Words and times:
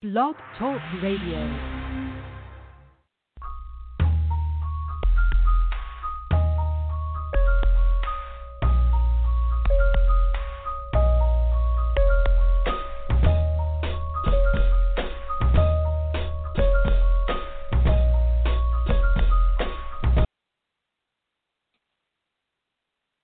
Blog 0.00 0.36
Talk 0.56 0.80
Radio. 1.02 1.42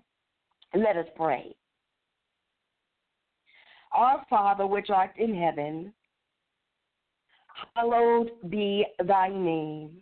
Let 0.75 0.95
us 0.95 1.07
pray. 1.15 1.55
Our 3.91 4.23
Father, 4.29 4.67
which 4.67 4.89
art 4.89 5.11
in 5.17 5.33
heaven, 5.33 5.93
hallowed 7.75 8.29
be 8.49 8.85
thy 9.05 9.29
name. 9.29 10.01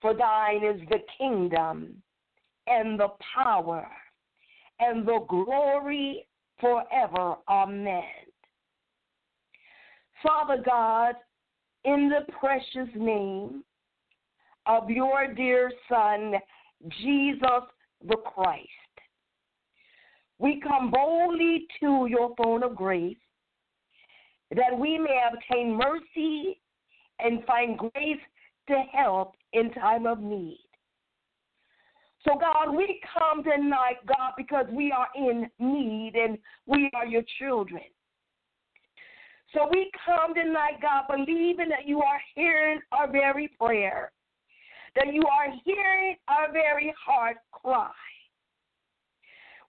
For 0.00 0.14
thine 0.14 0.64
is 0.64 0.80
the 0.88 1.00
kingdom 1.18 2.02
and 2.66 2.98
the 2.98 3.08
power 3.34 3.88
and 4.80 5.06
the 5.06 5.20
glory 5.28 6.26
forever. 6.60 7.36
Amen. 7.48 8.02
Father 10.22 10.62
God, 10.64 11.14
in 11.84 12.08
the 12.08 12.30
precious 12.32 12.92
name 12.94 13.62
of 14.66 14.90
your 14.90 15.32
dear 15.32 15.70
Son, 15.88 16.34
Jesus 17.00 17.62
the 18.06 18.16
Christ, 18.16 18.68
we 20.38 20.60
come 20.60 20.90
boldly 20.90 21.66
to 21.80 22.06
your 22.10 22.34
throne 22.36 22.62
of 22.62 22.76
grace 22.76 23.16
that 24.50 24.78
we 24.78 24.98
may 24.98 25.20
obtain 25.32 25.74
mercy 25.74 26.60
and 27.18 27.44
find 27.44 27.78
grace 27.78 28.20
to 28.68 28.82
help 28.92 29.34
in 29.52 29.70
time 29.72 30.06
of 30.06 30.20
need. 30.20 30.60
So, 32.24 32.32
God, 32.38 32.74
we 32.74 33.00
come 33.16 33.44
tonight, 33.44 33.98
God, 34.06 34.32
because 34.36 34.66
we 34.72 34.92
are 34.92 35.08
in 35.14 35.48
need 35.58 36.14
and 36.16 36.38
we 36.66 36.90
are 36.94 37.06
your 37.06 37.22
children. 37.38 37.82
So 39.54 39.68
we 39.70 39.90
come 40.04 40.34
tonight, 40.34 40.82
God, 40.82 41.04
believing 41.08 41.68
that 41.68 41.86
you 41.86 42.00
are 42.02 42.20
hearing 42.34 42.80
our 42.92 43.10
very 43.10 43.48
prayer, 43.58 44.12
that 44.96 45.14
you 45.14 45.22
are 45.22 45.54
hearing 45.64 46.16
our 46.28 46.52
very 46.52 46.92
heart 47.02 47.36
cry. 47.52 47.90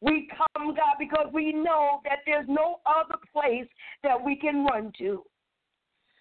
We 0.02 0.28
come, 0.35 0.75
God, 0.75 0.96
because 1.00 1.28
we 1.31 1.53
know 1.53 2.02
that 2.03 2.19
there's 2.25 2.47
no 2.47 2.79
other 2.85 3.19
place 3.31 3.68
that 4.03 4.22
we 4.22 4.35
can 4.35 4.66
run 4.66 4.91
to. 5.00 5.24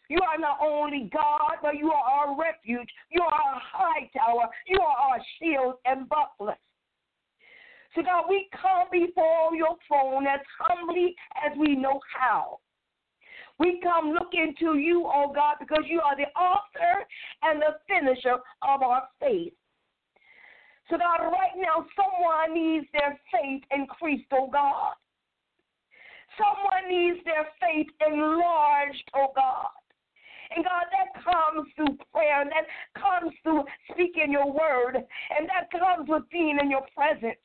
You 0.09 0.19
are 0.22 0.39
not 0.39 0.59
only 0.61 1.11
God, 1.12 1.56
but 1.62 1.77
you 1.77 1.91
are 1.91 2.05
our 2.05 2.39
refuge. 2.39 2.89
You 3.11 3.22
are 3.22 3.33
our 3.33 3.61
high 3.61 4.11
tower. 4.17 4.49
You 4.67 4.81
are 4.81 4.97
our 4.97 5.21
shield 5.39 5.75
and 5.84 6.09
buckler. 6.09 6.56
So, 7.94 8.03
God, 8.03 8.25
we 8.28 8.49
come 8.53 8.89
before 8.93 9.55
your 9.55 9.77
throne 9.89 10.27
as 10.27 10.41
humbly 10.61 11.15
as 11.45 11.56
we 11.59 11.75
know 11.75 11.99
how. 12.15 12.61
We 13.59 13.81
come 13.83 14.11
looking 14.11 14.55
to 14.61 14.77
you, 14.78 15.05
oh 15.06 15.33
God, 15.34 15.56
because 15.59 15.84
you 15.89 16.00
are 16.03 16.15
the 16.15 16.28
author 16.39 17.06
and 17.43 17.61
the 17.61 17.78
finisher 17.89 18.34
of 18.62 18.83
our 18.83 19.09
faith. 19.19 19.55
So, 20.91 20.99
God, 20.99 21.25
right 21.25 21.56
now, 21.56 21.87
someone 21.97 22.55
needs 22.55 22.87
their 22.93 23.19
faith 23.33 23.62
increased, 23.72 24.28
oh 24.33 24.49
God. 24.53 24.93
Someone 26.37 26.91
needs 26.91 27.25
their 27.25 27.47
faith 27.61 27.87
enlarged, 28.06 29.11
oh 29.15 29.33
God. 29.34 29.69
And 30.55 30.65
God, 30.65 30.87
that 30.93 31.25
comes 31.25 31.69
through 31.75 31.99
prayer, 32.12 32.43
and 32.43 32.51
that 32.51 32.67
comes 33.01 33.33
through 33.43 33.65
speaking 33.93 34.33
your 34.33 34.51
word, 34.51 34.97
and 34.97 35.49
that 35.49 35.71
comes 35.71 36.09
with 36.09 36.23
being 36.31 36.59
in 36.61 36.71
your 36.71 36.87
presence. 36.95 37.41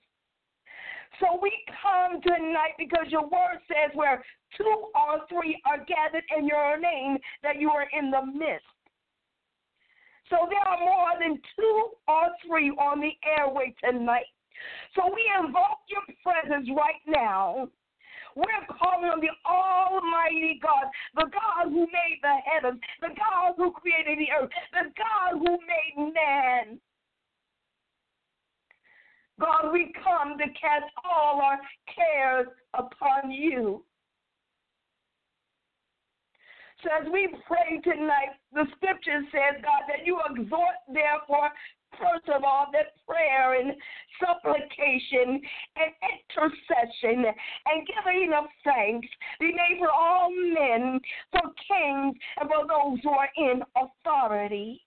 So 1.20 1.40
we 1.42 1.52
come 1.82 2.22
tonight 2.22 2.74
because 2.78 3.06
your 3.10 3.24
word 3.24 3.62
says 3.68 3.92
where 3.94 4.24
two 4.58 4.90
or 4.96 5.22
three 5.30 5.62
are 5.66 5.86
gathered 5.86 6.24
in 6.36 6.48
your 6.48 6.80
name, 6.80 7.18
that 7.44 7.60
you 7.60 7.70
are 7.70 7.86
in 7.98 8.12
the 8.12 8.26
midst. 8.26 8.66
So 10.30 10.48
there 10.50 10.66
are 10.66 10.80
more 10.80 11.20
than 11.20 11.40
two 11.56 11.90
or 12.08 12.30
three 12.48 12.72
on 12.72 13.02
the 13.02 13.12
airway 13.38 13.76
tonight. 13.84 14.26
So 14.96 15.14
we 15.14 15.30
invoke 15.38 15.84
your 15.90 16.02
presence 16.24 16.70
right 16.76 17.02
now 17.06 17.68
we're 18.36 18.66
calling 18.68 19.10
on 19.10 19.20
the 19.20 19.34
Almighty 19.46 20.60
God, 20.62 20.86
the 21.16 21.30
God 21.32 21.72
who 21.72 21.82
made 21.82 22.20
the 22.22 22.38
heavens, 22.46 22.80
the 23.02 23.10
God 23.10 23.54
who 23.58 23.72
created 23.72 24.20
the 24.20 24.32
earth, 24.32 24.50
the 24.72 24.90
God 24.98 25.40
who 25.40 25.58
made 25.68 26.14
man. 26.14 26.80
God, 29.40 29.72
we 29.74 29.92
come 30.04 30.38
to 30.38 30.46
cast 30.46 30.86
all 31.04 31.42
our 31.42 31.60
cares 31.90 32.48
upon 32.74 33.32
you. 33.32 33.84
So 36.84 36.90
as 36.90 37.12
we 37.12 37.30
pray 37.48 37.80
tonight, 37.84 38.38
the 38.54 38.66
scripture 38.76 39.22
says, 39.32 39.62
God, 39.62 39.86
that 39.88 40.06
you 40.06 40.20
exhort, 40.30 40.82
therefore, 40.92 41.50
first 42.00 42.30
of 42.30 42.44
all, 42.44 42.68
that 42.74 42.94
prayer 43.08 43.60
and 43.60 43.74
supplication 44.20 45.42
and 45.76 45.92
intercession 46.02 47.26
and 47.66 47.88
giving 47.88 48.32
of 48.34 48.46
thanks 48.64 49.08
be 49.40 49.48
made 49.48 49.80
for 49.80 49.90
all 49.90 50.30
men, 50.32 51.00
for 51.32 51.42
kings, 51.68 52.16
and 52.40 52.50
for 52.50 52.68
those 52.68 53.00
who 53.04 53.10
are 53.10 53.30
in 53.38 53.62
authority. 53.76 54.82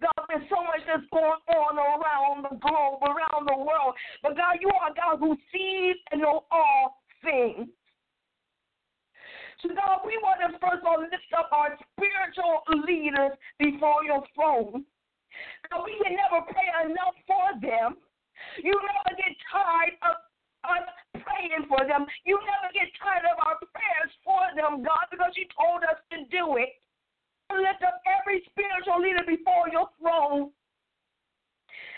God, 0.00 0.26
there's 0.28 0.48
so 0.48 0.62
much 0.62 0.86
that's 0.86 1.02
going 1.10 1.42
on 1.58 1.76
around 1.76 2.44
the 2.44 2.56
globe, 2.58 3.02
around 3.02 3.48
the 3.48 3.58
world. 3.58 3.94
But 4.22 4.36
God, 4.36 4.56
you 4.60 4.70
are 4.80 4.94
God 4.94 5.18
who 5.18 5.36
sees 5.52 5.96
and 6.12 6.22
knows 6.22 6.42
all 6.52 7.02
things. 7.24 7.68
So, 9.62 9.74
God, 9.74 10.06
we 10.06 10.14
want 10.22 10.38
to 10.46 10.54
first 10.62 10.82
of 10.82 10.86
all 10.86 11.02
lift 11.02 11.32
up 11.34 11.50
our 11.50 11.74
spiritual 11.98 12.62
leaders 12.86 13.34
before 13.58 14.06
your 14.06 14.22
throne. 14.34 14.86
God, 15.70 15.82
we 15.82 15.98
can 15.98 16.14
never 16.14 16.46
pray 16.46 16.70
enough 16.86 17.18
for 17.26 17.58
them. 17.58 17.98
You 18.62 18.70
never 18.70 19.12
get 19.18 19.34
tired 19.50 19.98
of 20.06 20.14
us 20.62 20.86
praying 21.26 21.66
for 21.66 21.82
them. 21.86 22.06
You 22.22 22.38
never 22.38 22.70
get 22.70 22.86
tired 23.02 23.26
of 23.26 23.38
our 23.42 23.58
prayers 23.74 24.12
for 24.22 24.46
them, 24.54 24.86
God, 24.86 25.10
because 25.10 25.34
you 25.34 25.46
told 25.50 25.82
us 25.82 25.98
to 26.14 26.22
do 26.30 26.54
it. 26.58 26.78
Lift 27.50 27.82
up 27.82 27.98
every 28.06 28.44
spiritual 28.52 29.00
leader 29.02 29.24
before 29.26 29.72
your 29.72 29.88
throne. 29.98 30.54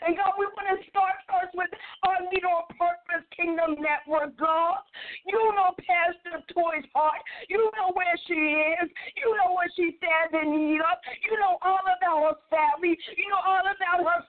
And 0.01 0.17
God, 0.17 0.33
we 0.41 0.49
want 0.57 0.69
to 0.73 0.79
start 0.89 1.21
first 1.29 1.53
with 1.53 1.69
our 2.09 2.25
Leader 2.33 2.49
on 2.49 2.65
Purpose 2.73 3.25
Kingdom 3.37 3.77
Network, 3.77 4.33
God. 4.41 4.81
You 5.29 5.41
know 5.53 5.77
Pastor 5.77 6.41
Toy's 6.53 6.89
heart. 6.97 7.21
You 7.49 7.69
know 7.77 7.93
where 7.93 8.17
she 8.25 8.41
is. 8.81 8.89
You 9.21 9.37
know 9.37 9.53
what 9.53 9.69
she 9.77 9.97
stands 10.01 10.33
in 10.33 10.57
need 10.57 10.81
of. 10.81 10.97
You 11.21 11.37
know 11.37 11.61
all 11.61 11.85
about 11.85 12.33
her 12.33 12.39
family. 12.49 12.97
You 12.97 13.29
know 13.29 13.43
all 13.45 13.61
about 13.61 14.01
her 14.01 14.23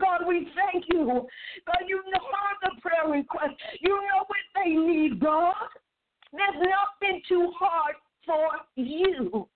God, 0.00 0.26
we 0.26 0.48
thank 0.54 0.84
you. 0.88 1.06
God, 1.66 1.82
you 1.86 2.02
know 2.06 2.20
the 2.62 2.80
prayer 2.80 3.10
request. 3.10 3.54
You 3.80 3.90
know 3.90 4.24
what 4.26 4.64
they 4.64 4.70
need, 4.70 5.20
God. 5.20 5.54
There's 6.32 6.56
nothing 6.56 7.22
too 7.28 7.52
hard 7.58 7.94
for 8.26 8.48
you. 8.76 9.48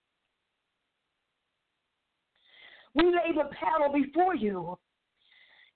We 2.95 3.05
lay 3.05 3.33
the 3.35 3.51
paddle 3.55 3.93
before 3.93 4.35
you. 4.35 4.79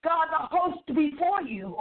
God, 0.05 0.27
the 0.31 0.57
host 0.57 0.87
before 0.87 1.43
you. 1.43 1.77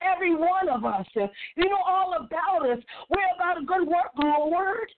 Every 0.00 0.34
one 0.34 0.68
of 0.68 0.84
us. 0.84 1.06
You 1.14 1.64
know 1.64 1.82
all 1.86 2.14
about 2.14 2.70
us. 2.70 2.78
We're 3.08 3.34
about 3.36 3.62
a 3.62 3.64
good 3.64 3.88
work, 3.88 4.12
Lord. 4.16 4.88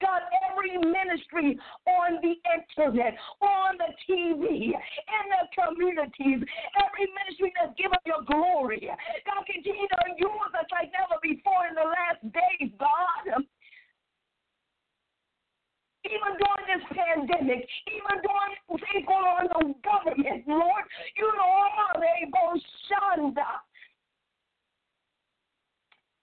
God, 0.00 0.22
every 0.50 0.76
ministry 0.76 1.58
on 1.86 2.20
the 2.20 2.34
internet, 2.52 3.16
on 3.40 3.78
the 3.80 3.90
TV, 4.04 4.76
in 4.76 5.24
the 5.32 5.42
communities, 5.56 6.44
every 6.76 7.06
ministry 7.16 7.52
that's 7.56 7.72
given 7.80 7.98
your 8.04 8.20
glory. 8.28 8.88
God, 9.24 9.42
continue 9.48 9.88
to 9.88 10.00
use 10.18 10.52
us 10.52 10.68
like 10.72 10.92
never 10.92 11.16
before 11.22 11.64
in 11.68 11.74
the 11.74 11.88
last 11.88 12.20
days, 12.32 12.70
God 12.78 13.44
even 16.06 16.38
during 16.38 16.66
this 16.70 16.84
pandemic, 16.94 17.66
even 17.90 18.16
during 18.22 18.54
things 18.78 19.06
going 19.06 19.26
on 19.26 19.46
the 19.50 19.74
government, 19.82 20.46
Lord, 20.46 20.84
you 21.18 21.26
know 21.34 21.50
all 21.50 21.94
they 21.98 22.30
both 22.30 22.62
shanda. 22.86 23.50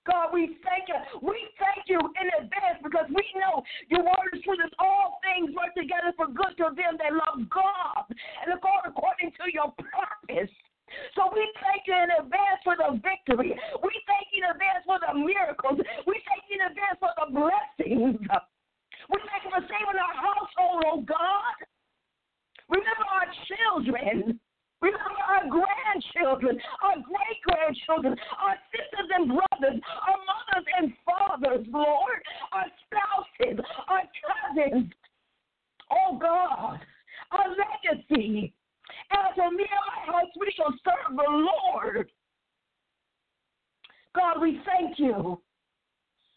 God, 0.03 0.35
we 0.35 0.59
thank 0.67 0.91
you. 0.91 0.99
We 1.23 1.37
thank 1.55 1.87
you 1.87 1.99
in 1.99 2.27
advance 2.43 2.83
because 2.83 3.07
we 3.07 3.23
know 3.39 3.63
your 3.87 4.03
word 4.03 4.31
is 4.35 4.43
true 4.43 4.59
all 4.79 5.19
things 5.23 5.55
work 5.55 5.71
together 5.75 6.11
for 6.15 6.27
good 6.27 6.55
to 6.59 6.75
them 6.75 6.99
that 6.99 7.15
love 7.15 7.47
God 7.47 8.03
and 8.11 8.51
according 8.51 9.31
to 9.31 9.45
your 9.51 9.71
purpose. 9.79 10.51
So 11.15 11.31
we 11.33 11.41
thank 11.63 11.87
you 11.87 11.95
in 11.95 12.11
advance 12.21 12.61
for 12.61 12.75
the 12.77 12.99
victory. 12.99 13.55
We 13.81 13.93
thank 14.05 14.27
you 14.35 14.45
in 14.45 14.51
advance 14.51 14.83
for 14.85 14.99
the 15.01 15.15
miracles. 15.15 15.79
We 16.05 16.15
thank 16.27 16.43
you 16.51 16.59
in 16.59 16.69
advance 16.69 16.99
for 16.99 17.11
the 17.17 17.27
blessings. 17.33 18.19
We 19.09 19.17
thank 19.25 19.41
you 19.47 19.51
for 19.51 19.63
saving 19.65 19.99
our 19.99 20.15
household, 20.19 20.83
oh 20.85 21.01
God. 21.01 21.57
Remember 22.69 23.05
our 23.09 23.27
children. 23.49 24.39
Remember 24.83 25.23
our 25.29 25.47
grandchildren, 25.47 26.59
our 26.83 26.95
great 26.95 27.39
grandchildren, 27.47 28.17
our 28.37 28.55
sisters 28.67 29.09
and 29.15 29.27
brothers, 29.29 29.79
our 29.79 30.17
mothers 30.27 30.67
and 30.77 30.93
fathers, 31.05 31.65
Lord, 31.71 32.19
our 32.51 32.65
spouses, 32.83 33.63
our 33.87 34.01
cousins. 34.27 34.91
Oh 35.89 36.19
God, 36.19 36.79
our 37.31 37.47
legacy. 37.47 38.53
As 39.13 39.33
for 39.35 39.51
me 39.51 39.63
and 39.63 39.85
my 39.87 40.13
house, 40.13 40.31
we 40.37 40.51
shall 40.57 40.73
serve 40.83 41.15
the 41.15 41.31
Lord. 41.31 42.11
God, 44.13 44.41
we 44.41 44.59
thank 44.65 44.99
you. 44.99 45.41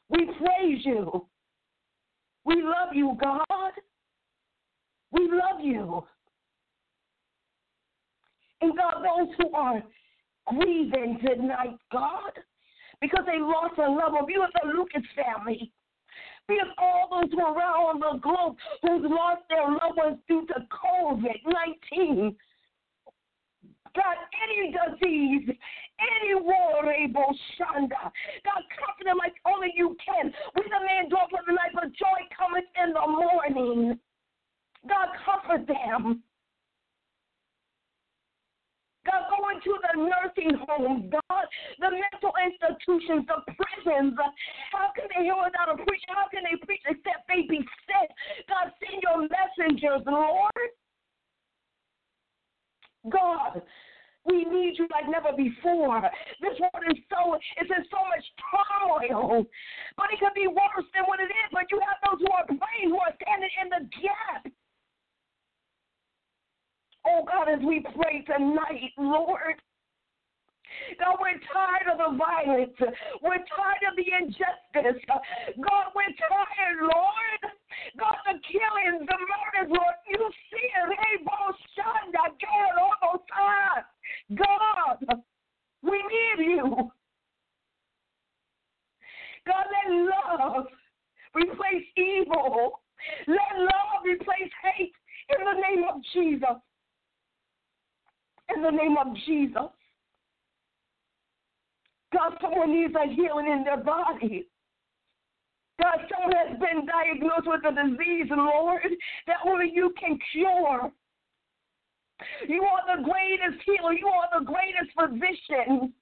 We 0.08 0.24
praise 0.24 0.84
you. 0.84 1.26
We 2.44 2.62
love 2.62 2.94
you, 2.94 3.18
God. 3.20 3.72
We 5.10 5.28
love 5.28 5.64
you. 5.64 6.04
And 8.60 8.76
God, 8.76 9.04
those 9.04 9.34
who 9.38 9.52
are 9.52 9.82
grieving 10.46 11.18
tonight, 11.24 11.76
God, 11.92 12.32
because 13.00 13.24
they 13.26 13.38
lost 13.38 13.78
a 13.78 13.90
love 13.90 14.14
of 14.20 14.28
you 14.28 14.42
and 14.42 14.52
the 14.62 14.76
Lucas 14.76 15.02
family. 15.14 15.72
Be 16.48 16.54
Because 16.54 16.72
all 16.78 17.08
those 17.10 17.32
who 17.32 17.40
are 17.40 17.54
around 17.54 18.00
the 18.00 18.18
globe 18.20 18.56
who's 18.82 19.02
lost 19.10 19.42
their 19.50 19.68
loved 19.68 19.96
ones 19.96 20.18
due 20.28 20.46
to 20.46 20.66
COVID 20.70 21.40
19. 21.92 22.36
God, 23.94 24.16
any 24.44 24.72
disease, 24.72 25.48
any 25.98 26.34
war, 26.34 26.92
able 26.92 27.34
shanda. 27.56 28.12
God, 28.44 28.62
comfort 28.76 29.04
them 29.04 29.16
like 29.18 29.34
only 29.46 29.72
you 29.74 29.96
can. 30.04 30.32
We 30.54 30.62
the 30.64 30.84
man 30.84 31.08
dwell 31.08 31.26
for 31.30 31.40
the 31.46 31.52
night, 31.52 31.72
but 31.74 31.92
joy 31.96 32.20
cometh 32.36 32.68
in 32.84 32.92
the 32.92 33.06
morning. 33.06 33.98
God, 34.86 35.08
comfort 35.24 35.66
them. 35.66 36.22
God, 39.06 39.30
go 39.30 39.38
into 39.54 39.72
the 39.78 39.94
nursing 40.02 40.58
homes, 40.66 41.06
God, 41.14 41.46
the 41.78 41.90
mental 41.94 42.34
institutions, 42.42 43.22
the 43.30 43.38
prisons. 43.54 44.18
How 44.74 44.90
can 44.98 45.06
they 45.14 45.30
hear 45.30 45.38
without 45.38 45.70
a 45.70 45.78
preacher? 45.78 46.10
How 46.10 46.26
can 46.28 46.42
they 46.42 46.58
preach 46.66 46.82
except 46.84 47.30
they 47.30 47.46
be 47.46 47.62
sent? 47.86 48.10
God, 48.50 48.74
send 48.82 48.98
your 49.00 49.22
messengers, 49.30 50.02
Lord. 50.04 50.70
God, 53.06 53.62
we 54.26 54.42
need 54.42 54.74
you 54.78 54.90
like 54.90 55.06
never 55.06 55.30
before. 55.36 56.02
This 56.42 56.58
world 56.58 56.84
is 56.90 56.98
so 57.06 57.38
it's 57.38 57.70
in 57.70 57.84
so 57.86 58.00
much 58.10 58.26
turmoil. 58.42 59.46
But 59.94 60.10
it 60.10 60.18
could 60.18 60.34
be 60.34 60.50
worse 60.50 60.86
than 60.90 61.06
what 61.06 61.22
it 61.22 61.30
is. 61.30 61.48
But 61.54 61.70
you 61.70 61.78
have 61.78 62.02
those 62.02 62.18
who 62.18 62.30
are 62.34 62.46
praying, 62.46 62.90
who 62.90 62.98
are 62.98 63.14
standing 63.22 63.54
in 63.62 63.68
the 63.70 63.82
gap. 64.02 64.42
Oh 67.06 67.24
God, 67.24 67.48
as 67.48 67.60
we 67.64 67.84
pray 67.94 68.24
tonight, 68.26 68.92
Lord. 68.98 69.56
God, 70.98 71.16
we're 71.20 71.38
tired 71.54 71.86
of 71.88 71.98
the 71.98 72.18
violence. 72.18 72.74
We're 73.22 73.44
tired 73.54 73.84
of 73.86 73.94
the 73.96 74.08
injustice. 74.18 75.00
God, 75.06 75.86
we're 75.94 76.14
tired, 76.18 76.80
Lord. 76.82 77.42
God, 77.98 78.16
the 78.26 78.36
killings, 78.42 79.06
the 79.06 79.18
murders, 79.22 79.70
Lord. 79.70 79.96
You 80.10 80.30
see 80.50 80.66
it. 80.66 80.98
Hey, 80.98 81.24
Boshanda, 81.24 82.34
get 82.40 82.50
oh, 82.50 82.90
almost 83.02 83.24
time. 83.30 83.84
God, 84.36 85.22
we 85.82 85.96
need 85.96 86.44
you. 86.44 86.90
God, 89.46 89.66
let 89.70 89.88
love 89.94 90.66
replace 91.34 91.86
evil. 91.96 92.80
Let 93.28 93.58
love 93.58 94.02
replace 94.04 94.50
hate 94.62 94.92
in 95.30 95.44
the 95.44 95.60
name 95.60 95.84
of 95.88 96.02
Jesus. 96.12 96.58
In 98.54 98.62
the 98.62 98.70
name 98.70 98.96
of 98.96 99.14
Jesus. 99.26 99.70
God, 102.12 102.38
someone 102.40 102.72
needs 102.72 102.94
a 102.94 103.12
healing 103.12 103.46
in 103.50 103.64
their 103.64 103.76
body. 103.76 104.46
God, 105.80 105.98
someone 106.10 106.32
has 106.32 106.58
been 106.58 106.86
diagnosed 106.86 107.46
with 107.46 107.64
a 107.64 107.72
disease, 107.72 108.30
Lord, 108.30 108.80
that 109.26 109.36
only 109.44 109.70
you 109.74 109.92
can 110.00 110.18
cure. 110.32 110.90
You 112.48 112.62
are 112.62 112.96
the 112.96 113.02
greatest 113.02 113.62
healer. 113.66 113.92
You 113.92 114.06
are 114.06 114.40
the 114.40 114.44
greatest 114.44 114.90
physician. 114.96 115.92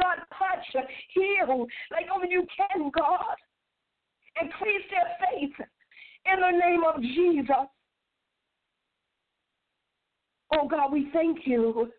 God, 0.00 0.18
touch, 0.38 0.84
heal 1.12 1.66
like 1.92 2.06
only 2.14 2.28
you 2.30 2.46
can, 2.56 2.90
God. 2.90 3.36
Increase 4.40 4.82
their 4.90 5.30
faith 5.30 5.66
in 6.32 6.40
the 6.40 6.58
name 6.58 6.82
of 6.84 7.00
Jesus. 7.00 7.68
Oh, 10.54 10.68
God, 10.68 10.92
we 10.92 11.08
thank 11.12 11.40
you. 11.46 11.90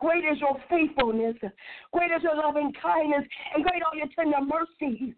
Great 0.00 0.24
is 0.24 0.38
your 0.40 0.56
faithfulness. 0.70 1.36
Great 1.92 2.10
is 2.12 2.22
your 2.22 2.36
loving 2.36 2.72
kindness. 2.80 3.24
And 3.54 3.64
great 3.64 3.82
are 3.82 3.96
your 3.96 4.06
tender 4.16 4.38
mercies. 4.40 5.14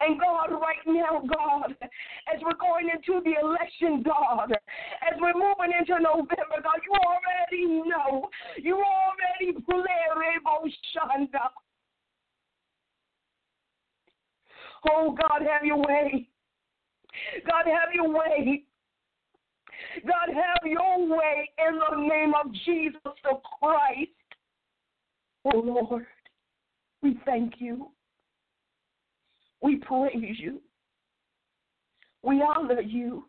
And 0.00 0.20
God, 0.20 0.50
right 0.52 0.84
now, 0.86 1.22
God, 1.26 1.74
as 1.82 2.40
we're 2.42 2.58
going 2.60 2.90
into 2.92 3.22
the 3.24 3.40
election, 3.40 4.02
God, 4.02 4.52
as 4.52 5.18
we're 5.18 5.32
moving 5.32 5.72
into 5.78 5.94
November, 6.02 6.60
God, 6.62 6.80
you 6.84 6.92
already 6.92 7.88
know. 7.88 8.28
You 8.58 8.74
already 8.74 9.52
play 9.64 9.86
Shanda. 10.94 11.48
Oh, 14.90 15.16
God, 15.16 15.42
have 15.50 15.64
your 15.64 15.78
way. 15.78 16.28
God, 17.46 17.64
have 17.66 17.94
your 17.94 18.10
way. 18.10 18.64
God, 20.06 20.34
have 20.34 20.70
your 20.70 21.16
way 21.16 21.50
in 21.58 21.78
the 21.78 22.08
name 22.08 22.32
of 22.34 22.52
Jesus 22.64 23.00
the 23.04 23.40
Christ. 23.58 24.10
Oh, 25.44 25.58
Lord, 25.58 26.06
we 27.02 27.18
thank 27.24 27.54
you. 27.58 27.88
We 29.62 29.76
praise 29.76 30.36
you. 30.38 30.60
We 32.22 32.42
honor 32.42 32.80
you. 32.80 33.26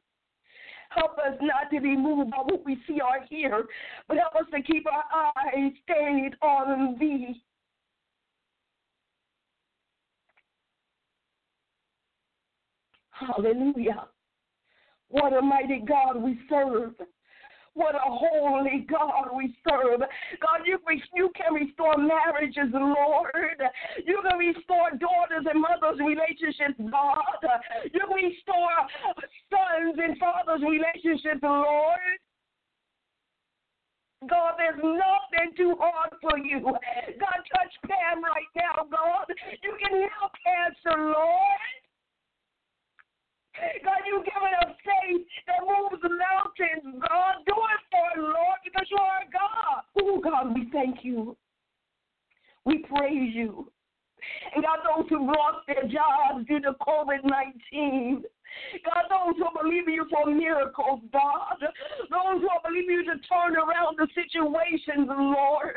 Help 0.90 1.18
us 1.20 1.38
not 1.42 1.70
to 1.72 1.82
be 1.82 1.96
moved 1.96 2.32
by 2.32 2.38
what 2.38 2.66
we 2.66 2.78
see 2.88 3.00
or 3.02 3.26
hear, 3.30 3.66
but 4.08 4.18
help 4.18 4.36
us 4.36 4.50
to 4.54 4.62
keep 4.62 4.86
our 4.88 5.04
eyes 5.36 5.72
stayed 5.84 6.32
on 6.42 6.98
thee. 7.00 7.42
Hallelujah. 13.12 14.08
What 15.10 15.34
a 15.34 15.42
mighty 15.42 15.84
God 15.88 16.22
we 16.22 16.40
serve. 16.50 16.94
What 17.78 17.94
a 17.94 18.10
holy 18.10 18.88
God 18.90 19.30
we 19.36 19.56
serve. 19.62 20.00
God, 20.00 20.66
you, 20.66 20.80
you 21.14 21.30
can 21.36 21.54
restore 21.54 21.96
marriages, 21.96 22.74
Lord. 22.74 23.62
You 24.04 24.20
can 24.28 24.38
restore 24.40 24.90
daughters 24.98 25.46
and 25.46 25.62
mothers' 25.62 26.02
relationships, 26.02 26.74
God. 26.90 27.22
You 27.94 28.02
can 28.02 28.18
restore 28.18 28.74
sons 29.54 29.96
and 30.02 30.18
fathers' 30.18 30.66
relationships, 30.66 31.44
Lord. 31.44 32.18
God, 34.26 34.54
there's 34.58 34.82
nothing 34.82 35.54
too 35.56 35.78
hard 35.80 36.18
for 36.20 36.36
you. 36.40 36.62
God, 36.66 37.40
touch 37.54 37.74
Pam 37.86 38.24
right 38.24 38.52
now, 38.56 38.90
God. 38.90 39.30
You 39.62 39.78
can 39.78 40.02
heal 40.02 40.30
cancer, 40.42 40.98
Lord. 40.98 41.87
God, 43.84 44.02
you've 44.06 44.26
given 44.26 44.54
us 44.66 44.76
faith 44.84 45.26
that 45.48 45.62
moves 45.66 46.02
the 46.02 46.10
mountains. 46.10 47.04
God, 47.08 47.36
do 47.46 47.54
it 47.54 47.82
for 47.92 48.06
us, 48.06 48.18
Lord, 48.18 48.60
because 48.64 48.88
you 48.90 48.98
are 48.98 49.26
God. 49.34 49.84
Oh, 50.02 50.20
God, 50.20 50.54
we 50.54 50.70
thank 50.72 51.04
you. 51.04 51.36
We 52.66 52.80
praise 52.80 53.34
you. 53.34 53.72
And 54.56 54.64
God, 54.64 54.80
those 54.84 55.10
who 55.10 55.26
lost 55.26 55.66
their 55.68 55.84
jobs 55.84 56.46
due 56.48 56.60
to 56.62 56.74
COVID 56.82 57.24
19, 57.24 58.24
God, 58.84 59.06
those 59.10 59.36
who 59.38 59.48
believe 59.62 59.88
in 59.88 59.94
you 59.94 60.08
for 60.10 60.26
miracles, 60.26 61.02
God, 61.12 61.60
those 62.10 62.42
who 62.42 62.50
believe 62.64 62.90
in 62.90 62.96
you 62.96 63.06
to 63.06 63.20
turn 63.28 63.56
around 63.56 63.98
the 63.98 64.08
situations, 64.16 65.08
Lord, 65.08 65.76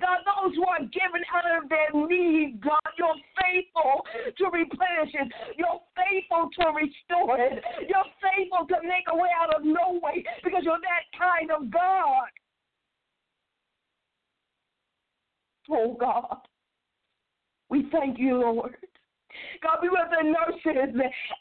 God, 0.00 0.18
those 0.24 0.54
who 0.54 0.64
are 0.64 0.84
given 0.92 1.22
out 1.32 1.62
of 1.62 1.68
their 1.68 1.90
need, 1.92 2.60
God, 2.60 2.92
you're 2.98 3.18
faithful 3.40 4.06
to 4.38 4.44
replenish 4.52 5.14
it, 5.14 5.28
you're 5.56 5.80
faithful 5.96 6.50
to 6.60 6.64
restore 6.72 6.93
you're 7.88 8.10
faithful 8.20 8.66
to 8.68 8.76
make 8.82 9.04
a 9.12 9.16
way 9.16 9.28
out 9.40 9.54
of 9.54 9.64
no 9.64 10.00
way 10.02 10.24
because 10.42 10.62
you're 10.64 10.78
that 10.80 11.04
kind 11.18 11.50
of 11.50 11.70
God. 11.70 12.28
Oh, 15.70 15.96
God. 15.98 16.38
We 17.70 17.88
thank 17.90 18.18
you, 18.18 18.40
Lord. 18.40 18.76
God, 19.62 19.80
be 19.82 19.88
with 19.88 20.00
the 20.10 20.22
nurses 20.22 20.94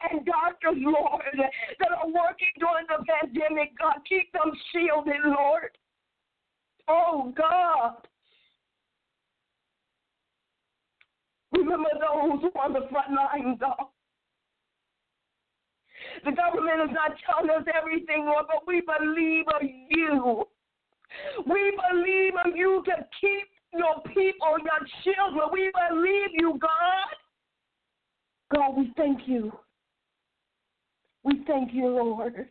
and 0.10 0.26
doctors, 0.26 0.78
Lord, 0.78 1.22
that 1.38 1.92
are 1.92 2.08
working 2.08 2.54
during 2.58 2.88
the 2.88 3.04
pandemic. 3.06 3.78
God, 3.78 3.96
keep 4.08 4.32
them 4.34 4.52
shielded, 4.72 5.22
Lord. 5.26 5.78
Oh, 6.88 7.34
God. 7.38 8.08
Remember 11.52 11.90
those 11.94 12.42
who 12.42 12.52
are 12.60 12.66
on 12.66 12.74
the 12.74 12.88
front 12.90 13.14
line, 13.14 13.58
God. 13.60 13.93
The 16.25 16.32
government 16.32 16.89
is 16.89 16.96
not 16.96 17.12
telling 17.25 17.50
us 17.50 17.68
everything, 17.75 18.25
Lord, 18.25 18.46
but 18.48 18.65
we 18.65 18.82
believe 18.82 19.46
in 19.62 19.88
you. 19.89 20.46
We 21.46 21.77
believe 21.92 22.34
in 22.46 22.56
you 22.56 22.84
to 22.86 23.06
keep 23.20 23.48
your 23.74 24.01
people, 24.08 24.56
your 24.63 24.88
children. 25.03 25.50
We 25.51 25.72
believe 25.89 26.30
you, 26.34 26.60
God. 26.60 27.10
God, 28.56 28.77
we 28.77 28.94
thank 28.96 29.27
you. 29.27 29.51
We 31.24 31.44
thank 31.48 31.74
you, 31.74 31.88
Lord. 31.88 32.48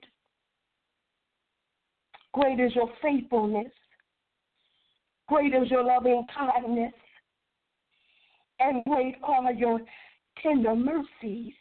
Great 2.34 2.60
is 2.60 2.74
your 2.74 2.90
faithfulness. 3.02 3.72
Great 5.28 5.54
is 5.54 5.70
your 5.70 5.84
loving 5.84 6.26
kindness. 6.34 6.92
And 8.58 8.82
great 8.84 9.16
are 9.22 9.52
your 9.52 9.80
tender 10.42 10.74
mercies. 10.74 11.52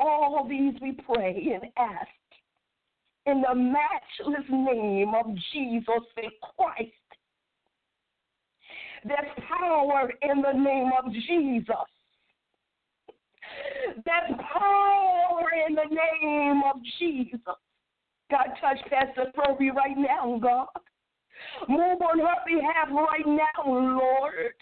All 0.00 0.46
these 0.48 0.74
we 0.80 0.92
pray 0.92 1.58
and 1.60 1.70
ask 1.76 2.08
in 3.26 3.42
the 3.42 3.54
matchless 3.54 4.48
name 4.50 5.12
of 5.14 5.26
Jesus 5.52 6.02
the 6.16 6.30
Christ. 6.56 6.90
There's 9.04 9.46
power 9.48 10.10
in 10.22 10.42
the 10.42 10.52
name 10.52 10.90
of 10.98 11.12
Jesus. 11.12 11.90
There's 14.04 14.40
power 14.52 15.46
in 15.68 15.74
the 15.74 15.84
name 15.90 16.62
of 16.64 16.80
Jesus. 16.98 17.40
God, 18.30 18.46
touch 18.60 18.78
Pastor 18.88 19.32
Furby 19.34 19.70
right 19.70 19.96
now, 19.96 20.38
God. 20.40 20.66
Move 21.68 22.00
on 22.02 22.18
her 22.18 22.34
behalf 22.46 22.88
right 22.90 23.26
now, 23.26 23.64
Lord. 23.66 24.54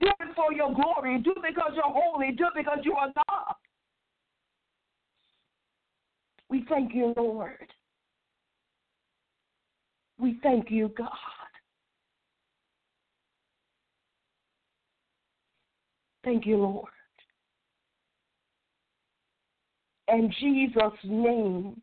Do 0.00 0.08
it 0.08 0.34
for 0.34 0.52
your 0.52 0.74
glory. 0.74 1.18
Do 1.18 1.32
it 1.36 1.54
because 1.54 1.72
you're 1.74 1.84
holy. 1.84 2.32
Do 2.32 2.46
it 2.46 2.52
because 2.56 2.78
you 2.82 2.94
are 2.94 3.12
God. 3.28 3.54
We 6.52 6.66
thank 6.68 6.94
you, 6.94 7.14
Lord. 7.16 7.66
We 10.20 10.38
thank 10.42 10.70
you, 10.70 10.90
God. 10.98 11.08
Thank 16.22 16.44
you, 16.44 16.58
Lord. 16.58 16.90
In 20.08 20.30
Jesus' 20.40 20.98
name 21.04 21.80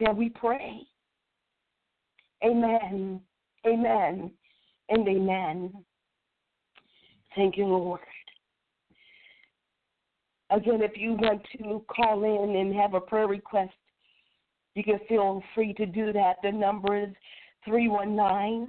that 0.00 0.16
we 0.16 0.30
pray. 0.30 0.80
Amen. 2.44 3.20
Amen. 3.64 4.32
And 4.88 5.08
amen. 5.08 5.72
Thank 7.36 7.56
you, 7.56 7.66
Lord. 7.66 8.00
Again, 10.50 10.82
if 10.82 10.96
you 10.96 11.12
want 11.12 11.42
to 11.56 11.84
call 11.86 12.24
in 12.24 12.56
and 12.56 12.74
have 12.74 12.94
a 12.94 13.00
prayer 13.00 13.28
request, 13.28 13.70
you 14.74 14.84
can 14.84 14.98
feel 15.08 15.42
free 15.54 15.72
to 15.74 15.86
do 15.86 16.12
that. 16.12 16.36
The 16.42 16.52
number 16.52 16.96
is 16.96 17.08
319 17.64 18.68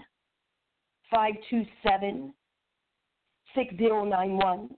527 1.09 2.33
6091. 3.55 4.69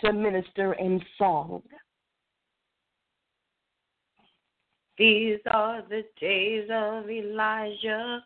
to 0.00 0.12
minister 0.12 0.74
in 0.74 1.02
song. 1.18 1.62
These 4.98 5.40
are 5.50 5.82
the 5.88 6.04
days 6.20 6.68
of 6.72 7.10
Elijah, 7.10 8.24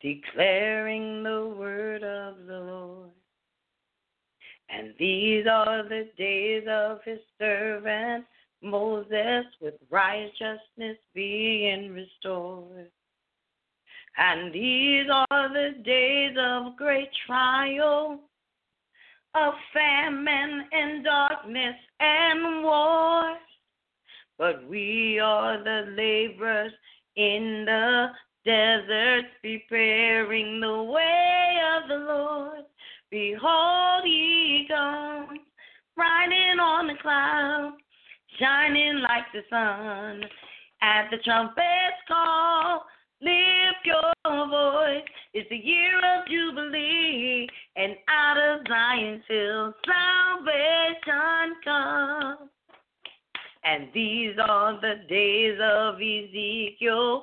declaring 0.00 1.22
the 1.22 1.54
word 1.58 2.02
of 2.02 2.46
the 2.46 2.58
Lord. 2.58 3.10
And 4.70 4.94
these 4.98 5.46
are 5.46 5.82
the 5.82 6.08
days 6.16 6.64
of 6.68 7.00
his 7.04 7.18
servant 7.38 8.24
Moses, 8.62 9.46
with 9.60 9.74
righteousness 9.90 10.98
being 11.14 11.92
restored. 11.92 12.90
And 14.16 14.52
these 14.52 15.06
are 15.10 15.48
the 15.48 15.82
days 15.82 16.36
of 16.38 16.76
great 16.76 17.08
trial, 17.26 18.20
of 19.34 19.54
famine 19.72 20.64
and 20.72 21.04
darkness 21.04 21.76
and 22.00 22.62
war. 22.62 23.36
But 24.40 24.66
we 24.70 25.20
are 25.22 25.62
the 25.62 25.92
laborers 25.94 26.72
in 27.14 27.66
the 27.66 28.06
desert, 28.46 29.26
preparing 29.42 30.60
the 30.62 30.82
way 30.82 31.58
of 31.76 31.88
the 31.90 32.06
Lord. 32.06 32.64
Behold, 33.10 34.02
he 34.04 34.66
comes, 34.66 35.40
riding 35.94 36.58
on 36.58 36.86
the 36.86 36.94
cloud, 37.02 37.74
shining 38.38 39.02
like 39.02 39.26
the 39.34 39.42
sun. 39.50 40.24
At 40.80 41.10
the 41.10 41.18
trumpet's 41.18 42.00
call, 42.08 42.86
lift 43.20 43.84
your 43.84 44.14
voice. 44.24 45.04
It's 45.34 45.50
the 45.50 45.56
year 45.56 45.98
of 45.98 46.26
Jubilee, 46.26 47.46
and 47.76 47.94
out 48.08 48.38
of 48.38 48.66
Zion's 48.66 49.22
hill, 49.28 49.74
salvation 49.84 51.56
comes. 51.62 52.49
And 53.64 53.88
these 53.92 54.36
are 54.42 54.80
the 54.80 54.94
days 55.08 55.58
of 55.62 55.96
Ezekiel, 55.96 57.20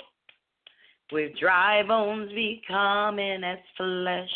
with 1.11 1.37
dry 1.39 1.83
bones 1.83 2.31
becoming 2.33 3.43
as 3.43 3.59
flesh. 3.75 4.29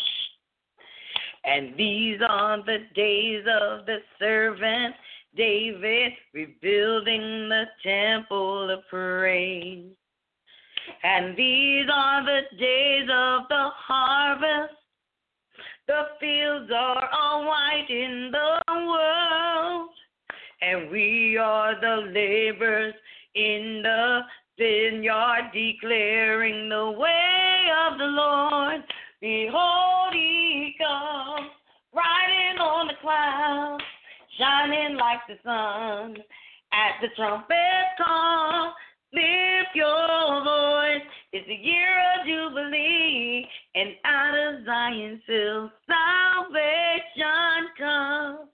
And 1.44 1.76
these 1.76 2.18
are 2.26 2.58
the 2.64 2.78
days 2.94 3.44
of 3.60 3.86
the 3.86 3.98
servant 4.18 4.94
David, 5.34 6.12
rebuilding 6.34 7.48
the 7.48 7.64
temple 7.82 8.70
of 8.70 8.80
praise. 8.88 9.90
And 11.02 11.36
these 11.36 11.86
are 11.92 12.24
the 12.24 12.40
days 12.58 13.08
of 13.10 13.42
the 13.48 13.70
harvest. 13.74 14.74
The 15.86 16.02
fields 16.20 16.70
are 16.74 17.08
all 17.12 17.46
white 17.46 17.86
in 17.88 18.30
the 18.30 18.60
world 18.68 19.91
and 20.62 20.90
we 20.90 21.36
are 21.36 21.74
the 21.80 22.10
laborers 22.12 22.94
in 23.34 23.82
the 23.82 24.20
vineyard, 24.56 25.50
declaring 25.52 26.68
the 26.68 26.90
way 26.92 27.66
of 27.86 27.98
the 27.98 28.04
Lord. 28.04 28.82
Behold, 29.20 30.12
he 30.12 30.74
comes, 30.78 31.50
riding 31.92 32.58
on 32.60 32.86
the 32.86 32.94
clouds, 33.00 33.82
shining 34.38 34.96
like 34.96 35.20
the 35.28 35.34
sun. 35.44 36.16
At 36.72 37.02
the 37.02 37.08
trumpet 37.16 37.86
call, 37.98 38.72
lift 39.12 39.74
your 39.74 40.44
voice. 40.44 41.02
It's 41.32 41.46
the 41.46 41.54
year 41.54 42.00
of 42.14 42.26
Jubilee, 42.26 43.46
and 43.74 43.90
out 44.04 44.34
of 44.34 44.64
Zion's 44.64 45.22
hill, 45.26 45.70
salvation 45.86 47.68
comes. 47.76 48.51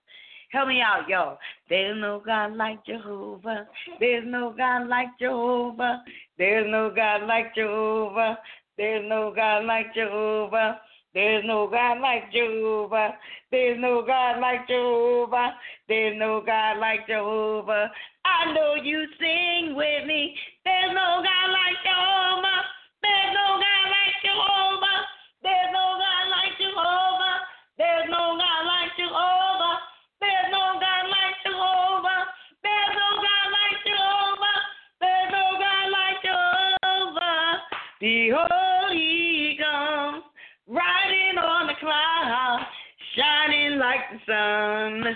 Help 0.51 0.69
me 0.69 0.81
out, 0.81 1.09
y'all. 1.09 1.39
There's 1.69 2.01
no 2.01 2.23
God 2.25 2.55
like 2.57 2.85
Jehovah. 2.87 3.69
There's 4.01 4.25
no 4.27 4.55
God 4.57 4.89
like 4.89 5.09
Jehovah. 5.19 6.03
There's 6.39 6.71
no 6.71 6.91
God 6.95 7.27
like 7.27 7.55
Jehovah. 7.55 8.39
There's 8.79 9.05
no 9.09 9.33
God 9.35 9.65
like 9.65 9.93
Jehovah. 9.95 10.81
There's 11.15 11.45
no 11.45 11.69
God 11.69 12.01
like 12.01 12.33
Jehovah. 12.33 13.15
There's 13.51 13.81
no 13.81 14.05
God 14.07 14.41
like 14.41 14.69
Jehovah. 14.69 15.55
There's 15.89 16.19
no 16.19 16.43
God 16.45 16.79
like 16.79 17.07
Jehovah. 17.07 17.91
I 18.25 18.53
know 18.53 18.75
you 18.77 19.05
sing 19.19 19.75
with 19.75 20.07
me. 20.07 20.37
There's 20.65 20.93
no 20.95 21.25
God 21.25 21.49
like 21.49 21.79
Jehovah. 21.85 22.61
There's 23.03 23.33
no 23.33 23.49
God 23.57 23.85
like 23.89 24.17
Jehovah. 24.21 24.99
There's 25.43 25.73
no 25.73 25.87
God 25.97 26.25
like 26.29 26.55
Jehovah. 26.61 27.37
There's 27.79 28.11
no 28.11 28.28
Behold, 38.19 38.91
he 38.95 39.57
comes, 39.63 40.25
riding 40.67 41.39
on 41.39 41.69
the 41.69 41.75
cloud, 41.79 42.67
shining 43.15 43.79
like 43.79 44.01
the 44.11 44.19
sun. 44.27 45.15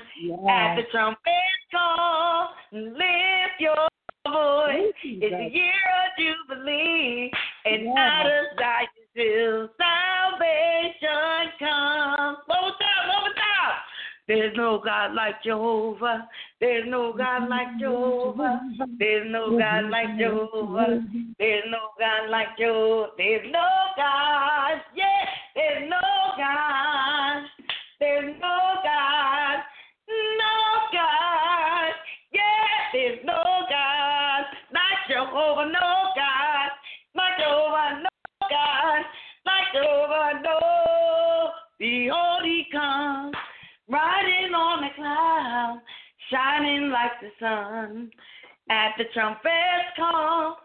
At 0.49 0.77
the 0.77 0.83
trumpet 0.93 1.27
call, 1.73 2.51
lift 2.71 3.59
your 3.59 3.89
voice. 4.25 4.95
It's 5.03 5.35
a 5.35 5.51
year 5.53 5.83
of 5.99 6.11
Jubilee, 6.17 7.33
and 7.65 7.99
out 7.99 8.27
of 8.27 8.57
Zion's 8.57 9.11
hill, 9.15 9.69
There's 14.29 14.57
no 14.57 14.81
God 14.83 15.15
like 15.15 15.43
Jehovah. 15.43 16.29
There's 16.61 16.89
no 16.89 17.13
God 17.13 17.49
like 17.49 17.79
Jehovah. 17.81 18.61
There's 18.99 19.31
no 19.31 19.59
God 19.59 19.91
like 19.91 20.17
Jehovah. 20.17 21.03
There's 21.39 21.65
no 21.69 21.79
God 21.99 22.31
like 22.31 22.57
Jehovah. 22.57 23.09
There's 23.17 23.53
no 23.53 23.69
God. 23.97 24.81
Yeah, 24.95 25.05
there's 25.57 25.91
no 25.91 26.01
God. 26.37 27.43
There's 27.99 28.35
no 28.41 28.72
sun. 47.43 48.11
At 48.71 48.93
the 48.97 49.05
trumpet's 49.13 49.97
call, 49.97 50.57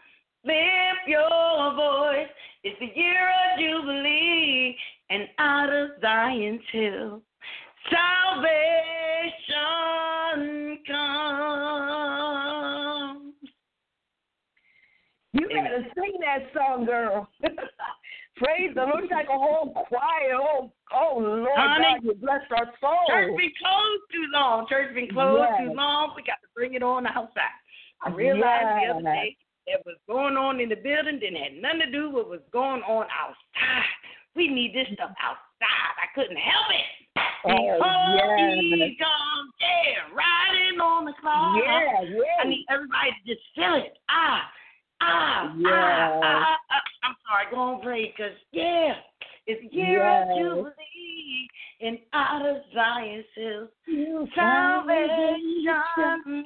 lift 0.45 1.07
your 1.07 1.73
voice. 1.75 2.29
It's 2.63 2.79
the 2.79 2.91
year 2.95 3.27
of 3.27 3.59
Jubilee, 3.59 4.77
and 5.09 5.27
out 5.39 5.73
of 5.73 5.89
Zion's 6.01 6.61
hill, 6.71 7.21
salvation 7.89 8.43
comes. 10.87 12.17
You 15.33 15.47
better 15.47 15.85
sing 15.95 16.19
that 16.21 16.51
song, 16.53 16.85
girl. 16.85 17.27
Praise 18.37 18.71
the 18.75 18.85
Lord. 18.85 19.03
It's 19.03 19.11
like 19.11 19.27
a 19.27 19.37
whole 19.37 19.73
choir. 19.89 20.37
Oh, 20.37 20.71
oh 20.93 21.17
Lord 21.17 21.49
Honey, 21.55 21.97
God, 21.97 22.03
you 22.03 22.13
bless 22.15 22.41
our 22.51 22.69
soul. 22.79 23.01
Church 23.09 23.33
been 23.37 23.51
closed 23.57 24.03
too 24.13 24.25
long. 24.31 24.67
Church 24.69 24.93
been 24.93 25.09
closed 25.09 25.41
Yes. 25.49 25.61
too 25.61 25.73
long. 25.73 26.13
We 26.15 26.21
got 26.21 26.41
to 26.41 26.49
bring 26.55 26.75
it 26.75 26.83
on 26.83 27.07
outside. 27.07 27.57
I 28.05 28.09
realized 28.09 28.83
the 28.83 28.93
other 28.93 29.01
day 29.01 29.35
that 29.67 29.81
was 29.85 29.97
going 30.07 30.37
on 30.37 30.59
in 30.59 30.69
the 30.69 30.75
building 30.77 31.19
didn't 31.19 31.41
have 31.41 31.53
nothing 31.59 31.79
to 31.79 31.91
do 31.91 32.09
with 32.09 32.29
what 32.29 32.29
was 32.29 32.45
going 32.53 32.81
on 32.83 33.07
outside. 33.09 33.89
We 34.35 34.47
need 34.47 34.73
this 34.75 34.85
stuff 34.93 35.11
outside. 35.17 35.93
I 35.97 36.13
couldn't 36.13 36.37
help 36.37 36.69
it. 36.69 36.89
Oh, 37.45 37.73
Because 37.73 38.21
yes. 38.21 38.61
he 38.61 38.97
comes, 39.01 39.49
yeah, 39.57 40.13
riding 40.13 40.79
on 40.79 41.05
the 41.05 41.13
cloud. 41.19 41.57
Yeah, 41.57 42.05
yeah. 42.05 42.43
I 42.43 42.47
need 42.47 42.65
everybody 42.69 43.11
to 43.17 43.33
just 43.33 43.41
feel 43.55 43.73
it. 43.75 43.97
Ah, 44.09 44.45
ah, 45.01 45.53
Yes. 45.57 45.71
ah, 45.71 46.21
ah, 46.23 46.57
ah. 46.71 46.81
I'm 47.03 47.15
sorry, 47.27 47.45
go 47.51 47.57
on, 47.57 47.81
play, 47.81 48.13
because, 48.15 48.37
yeah, 48.51 48.95
it's 49.45 49.61
a 49.63 49.75
year 49.75 50.03
of 50.03 50.37
Jubilee 50.37 51.47
and 51.81 51.99
out 52.13 52.45
of 52.45 52.57
Zion's 52.73 53.25
hills, 53.35 53.69
You 53.85 54.27
salvation 54.35 55.79
come. 55.95 56.45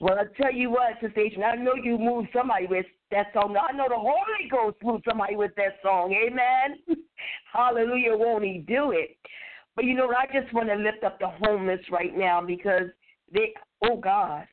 Well, 0.00 0.18
I 0.18 0.24
tell 0.40 0.52
you 0.52 0.70
what, 0.70 1.00
Sister 1.00 1.22
I 1.44 1.56
know 1.56 1.74
you 1.82 1.98
moved 1.98 2.28
somebody 2.34 2.66
with 2.66 2.86
that 3.10 3.28
song. 3.32 3.56
I 3.56 3.72
know 3.72 3.86
the 3.88 3.96
Holy 3.96 4.48
Ghost 4.50 4.76
moved 4.82 5.04
somebody 5.08 5.36
with 5.36 5.52
that 5.56 5.78
song. 5.82 6.12
Amen. 6.12 6.78
Hallelujah. 7.52 8.16
Won't 8.16 8.44
He 8.44 8.64
do 8.66 8.90
it? 8.90 9.16
But 9.76 9.84
you 9.84 9.94
know 9.94 10.06
what? 10.06 10.16
I 10.16 10.26
just 10.26 10.52
want 10.52 10.68
to 10.68 10.74
lift 10.74 11.04
up 11.04 11.18
the 11.20 11.28
homeless 11.28 11.80
right 11.90 12.16
now 12.16 12.42
because 12.44 12.88
they, 13.32 13.54
oh 13.84 13.96
God. 13.96 14.46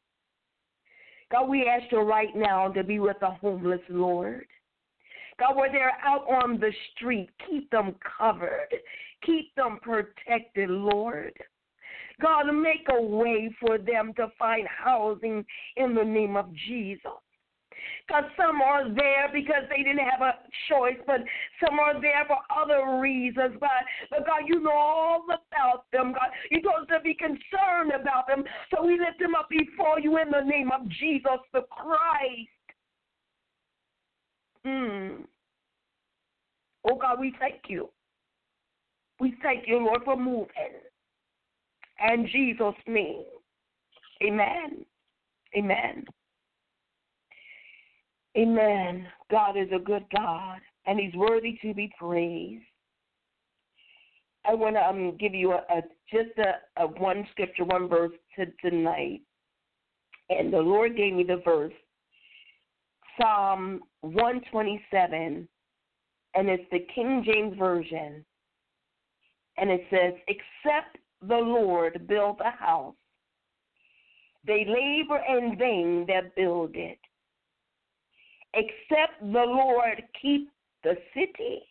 God, 1.31 1.47
we 1.47 1.65
ask 1.65 1.91
you 1.91 2.01
right 2.01 2.35
now 2.35 2.67
to 2.69 2.83
be 2.83 2.99
with 2.99 3.17
the 3.21 3.29
homeless, 3.29 3.79
Lord. 3.89 4.45
God, 5.39 5.55
where 5.55 5.71
they're 5.71 5.97
out 6.05 6.27
on 6.29 6.59
the 6.59 6.71
street, 6.93 7.29
keep 7.49 7.69
them 7.71 7.95
covered, 8.17 8.67
keep 9.25 9.55
them 9.55 9.79
protected, 9.81 10.69
Lord. 10.69 11.33
God, 12.21 12.51
make 12.51 12.85
a 12.91 13.01
way 13.01 13.49
for 13.59 13.77
them 13.77 14.13
to 14.17 14.27
find 14.37 14.67
housing 14.67 15.43
in 15.77 15.95
the 15.95 16.03
name 16.03 16.35
of 16.35 16.53
Jesus. 16.67 17.01
God, 18.09 18.25
some 18.35 18.61
are 18.61 18.87
there 18.93 19.29
because 19.31 19.63
they 19.69 19.83
didn't 19.83 20.05
have 20.05 20.21
a 20.21 20.33
choice, 20.69 20.97
but 21.05 21.21
some 21.63 21.79
are 21.79 21.99
there 22.01 22.25
for 22.27 22.37
other 22.51 22.99
reasons. 22.99 23.55
God, 23.59 23.83
but 24.09 24.25
God, 24.25 24.43
you 24.47 24.61
know 24.61 24.71
all 24.71 25.23
about 25.25 25.85
them. 25.91 26.13
God, 26.13 26.29
you 26.49 26.61
told 26.61 26.83
us 26.83 26.87
to 26.89 26.99
be 27.03 27.13
concerned 27.13 27.91
about 27.93 28.27
them, 28.27 28.43
so 28.73 28.85
we 28.85 28.99
lift 28.99 29.19
them 29.19 29.35
up 29.35 29.49
before 29.49 29.99
you 29.99 30.17
in 30.17 30.29
the 30.29 30.41
name 30.41 30.71
of 30.71 30.87
Jesus 30.89 31.39
the 31.53 31.61
Christ. 31.71 32.49
Mm. 34.65 35.23
Oh 36.89 36.95
God, 36.95 37.19
we 37.19 37.33
thank 37.39 37.61
you. 37.67 37.89
We 39.19 39.35
thank 39.43 39.67
you, 39.67 39.77
Lord, 39.77 40.01
for 40.03 40.17
moving. 40.17 40.47
In 42.11 42.27
Jesus' 42.31 42.75
name. 42.87 43.23
Amen. 44.23 44.85
Amen. 45.55 46.05
Amen. 48.37 49.07
God 49.29 49.57
is 49.57 49.67
a 49.75 49.79
good 49.79 50.05
God, 50.15 50.59
and 50.85 50.99
He's 50.99 51.13
worthy 51.15 51.57
to 51.61 51.73
be 51.73 51.91
praised. 51.99 52.63
I 54.45 54.53
want 54.55 54.75
to 54.75 54.81
um, 54.81 55.17
give 55.19 55.33
you 55.33 55.51
a, 55.51 55.63
a 55.69 55.81
just 56.11 56.37
a, 56.37 56.81
a 56.81 56.87
one 56.87 57.27
scripture, 57.31 57.65
one 57.65 57.87
verse 57.87 58.13
to 58.37 58.45
tonight, 58.61 59.21
and 60.29 60.51
the 60.51 60.57
Lord 60.57 60.95
gave 60.95 61.13
me 61.13 61.23
the 61.23 61.41
verse, 61.43 61.73
Psalm 63.19 63.81
one 63.99 64.41
twenty 64.49 64.81
seven, 64.89 65.47
and 66.33 66.49
it's 66.49 66.63
the 66.71 66.87
King 66.95 67.23
James 67.25 67.57
version, 67.57 68.25
and 69.57 69.69
it 69.69 69.81
says, 69.91 70.13
"Except 70.27 70.97
the 71.21 71.35
Lord 71.35 72.07
build 72.07 72.39
a 72.39 72.51
house, 72.51 72.95
they 74.47 74.65
labor 74.65 75.21
in 75.27 75.57
vain 75.57 76.05
that 76.07 76.33
build 76.35 76.75
it." 76.75 76.97
Except 78.53 79.19
the 79.21 79.45
Lord 79.45 80.03
keep 80.21 80.49
the 80.83 80.95
city, 81.13 81.61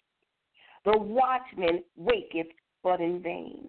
the 0.84 0.96
watchman 0.96 1.84
waketh 1.96 2.46
but 2.82 3.00
in 3.00 3.22
vain. 3.22 3.68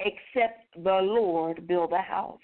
Except 0.00 0.64
the 0.74 1.00
Lord 1.02 1.66
build 1.68 1.92
a 1.92 2.00
house. 2.00 2.40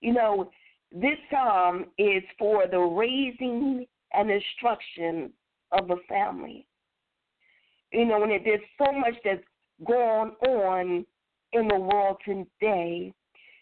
You 0.00 0.14
know, 0.14 0.50
this 0.92 1.18
psalm 1.30 1.86
is 1.98 2.22
for 2.38 2.66
the 2.70 2.78
raising 2.78 3.86
and 4.12 4.30
instruction 4.30 5.32
of 5.72 5.88
the 5.88 5.96
family. 6.08 6.66
You 7.92 8.06
know, 8.06 8.22
and 8.22 8.32
there's 8.44 8.60
so 8.78 8.92
much 8.92 9.14
that's 9.24 9.42
going 9.86 10.32
on 10.46 11.04
in 11.52 11.68
the 11.68 11.78
world 11.78 12.16
today. 12.24 13.12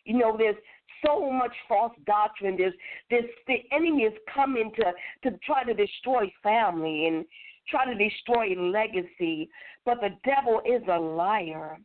You 0.04 0.18
know, 0.18 0.36
there's 0.36 0.56
so 1.04 1.30
much 1.30 1.52
false 1.68 1.92
doctrine. 2.06 2.56
There's 2.56 2.74
this 3.10 3.24
the 3.46 3.62
enemy 3.72 4.02
is 4.02 4.14
coming 4.32 4.70
to 4.76 5.30
to 5.30 5.38
try 5.38 5.64
to 5.64 5.74
destroy 5.74 6.32
family 6.42 7.06
and 7.06 7.24
try 7.68 7.86
to 7.86 7.94
destroy 7.94 8.54
legacy, 8.56 9.48
but 9.84 10.00
the 10.00 10.10
devil 10.24 10.60
is 10.66 10.82
a 10.88 10.98
liar. 10.98 11.78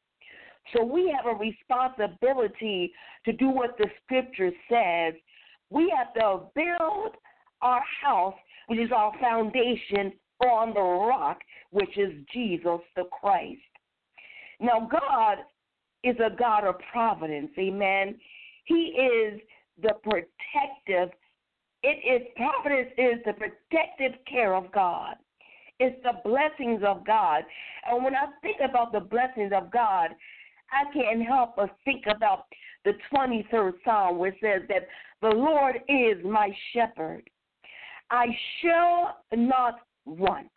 So 0.76 0.84
we 0.84 1.14
have 1.16 1.26
a 1.26 1.38
responsibility 1.38 2.94
to 3.26 3.34
do 3.34 3.50
what 3.50 3.78
the 3.78 3.88
scripture 4.04 4.52
says. 4.70 5.14
We 5.70 5.94
have 5.96 6.14
to 6.16 6.46
build 6.54 7.16
our 7.62 7.82
house, 8.04 8.36
which 8.68 8.80
is 8.80 8.92
our 8.96 9.12
foundation, 9.20 10.14
on 10.42 10.74
the 10.74 10.82
rock, 10.82 11.40
which 11.72 11.98
is 11.98 12.14
Jesus 12.34 12.80
the 12.96 13.04
Christ. 13.20 13.60
Now, 14.60 14.90
God 14.90 15.40
is 16.04 16.16
a 16.20 16.36
God 16.36 16.66
of 16.66 16.76
providence. 16.92 17.52
Amen. 17.58 18.16
He 18.70 18.76
is 18.76 19.42
the 19.82 19.94
protective. 20.04 21.10
It 21.82 22.22
is 22.22 22.28
providence 22.36 22.92
is 22.98 23.16
the 23.26 23.34
protective 23.34 24.20
care 24.30 24.54
of 24.54 24.72
God. 24.72 25.16
It's 25.80 26.02
the 26.04 26.22
blessings 26.24 26.84
of 26.86 27.06
God. 27.06 27.44
And 27.90 28.04
when 28.04 28.14
I 28.14 28.26
think 28.44 28.58
about 28.64 28.92
the 28.92 29.00
blessings 29.00 29.52
of 29.56 29.72
God, 29.72 30.10
I 30.72 30.94
can't 30.94 31.26
help 31.26 31.56
but 31.56 31.76
think 31.84 32.04
about 32.06 32.46
the 32.86 32.94
23rd 33.12 33.74
Psalm 33.84 34.24
it 34.24 34.36
says 34.42 34.62
that 34.70 34.88
the 35.22 35.36
Lord 35.36 35.78
is 35.88 36.24
my 36.24 36.50
shepherd. 36.74 37.28
I 38.12 38.28
shall 38.62 39.18
not 39.34 39.80
want. 40.06 40.48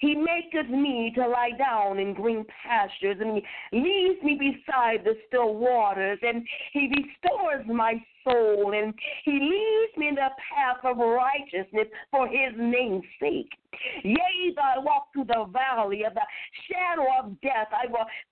He 0.00 0.14
maketh 0.14 0.70
me 0.70 1.12
to 1.14 1.28
lie 1.28 1.52
down 1.58 1.98
in 1.98 2.14
green 2.14 2.44
pastures, 2.62 3.18
and 3.20 3.36
he 3.36 3.78
leads 3.78 4.22
me 4.22 4.34
beside 4.34 5.04
the 5.04 5.16
still 5.28 5.54
waters, 5.54 6.18
and 6.22 6.46
he 6.72 6.88
restores 6.88 7.66
my 7.66 8.02
soul, 8.24 8.72
and 8.74 8.94
he 9.24 9.32
leads 9.32 9.96
me 9.98 10.08
in 10.08 10.14
the 10.14 10.28
path 10.54 10.84
of 10.84 10.96
righteousness 10.96 11.86
for 12.10 12.26
his 12.26 12.52
name's 12.56 13.04
sake. 13.20 13.52
Yea, 14.02 14.52
though 14.56 14.62
I 14.62 14.78
walk 14.78 15.08
through 15.12 15.26
the 15.26 15.46
valley 15.52 16.04
of 16.04 16.14
the 16.14 16.26
shadow 16.68 17.06
of 17.22 17.40
death, 17.42 17.68
I 17.70 17.86
will 17.86 18.06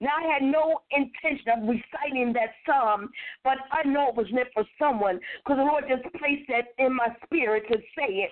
Now, 0.00 0.10
I 0.18 0.32
had 0.32 0.42
no 0.42 0.82
intention 0.90 1.48
of 1.56 1.68
reciting 1.68 2.32
that 2.34 2.50
psalm, 2.66 3.10
but 3.44 3.58
I 3.70 3.86
know 3.86 4.08
it 4.08 4.16
was 4.16 4.26
meant 4.32 4.48
for 4.54 4.64
someone 4.78 5.20
because 5.44 5.58
the 5.58 5.64
Lord 5.64 5.84
just 5.88 6.02
placed 6.14 6.48
that 6.48 6.74
in 6.78 6.94
my 6.94 7.08
spirit 7.24 7.64
to 7.70 7.78
say 7.96 8.26
it. 8.26 8.30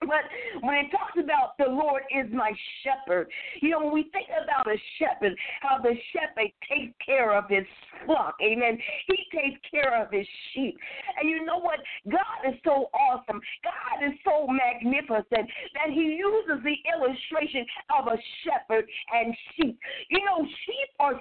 But 0.00 0.28
when 0.60 0.74
it 0.76 0.90
talks 0.90 1.16
about 1.18 1.56
the 1.58 1.72
Lord 1.72 2.02
is 2.12 2.30
my 2.32 2.52
shepherd, 2.84 3.28
you 3.62 3.70
know, 3.70 3.80
when 3.80 3.92
we 3.92 4.10
think 4.12 4.28
about 4.28 4.66
a 4.66 4.76
shepherd, 4.98 5.34
how 5.62 5.78
the 5.78 5.94
shepherd 6.12 6.52
takes 6.68 6.94
care 7.04 7.36
of 7.36 7.44
his 7.48 7.64
flock, 8.04 8.36
amen. 8.42 8.78
He 9.06 9.16
takes 9.32 9.60
care 9.70 10.00
of 10.00 10.12
his 10.12 10.26
sheep. 10.52 10.76
And 11.18 11.28
you 11.28 11.44
know 11.44 11.58
what? 11.58 11.80
God 12.10 12.52
is 12.52 12.58
so 12.64 12.90
awesome. 12.92 13.40
God 13.64 14.04
is 14.04 14.12
so 14.24 14.46
magnificent 14.46 15.48
that 15.74 15.90
he 15.90 16.20
uses 16.20 16.62
the 16.62 16.76
illustration 16.92 17.64
of 17.98 18.06
a 18.08 18.16
shepherd 18.44 18.84
and 19.12 19.34
sheep. 19.56 19.78
You 20.10 20.24
know, 20.24 20.44
sheep 20.44 20.88
are 21.00 21.20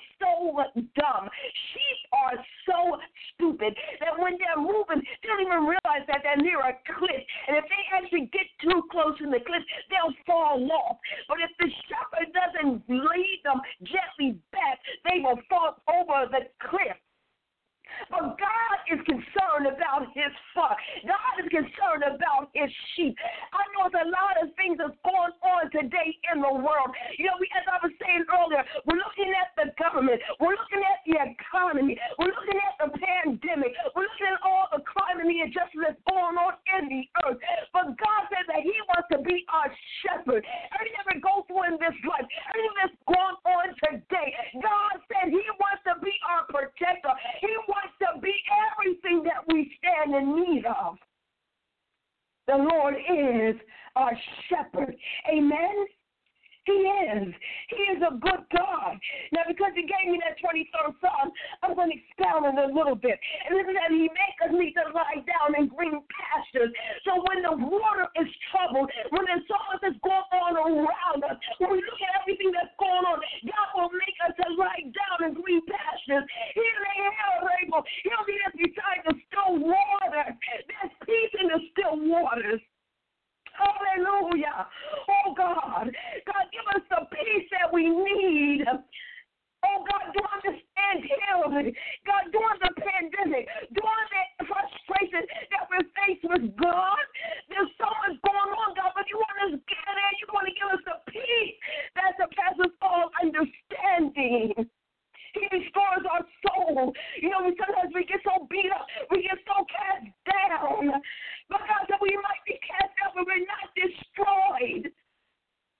Hallelujah. 110.85 111.01
God, 111.49 111.85
that 111.89 112.01
we 112.01 112.13
might 112.15 112.43
be 112.45 112.59
cast 112.61 112.93
out, 113.05 113.13
but 113.15 113.25
we're 113.25 113.45
not 113.45 113.73
destroyed. 113.73 114.91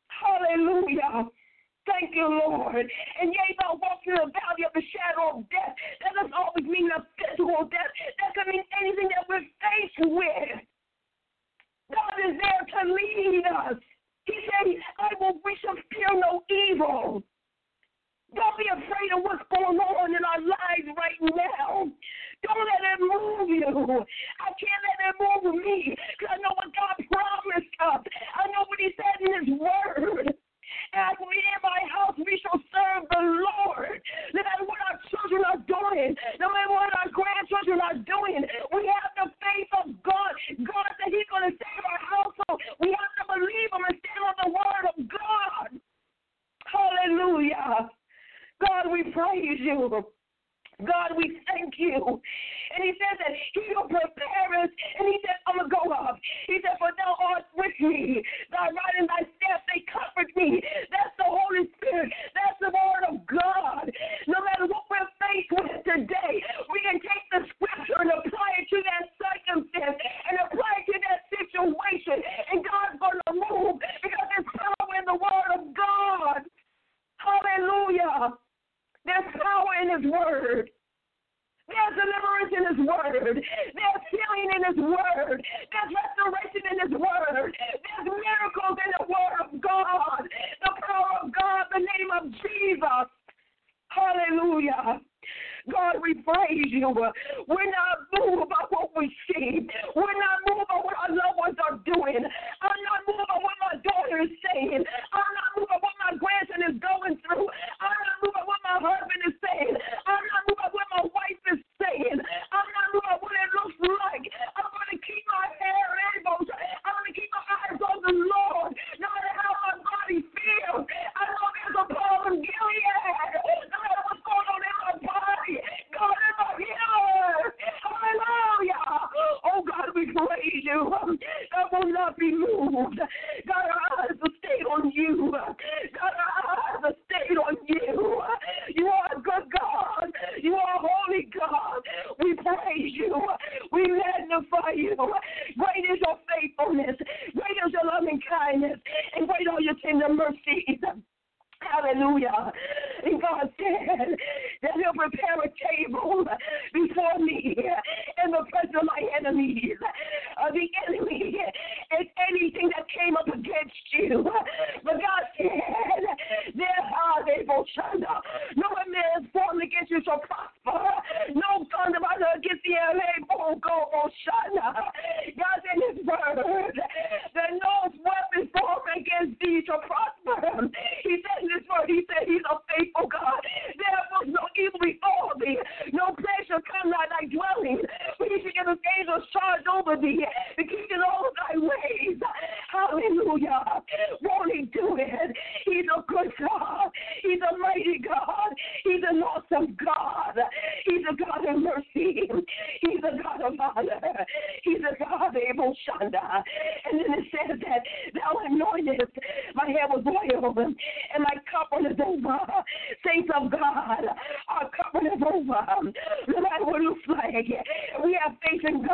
Hallelujah. 0.10 1.30
Thank 1.86 2.16
you, 2.16 2.28
Lord. 2.28 2.86
And 3.22 3.30
yet 3.30 3.45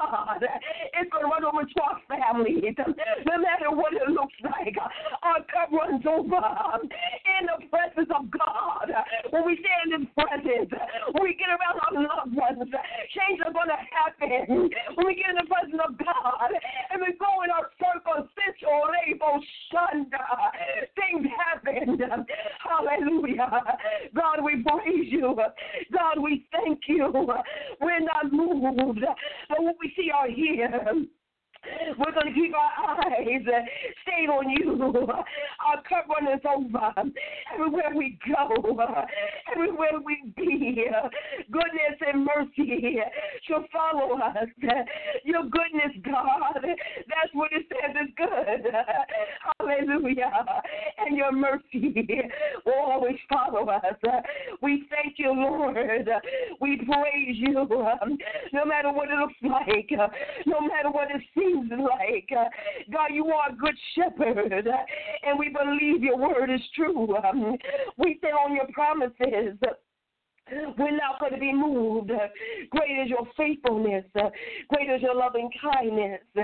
God. 0.01 0.41
It's 0.41 1.09
going 1.11 1.25
to 1.25 1.29
run 1.29 1.45
over 1.45 1.61
to 1.61 1.79
our 1.81 1.99
families. 2.09 2.73
No 2.77 3.37
matter 3.37 3.69
what 3.69 3.93
it 3.93 4.09
looks 4.09 4.33
like, 4.43 4.75
our 5.23 5.41
cup 5.45 5.69
runs 5.71 6.05
over. 6.05 6.41
In 6.81 7.45
the 7.45 7.65
presence 7.69 8.09
of 8.09 8.29
God, 8.31 8.89
when 9.29 9.45
we 9.45 9.61
stand 9.61 9.93
in 9.93 10.07
presence, 10.17 10.71
when 11.13 11.23
we 11.23 11.37
get 11.37 11.49
around 11.49 11.77
our 11.85 11.93
loved 12.01 12.33
ones, 12.35 12.69
change 13.13 13.39
are 13.45 13.53
going 13.53 13.69
to 13.69 13.81
happen. 13.93 14.69
When 14.95 15.05
we 15.05 15.15
get 15.15 15.29
in 15.29 15.37
the 15.37 15.49
presence 15.49 15.81
of 15.81 15.97
God 15.97 16.51
and 16.91 17.01
we 17.01 17.13
go 17.17 17.43
in 17.45 17.51
our 17.51 17.69
circle, 17.77 18.27
things 20.95 21.25
happen. 21.37 21.99
Hallelujah. 22.59 23.49
God, 24.15 24.43
we 24.43 24.63
praise 24.63 25.11
you. 25.11 25.35
God, 25.91 26.19
we 26.21 26.45
thank 26.51 26.79
you. 26.87 27.11
We're 27.81 27.99
not 27.99 28.31
moved, 28.31 29.01
but 29.49 29.63
what 29.63 29.75
we 29.81 29.93
see 29.95 30.11
are 30.11 30.29
here. 30.29 30.69
We're 31.99 32.11
going 32.11 32.33
to 32.33 32.33
keep 32.33 32.53
our 32.55 32.97
eyes 32.97 33.45
stayed 34.01 34.29
on 34.29 34.49
you. 34.49 34.81
Our 34.81 35.83
cup 35.87 36.07
runneth 36.09 36.45
over. 36.45 36.93
Everywhere 37.53 37.91
we 37.95 38.17
go, 38.27 38.49
everywhere 39.51 39.91
we 40.03 40.33
be, 40.35 40.85
goodness 41.51 42.01
and 42.01 42.25
mercy 42.25 42.97
shall 43.47 43.63
follow 43.71 44.17
us. 44.17 44.47
Your 45.23 45.43
goodness, 45.43 45.95
God, 46.03 46.61
that's 46.63 47.33
what 47.33 47.51
it 47.51 47.67
says 47.69 47.95
is 48.01 48.09
good. 48.17 48.73
Hallelujah. 49.59 50.31
And 50.97 51.15
your 51.15 51.31
mercy 51.31 51.93
will 52.65 52.73
always 52.73 53.17
follow 53.31 53.69
us. 53.69 53.83
We 54.63 54.87
thank 54.89 55.19
you, 55.19 55.31
Lord. 55.31 55.77
We 56.59 56.77
praise 56.77 57.35
you. 57.37 57.67
No 58.51 58.65
matter 58.65 58.91
what 58.91 59.09
it 59.09 59.15
looks 59.19 59.35
like, 59.43 59.91
no 60.47 60.59
matter 60.61 60.89
what 60.89 61.11
it 61.11 61.21
seems 61.37 61.51
seems 61.51 61.71
like. 61.71 62.29
Uh, 62.37 62.45
God, 62.91 63.09
you 63.13 63.27
are 63.27 63.49
a 63.49 63.55
good 63.55 63.75
shepherd, 63.95 64.67
uh, 64.67 64.71
and 65.23 65.37
we 65.37 65.49
believe 65.49 66.03
your 66.03 66.17
word 66.17 66.49
is 66.49 66.61
true. 66.75 67.15
Um, 67.17 67.57
we 67.97 68.17
stand 68.19 68.35
on 68.35 68.55
your 68.55 68.67
promises. 68.73 69.57
We're 70.77 70.97
not 70.97 71.19
going 71.19 71.33
to 71.33 71.39
be 71.39 71.53
moved. 71.53 72.11
Great 72.71 72.99
is 73.03 73.09
your 73.09 73.25
faithfulness. 73.41 74.05
Uh, 74.15 74.29
great 74.69 74.89
is 74.89 75.01
your 75.01 75.15
loving 75.15 75.49
kindness. 75.61 76.21
Uh, 76.37 76.41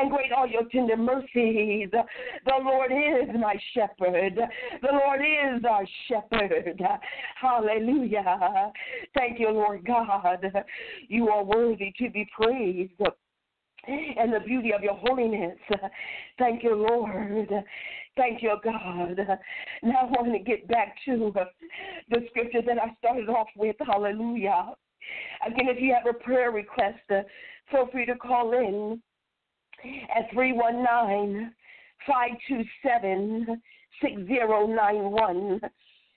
and 0.00 0.10
great 0.10 0.32
are 0.32 0.46
your 0.46 0.64
tender 0.70 0.96
mercies. 0.96 1.88
The 1.90 2.58
Lord 2.62 2.92
is 2.92 3.34
my 3.40 3.54
shepherd. 3.72 4.38
The 4.82 4.92
Lord 4.92 5.20
is 5.20 5.62
our 5.68 5.86
shepherd. 6.08 6.80
Hallelujah. 7.40 8.72
Thank 9.16 9.40
you, 9.40 9.50
Lord 9.50 9.86
God. 9.86 10.44
You 11.08 11.28
are 11.28 11.44
worthy 11.44 11.92
to 11.98 12.10
be 12.10 12.28
praised 12.36 12.92
and 13.86 14.32
the 14.32 14.40
beauty 14.40 14.72
of 14.72 14.82
your 14.82 14.96
holiness. 14.96 15.58
Thank 16.38 16.62
you, 16.62 16.74
Lord. 16.74 17.48
Thank 18.16 18.42
you, 18.42 18.56
God. 18.62 19.18
Now 19.82 19.98
I 20.00 20.04
want 20.04 20.32
to 20.32 20.38
get 20.38 20.68
back 20.68 20.96
to 21.06 21.32
the 22.10 22.18
scripture 22.30 22.62
that 22.66 22.78
I 22.78 22.94
started 22.98 23.28
off 23.28 23.48
with. 23.56 23.76
Hallelujah. 23.84 24.74
Again, 25.46 25.68
if 25.68 25.80
you 25.80 25.94
have 25.94 26.06
a 26.06 26.14
prayer 26.18 26.50
request, 26.50 26.98
uh, 27.10 27.22
feel 27.70 27.86
free 27.90 28.06
to 28.06 28.16
call 28.16 28.52
in 28.52 29.00
at 30.16 30.30
319 30.32 31.52
527 32.06 33.60
6091. 34.00 35.60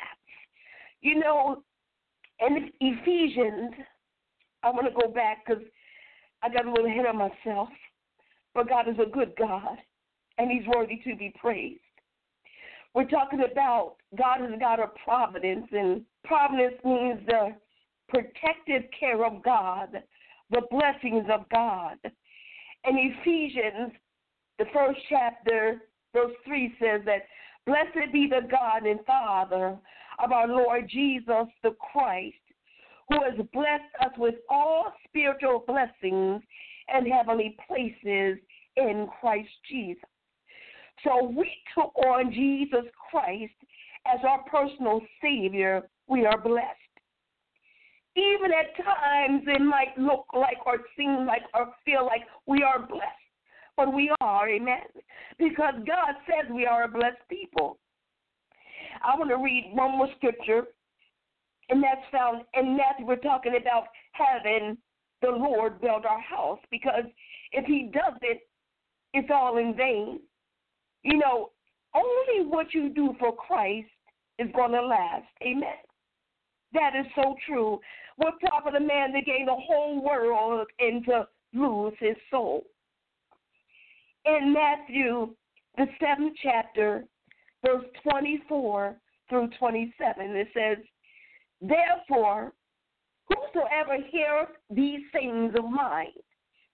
You 1.01 1.19
know, 1.19 1.63
in 2.39 2.71
Ephesians, 2.81 3.71
I 4.63 4.71
want 4.71 4.87
to 4.87 4.99
go 4.99 5.13
back 5.13 5.45
because 5.45 5.63
I 6.41 6.49
got 6.49 6.65
a 6.65 6.69
little 6.71 6.87
ahead 6.87 7.05
of 7.05 7.15
myself. 7.15 7.69
But 8.55 8.67
God 8.67 8.89
is 8.89 8.95
a 8.99 9.09
good 9.09 9.33
God, 9.37 9.77
and 10.41 10.49
He's 10.51 10.67
worthy 10.67 10.97
to 11.06 11.15
be 11.15 11.34
praised. 11.39 11.80
We're 12.95 13.08
talking 13.08 13.43
about 13.49 13.95
God 14.17 14.43
is 14.43 14.51
a 14.54 14.60
God 14.60 14.80
of 14.80 14.89
providence, 15.04 15.67
and 15.71 16.01
providence 16.25 16.75
means 16.84 17.19
the 17.27 17.56
protective 18.10 18.89
care 18.99 19.23
of 19.23 19.43
God, 19.43 19.89
the 20.49 20.62
blessings 20.71 21.27
of 21.32 21.47
God. 21.49 21.97
And 22.84 22.97
Ephesians, 22.97 23.93
the 24.58 24.65
first 24.73 24.99
chapter, 25.10 25.84
verse 26.12 26.34
3 26.43 26.73
says 26.82 27.01
that 27.06 27.21
Blessed 27.67 28.12
be 28.12 28.27
the 28.27 28.47
God 28.49 28.88
and 28.88 28.99
Father 29.06 29.77
of 30.23 30.32
our 30.32 30.47
Lord 30.47 30.89
Jesus 30.89 31.45
the 31.62 31.75
Christ, 31.93 32.36
who 33.10 33.21
has 33.23 33.36
blessed 33.54 33.84
us 34.01 34.12
with 34.17 34.36
all 34.49 34.91
spiritual 35.08 35.63
blessings 35.67 36.41
and 36.88 37.08
heavenly 37.08 37.56
places 37.67 38.39
in 38.75 39.08
Christ 39.21 39.49
Jesus. 39.69 40.01
So 41.03 41.33
we 41.35 41.49
took 41.75 41.95
on 41.97 42.31
Jesus 42.31 42.85
Christ 43.09 43.53
as 44.07 44.19
our 44.27 44.43
personal 44.43 45.01
Savior. 45.21 45.89
We 46.07 46.25
are 46.25 46.39
blessed. 46.39 46.77
Even 48.15 48.51
at 48.51 48.75
times 48.83 49.43
it 49.47 49.61
might 49.61 49.97
look 49.97 50.25
like 50.33 50.65
or 50.65 50.79
seem 50.97 51.25
like 51.25 51.43
or 51.53 51.71
feel 51.85 52.05
like 52.05 52.23
we 52.45 52.61
are 52.61 52.79
blessed 52.79 53.21
but 53.81 53.93
we 53.93 54.11
are, 54.21 54.49
amen. 54.49 54.81
Because 55.39 55.73
God 55.87 56.13
says 56.27 56.51
we 56.53 56.65
are 56.65 56.83
a 56.83 56.87
blessed 56.87 57.27
people. 57.29 57.79
I 59.03 59.17
want 59.17 59.29
to 59.29 59.37
read 59.37 59.71
one 59.73 59.97
more 59.97 60.09
scripture, 60.17 60.65
and 61.69 61.83
that's 61.83 62.05
found 62.11 62.43
in 62.53 62.77
Matthew. 62.77 63.05
We're 63.07 63.15
talking 63.15 63.57
about 63.59 63.85
having 64.11 64.77
the 65.21 65.29
Lord 65.29 65.81
build 65.81 66.05
our 66.05 66.19
house, 66.19 66.59
because 66.69 67.05
if 67.53 67.65
He 67.65 67.91
doesn't, 67.91 68.41
it's 69.13 69.29
all 69.33 69.57
in 69.57 69.75
vain. 69.75 70.19
You 71.03 71.17
know, 71.17 71.51
only 71.95 72.47
what 72.47 72.73
you 72.73 72.89
do 72.89 73.15
for 73.19 73.35
Christ 73.35 73.89
is 74.39 74.47
going 74.55 74.71
to 74.71 74.82
last. 74.82 75.28
Amen. 75.41 75.69
That 76.73 76.93
is 76.95 77.05
so 77.15 77.36
true. 77.45 77.80
What 78.17 78.39
profit 78.39 78.76
a 78.76 78.80
man 78.80 79.11
that 79.13 79.26
gain 79.26 79.45
the 79.45 79.55
whole 79.55 80.03
world 80.03 80.67
and 80.80 81.03
to 81.05 81.28
lose 81.53 81.93
his 81.99 82.15
soul? 82.30 82.63
in 84.23 84.53
Matthew, 84.53 85.34
the 85.78 85.88
seventh 85.99 86.38
chapter, 86.43 87.05
verse 87.65 87.84
24 88.03 88.95
through 89.28 89.49
27. 89.57 90.36
It 90.36 90.47
says, 90.53 90.78
Therefore, 91.59 92.53
Whosoever 93.32 94.03
heareth 94.11 94.49
these 94.69 95.01
sayings 95.13 95.53
of 95.57 95.69
mine, 95.69 96.07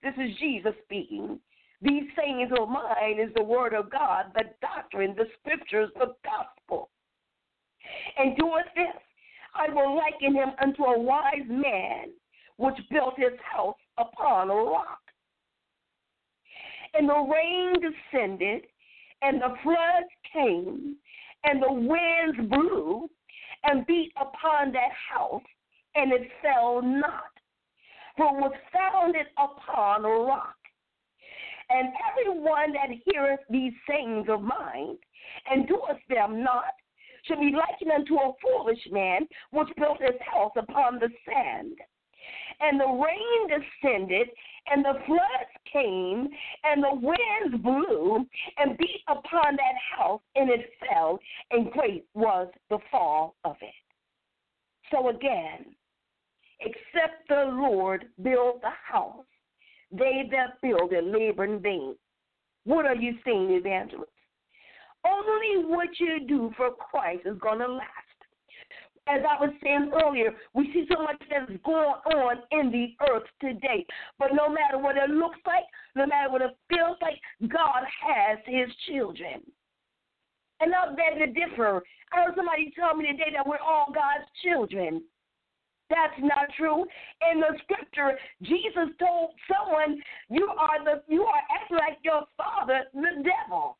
this 0.01 0.13
is 0.17 0.37
Jesus 0.39 0.73
speaking. 0.85 1.39
These 1.81 2.03
sayings 2.17 2.51
of 2.59 2.69
mine 2.69 3.19
is 3.19 3.33
the 3.35 3.43
word 3.43 3.73
of 3.73 3.91
God, 3.91 4.31
the 4.33 4.45
doctrine, 4.61 5.15
the 5.15 5.25
scriptures, 5.39 5.89
the 5.95 6.13
gospel. 6.23 6.89
And 8.17 8.35
doeth 8.35 8.65
this, 8.75 9.01
I 9.53 9.71
will 9.73 9.95
liken 9.95 10.33
him 10.35 10.49
unto 10.61 10.83
a 10.83 10.99
wise 10.99 11.47
man 11.47 12.09
which 12.57 12.75
built 12.89 13.13
his 13.17 13.39
house 13.51 13.77
upon 13.97 14.49
a 14.49 14.55
rock. 14.55 14.99
And 16.93 17.07
the 17.07 17.13
rain 17.13 17.73
descended, 17.73 18.65
and 19.21 19.39
the 19.39 19.55
floods 19.61 20.09
came, 20.33 20.95
and 21.43 21.61
the 21.61 21.71
winds 21.71 22.49
blew 22.49 23.07
and 23.63 23.85
beat 23.85 24.11
upon 24.19 24.71
that 24.71 24.91
house, 25.11 25.43
and 25.95 26.11
it 26.11 26.27
fell 26.41 26.81
not, 26.81 27.31
for 28.15 28.25
it 28.25 28.41
was 28.41 28.53
founded 28.73 29.27
upon 29.37 30.05
a 30.05 30.09
rock. 30.09 30.55
And 31.69 31.89
everyone 32.11 32.71
that 32.73 32.89
heareth 33.05 33.41
these 33.49 33.73
sayings 33.89 34.27
of 34.29 34.41
mine, 34.41 34.97
and 35.49 35.67
doeth 35.67 36.01
them 36.09 36.43
not, 36.43 36.73
shall 37.25 37.39
be 37.39 37.51
likened 37.51 37.91
unto 37.91 38.15
a 38.15 38.33
foolish 38.41 38.79
man 38.91 39.27
which 39.51 39.67
built 39.77 40.01
his 40.01 40.19
house 40.31 40.53
upon 40.55 40.99
the 40.99 41.09
sand. 41.25 41.77
And 42.59 42.79
the 42.79 42.85
rain 42.85 43.47
descended, 43.47 44.29
and 44.69 44.83
the 44.83 44.99
floods 45.05 45.51
came, 45.71 46.27
and 46.63 46.83
the 46.83 46.93
winds 46.93 47.61
blew 47.61 48.25
and 48.57 48.77
beat 48.77 49.01
upon 49.07 49.55
that 49.55 49.75
house, 49.97 50.21
and 50.35 50.49
it 50.49 50.71
fell, 50.79 51.19
and 51.51 51.71
great 51.71 52.05
was 52.13 52.47
the 52.69 52.79
fall 52.89 53.35
of 53.43 53.55
it. 53.61 53.73
So 54.91 55.09
again, 55.09 55.75
except 56.61 57.27
the 57.27 57.51
Lord 57.51 58.05
build 58.23 58.61
the 58.61 58.71
house, 58.91 59.25
they 59.91 60.29
that 60.31 60.61
build 60.61 60.91
and 60.91 61.11
labor 61.11 61.45
in 61.45 61.59
vain. 61.59 61.95
What 62.65 62.85
are 62.85 62.95
you 62.95 63.13
saying, 63.25 63.51
evangelist? 63.51 64.11
Only 65.05 65.65
what 65.65 65.87
you 65.99 66.27
do 66.27 66.51
for 66.57 66.71
Christ 66.71 67.21
is 67.25 67.37
going 67.39 67.59
to 67.59 67.67
last. 67.67 67.91
As 69.07 69.21
I 69.23 69.39
was 69.39 69.53
saying 69.63 69.91
earlier, 70.03 70.35
we 70.53 70.65
see 70.73 70.85
so 70.91 71.01
much 71.01 71.15
that's 71.29 71.49
going 71.63 71.95
on 72.13 72.37
in 72.51 72.71
the 72.71 72.93
earth 73.09 73.23
today. 73.39 73.85
But 74.19 74.33
no 74.33 74.49
matter 74.49 74.77
what 74.77 74.97
it 74.97 75.09
looks 75.09 75.39
like, 75.45 75.63
no 75.95 76.05
matter 76.05 76.29
what 76.29 76.41
it 76.41 76.57
feels 76.69 76.97
like, 77.01 77.15
God 77.49 77.83
has 78.03 78.39
his 78.45 78.67
children. 78.89 79.43
And 80.59 80.71
not 80.71 80.97
that 80.97 81.17
to 81.19 81.27
differ. 81.27 81.81
I 82.11 82.23
heard 82.23 82.35
somebody 82.35 82.73
tell 82.77 82.95
me 82.95 83.07
today 83.07 83.31
that 83.33 83.47
we're 83.47 83.63
all 83.63 83.87
God's 83.93 84.27
children. 84.43 85.03
That's 85.89 86.19
not 86.19 86.51
true. 86.57 86.85
In 87.31 87.39
the 87.39 87.57
scripture, 87.63 88.19
Jesus 88.41 88.91
told 88.99 89.31
someone, 89.47 90.01
"You 90.29 90.47
are 90.57 90.83
the 90.83 91.03
you 91.07 91.23
are 91.23 91.43
acting 91.55 91.77
like 91.77 91.99
your 92.03 92.27
father, 92.35 92.85
the 92.93 93.23
devil." 93.23 93.77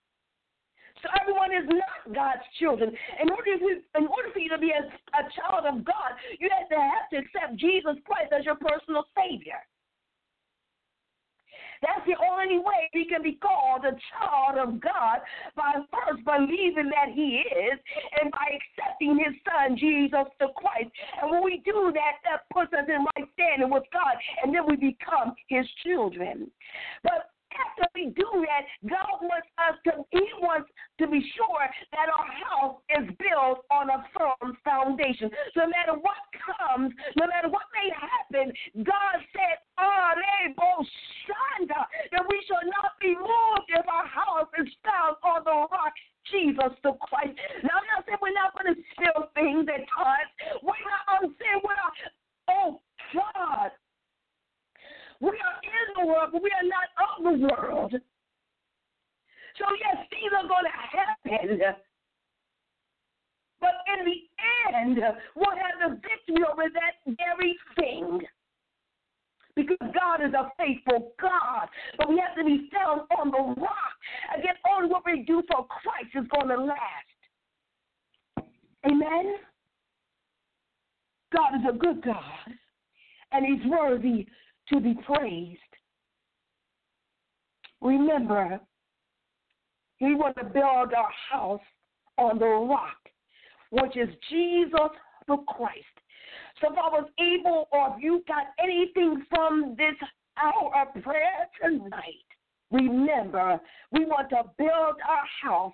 So 1.03 1.09
everyone 1.21 1.51
is 1.53 1.67
not 1.69 2.15
God's 2.15 2.47
children. 2.57 2.89
In 3.21 3.29
order 3.29 3.57
for, 3.59 3.69
in 3.99 4.07
order 4.07 4.29
for 4.33 4.39
you 4.39 4.49
to 4.49 4.57
be 4.57 4.71
a, 4.71 4.81
a 4.81 5.29
child 5.37 5.65
of 5.67 5.85
God, 5.85 6.17
you 6.39 6.49
have 6.57 6.69
to 6.69 6.75
have 6.75 7.09
to 7.11 7.17
accept 7.17 7.55
Jesus 7.57 7.97
Christ 8.03 8.33
as 8.33 8.45
your 8.45 8.55
personal 8.55 9.05
Savior. 9.13 9.61
That's 11.81 12.05
the 12.05 12.17
only 12.17 12.59
way 12.59 12.89
we 12.93 13.05
can 13.05 13.21
be 13.23 13.37
called 13.41 13.85
a 13.85 13.95
child 14.11 14.57
of 14.57 14.81
God 14.81 15.19
by 15.55 15.73
first 15.91 16.23
believing 16.25 16.89
that 16.89 17.13
He 17.13 17.43
is 17.43 17.79
and 18.21 18.31
by 18.31 18.57
accepting 18.57 19.17
His 19.17 19.35
Son, 19.45 19.77
Jesus 19.77 20.27
the 20.39 20.47
Christ. 20.55 20.89
And 21.21 21.31
when 21.31 21.43
we 21.43 21.61
do 21.65 21.91
that, 21.93 22.21
that 22.25 22.49
puts 22.53 22.73
us 22.73 22.87
in 22.87 23.05
right 23.05 23.29
standing 23.33 23.69
with 23.69 23.83
God, 23.93 24.15
and 24.43 24.53
then 24.53 24.65
we 24.67 24.75
become 24.75 25.33
His 25.47 25.65
children. 25.83 26.49
But 27.03 27.29
after 27.53 27.87
we 27.95 28.11
do 28.15 28.27
that, 28.45 28.63
God 28.89 29.21
wants 29.21 29.47
us 29.57 29.75
to, 29.85 30.03
He 30.11 30.25
wants 30.41 30.69
to 30.99 31.07
be 31.07 31.21
sure 31.35 31.65
that 31.93 32.07
our 32.09 32.29
house 32.31 32.77
is 32.97 33.05
built 33.17 33.65
on 33.71 33.89
a 33.89 34.03
firm 34.15 34.57
foundation. 34.63 35.29
No 35.55 35.67
matter 35.67 35.93
what 35.99 36.21
comes, 36.35 36.93
no 37.15 37.27
matter 37.27 37.49
what 37.49 37.65
may 37.73 37.89
happen, 37.93 38.53
God 38.83 39.17
said, 39.33 39.61
Oh, 39.77 39.97
that 42.11 42.25
we 42.29 42.37
shall 42.47 42.63
not 42.65 42.97
be 43.01 43.13
moved 43.15 43.67
if 43.69 43.85
our 43.87 44.07
house 44.07 44.49
is 44.59 44.67
found 44.83 45.15
on 45.23 45.43
the 45.43 45.67
rock. 45.71 45.93
Jesus 46.31 46.75
the 46.83 46.91
Christ. 47.07 47.39
Now 47.63 47.79
I'm 47.79 47.87
not 47.87 48.03
saying 48.03 48.19
we're 48.19 48.35
not 48.35 48.51
going 48.51 48.75
to 48.75 48.77
spill 48.91 49.31
things 49.31 49.63
at 49.71 49.87
times. 49.87 50.31
We're 50.59 50.83
not, 50.83 51.03
I'm 51.07 51.31
saying 51.39 51.63
we're 51.63 51.79
not, 51.79 51.95
oh 52.51 52.81
God, 53.15 53.71
we 55.19 55.29
are 55.29 55.57
in 55.63 55.87
the 55.97 56.05
world, 56.05 56.29
but 56.31 56.41
we 56.41 56.51
are 56.51 56.67
not 56.67 56.89
of 57.01 57.23
the 57.23 57.47
world. 57.47 57.93
So, 59.57 59.65
yes, 59.79 60.05
things 60.09 60.31
are 60.37 60.47
going 60.47 60.65
to 60.65 60.77
happen. 60.97 61.73
But 63.59 63.73
in 63.97 64.05
the 64.05 64.19
end, 64.77 64.99
we'll 65.35 65.57
have 65.57 65.89
the 65.89 65.95
victory 65.95 66.43
over 66.49 66.69
that 66.73 67.15
very 67.17 67.57
thing. 67.79 68.21
Because 69.55 69.77
God 69.81 70.21
is 70.23 70.33
a 70.35 70.51
faithful 70.59 71.13
God. 71.19 71.67
But 71.97 72.09
we 72.09 72.19
have 72.19 72.35
to 72.37 72.45
be 72.45 72.69
found 72.71 73.01
on 73.17 73.31
the 73.31 73.59
rock. 73.59 73.97
Again, 74.37 74.53
only 74.71 74.89
what 74.89 75.03
we 75.03 75.23
do 75.23 75.41
for 75.51 75.65
Christ 75.65 76.13
is 76.13 76.27
going 76.29 76.49
to 76.49 76.63
last. 76.63 77.17
Amen? 78.85 79.35
God 81.35 81.55
is 81.55 81.65
a 81.67 81.75
good 81.75 82.03
God. 82.03 82.53
And 83.31 83.45
He's 83.45 83.65
worthy 83.71 84.27
to 84.69 84.79
be 84.79 84.95
praised. 85.05 85.59
Remember, 87.81 88.59
we 90.01 90.15
want 90.15 90.35
to 90.37 90.43
build 90.43 90.93
our 90.93 91.11
house 91.29 91.61
on 92.17 92.39
the 92.39 92.45
rock, 92.45 92.97
which 93.71 93.95
is 93.95 94.09
Jesus 94.29 94.91
the 95.27 95.37
Christ. 95.47 95.83
So 96.61 96.71
if 96.71 96.77
I 96.77 96.89
was 96.89 97.07
able, 97.19 97.67
or 97.71 97.95
if 97.95 98.03
you 98.03 98.23
got 98.27 98.47
anything 98.61 99.23
from 99.29 99.75
this 99.77 99.95
hour 100.41 100.71
of 100.81 101.03
prayer 101.03 101.47
tonight, 101.61 102.25
remember, 102.71 103.59
we 103.91 104.05
want 104.05 104.29
to 104.29 104.43
build 104.57 104.95
our 105.07 105.25
house 105.43 105.73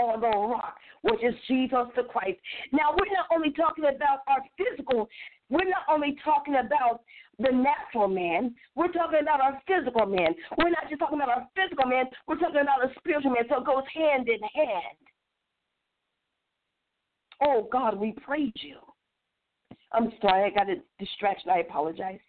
on 0.00 0.20
the 0.20 0.28
rock, 0.28 0.76
which 1.02 1.22
is 1.22 1.34
Jesus 1.46 1.86
the 1.96 2.02
Christ. 2.04 2.38
Now, 2.72 2.92
we're 2.92 3.12
not 3.12 3.26
only 3.32 3.52
talking 3.52 3.84
about 3.84 4.20
our 4.28 4.42
physical, 4.56 5.08
we're 5.48 5.68
not 5.68 5.84
only 5.88 6.16
talking 6.24 6.56
about 6.56 7.02
the 7.38 7.50
natural 7.50 8.08
man, 8.08 8.54
we're 8.74 8.92
talking 8.92 9.20
about 9.22 9.40
our 9.40 9.60
physical 9.66 10.06
man. 10.06 10.34
We're 10.58 10.70
not 10.70 10.88
just 10.88 11.00
talking 11.00 11.18
about 11.18 11.30
our 11.30 11.48
physical 11.56 11.86
man, 11.86 12.06
we're 12.26 12.38
talking 12.38 12.60
about 12.60 12.84
a 12.84 12.92
spiritual 12.98 13.32
man, 13.32 13.44
so 13.48 13.58
it 13.58 13.66
goes 13.66 13.84
hand 13.94 14.28
in 14.28 14.40
hand. 14.54 15.00
Oh, 17.42 17.68
God, 17.72 17.98
we 17.98 18.12
praise 18.12 18.52
you. 18.56 18.76
I'm 19.92 20.12
sorry, 20.20 20.44
I 20.44 20.54
got 20.54 20.68
a 20.68 20.76
distraction. 20.98 21.50
I 21.50 21.60
apologize. 21.60 22.20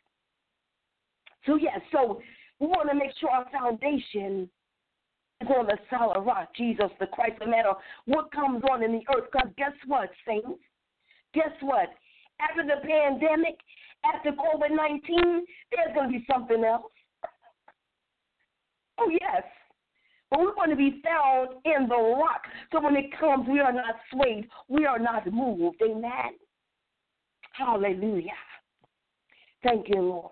So, 1.45 1.55
yes, 1.55 1.74
yeah, 1.76 1.82
so 1.91 2.22
we 2.59 2.67
want 2.67 2.89
to 2.89 2.95
make 2.95 3.11
sure 3.19 3.30
our 3.30 3.45
foundation 3.51 4.49
on 5.50 5.68
the 5.68 5.78
solid 5.89 6.22
rock, 6.22 6.50
Jesus 6.56 6.89
the 7.00 7.08
Christ, 7.08 7.38
no 7.39 7.48
matter 7.48 7.74
what 8.06 8.32
comes 8.32 8.64
on 8.70 8.84
in 8.84 8.92
the 8.92 9.02
earth. 9.16 9.26
Because 9.32 9.50
guess 9.58 9.74
what, 9.88 10.10
saints? 10.28 10.60
Guess 11.34 11.52
what? 11.62 11.89
After 12.39 12.64
the 12.64 12.86
pandemic, 12.88 13.56
after 14.04 14.32
COVID 14.32 14.76
19, 14.76 15.46
there's 15.72 15.96
going 15.96 16.12
to 16.12 16.20
be 16.20 16.26
something 16.32 16.64
else. 16.64 16.92
Oh, 18.98 19.10
yes. 19.10 19.44
But 20.30 20.39
we're 20.39 20.56
going 20.56 20.70
to 20.70 20.76
be 20.76 21.02
found 21.04 21.50
in 21.66 21.88
the 21.89 21.96
rock. 21.96 22.44
So 22.72 22.82
when 22.82 22.96
it 22.96 23.18
comes, 23.20 23.48
we 23.50 23.60
are 23.60 23.74
not 23.74 23.96
swayed. 24.12 24.48
We 24.70 24.86
are 24.86 25.00
not 25.00 25.32
moved. 25.32 25.82
Amen. 25.84 26.34
Hallelujah. 27.54 28.32
Thank 29.64 29.89
you, 29.89 30.02
Lord. 30.02 30.32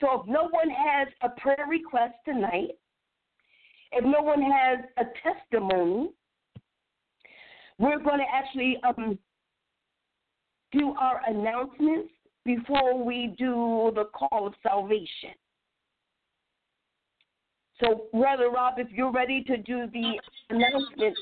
So 0.00 0.20
if 0.20 0.26
no 0.26 0.48
one 0.50 0.68
has 0.68 1.08
a 1.22 1.28
prayer 1.40 1.66
request 1.68 2.14
tonight, 2.24 2.72
if 3.94 4.04
no 4.04 4.20
one 4.22 4.42
has 4.42 4.80
a 4.98 5.04
testimony, 5.22 6.10
we're 7.78 7.98
going 7.98 8.18
to 8.18 8.24
actually 8.32 8.78
um, 8.86 9.18
do 10.72 10.94
our 11.00 11.20
announcements 11.28 12.10
before 12.44 13.02
we 13.02 13.34
do 13.38 13.92
the 13.94 14.04
call 14.12 14.46
of 14.46 14.54
salvation. 14.62 15.34
So, 17.80 18.04
Brother 18.12 18.50
Rob, 18.50 18.74
if 18.78 18.88
you're 18.90 19.10
ready 19.10 19.42
to 19.44 19.56
do 19.56 19.88
the 19.92 20.20
announcement. 20.50 21.16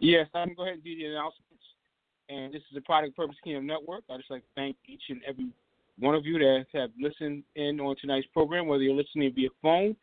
Yes, 0.00 0.28
I 0.34 0.44
can 0.44 0.54
go 0.54 0.62
ahead 0.62 0.74
and 0.74 0.84
do 0.84 0.96
the 0.96 1.06
announcements. 1.06 1.44
And 2.28 2.52
this 2.52 2.60
is 2.60 2.74
the 2.74 2.80
Product 2.82 3.16
Purpose 3.16 3.36
Kingdom 3.42 3.66
Network. 3.66 4.04
I'd 4.10 4.18
just 4.18 4.30
like 4.30 4.42
to 4.42 4.48
thank 4.54 4.76
each 4.86 5.02
and 5.08 5.20
every 5.26 5.48
one 5.98 6.14
of 6.14 6.24
you 6.24 6.38
that 6.38 6.66
have 6.74 6.90
listened 7.00 7.42
in 7.56 7.80
on 7.80 7.96
tonight's 8.00 8.28
program, 8.32 8.68
whether 8.68 8.82
you're 8.82 8.94
listening 8.94 9.32
via 9.34 9.48
phone 9.60 9.96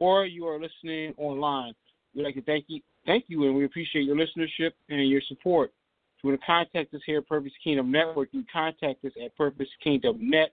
or 0.00 0.26
you 0.26 0.46
are 0.46 0.58
listening 0.60 1.14
online. 1.16 1.74
We'd 2.14 2.24
like 2.24 2.34
to 2.34 2.42
thank 2.42 2.64
you, 2.66 2.80
thank 3.06 3.24
you, 3.28 3.44
and 3.44 3.54
we 3.54 3.64
appreciate 3.64 4.02
your 4.02 4.16
listenership 4.16 4.72
and 4.88 5.08
your 5.08 5.20
support. 5.28 5.72
If 6.18 6.24
you 6.24 6.30
want 6.30 6.40
to 6.40 6.46
contact 6.46 6.92
us 6.94 7.00
here 7.06 7.18
at 7.18 7.28
Purpose 7.28 7.52
Kingdom 7.62 7.92
Network, 7.92 8.30
you 8.32 8.42
can 8.42 8.48
contact 8.52 9.04
us 9.04 9.12
at 9.24 9.36
purposekingdomnet 9.38 10.48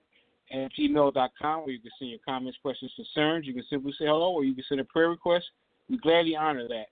at 0.50 0.70
gmail.com 0.78 1.60
where 1.60 1.70
you 1.70 1.80
can 1.80 1.90
send 1.98 2.10
your 2.10 2.20
comments, 2.26 2.58
questions, 2.62 2.92
concerns. 2.96 3.46
You 3.46 3.54
can 3.54 3.64
simply 3.68 3.92
say 3.98 4.06
hello 4.06 4.32
or 4.32 4.44
you 4.44 4.54
can 4.54 4.64
send 4.68 4.80
a 4.80 4.84
prayer 4.84 5.10
request. 5.10 5.44
We 5.90 5.98
gladly 5.98 6.36
honor 6.36 6.68
that. 6.68 6.86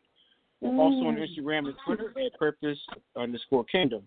We're 0.61 0.72
mm. 0.72 0.78
Also 0.78 1.07
on 1.07 1.16
Instagram 1.16 1.66
and 1.66 1.74
Twitter 1.86 2.12
at 2.24 2.38
purpose 2.38 2.78
underscore 3.16 3.64
kingdom. 3.64 4.02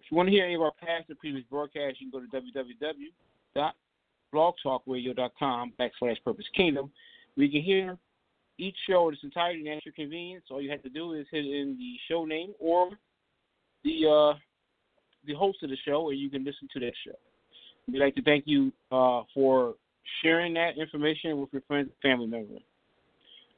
If 0.00 0.10
you 0.10 0.16
want 0.16 0.28
to 0.28 0.32
hear 0.32 0.44
any 0.44 0.54
of 0.54 0.62
our 0.62 0.72
past 0.80 1.10
or 1.10 1.16
previous 1.16 1.44
broadcasts, 1.50 2.00
you 2.00 2.10
can 2.10 2.20
go 2.20 2.26
to 2.26 2.28
www.blogtalkradio.com 4.34 5.72
backslash 5.80 6.22
purpose 6.24 6.46
kingdom. 6.54 6.92
We 7.36 7.48
can 7.48 7.62
hear 7.62 7.98
each 8.58 8.76
show 8.88 9.08
in 9.08 9.14
its 9.14 9.24
entirety 9.24 9.68
at 9.70 9.84
your 9.84 9.92
convenience. 9.92 10.44
All 10.50 10.60
you 10.60 10.70
have 10.70 10.82
to 10.82 10.88
do 10.88 11.12
is 11.12 11.26
hit 11.30 11.44
in 11.44 11.76
the 11.78 11.94
show 12.08 12.24
name 12.24 12.54
or 12.58 12.90
the 13.84 14.08
uh, 14.08 14.38
the 15.26 15.34
host 15.34 15.62
of 15.62 15.70
the 15.70 15.76
show, 15.84 16.10
and 16.10 16.18
you 16.18 16.30
can 16.30 16.44
listen 16.44 16.68
to 16.72 16.80
that 16.80 16.92
show. 17.04 17.16
We'd 17.88 18.00
like 18.00 18.14
to 18.16 18.22
thank 18.22 18.44
you 18.46 18.72
uh, 18.90 19.22
for 19.34 19.74
sharing 20.22 20.54
that 20.54 20.78
information 20.78 21.40
with 21.40 21.50
your 21.52 21.62
friends 21.62 21.90
and 21.90 22.10
family 22.10 22.26
members. 22.26 22.62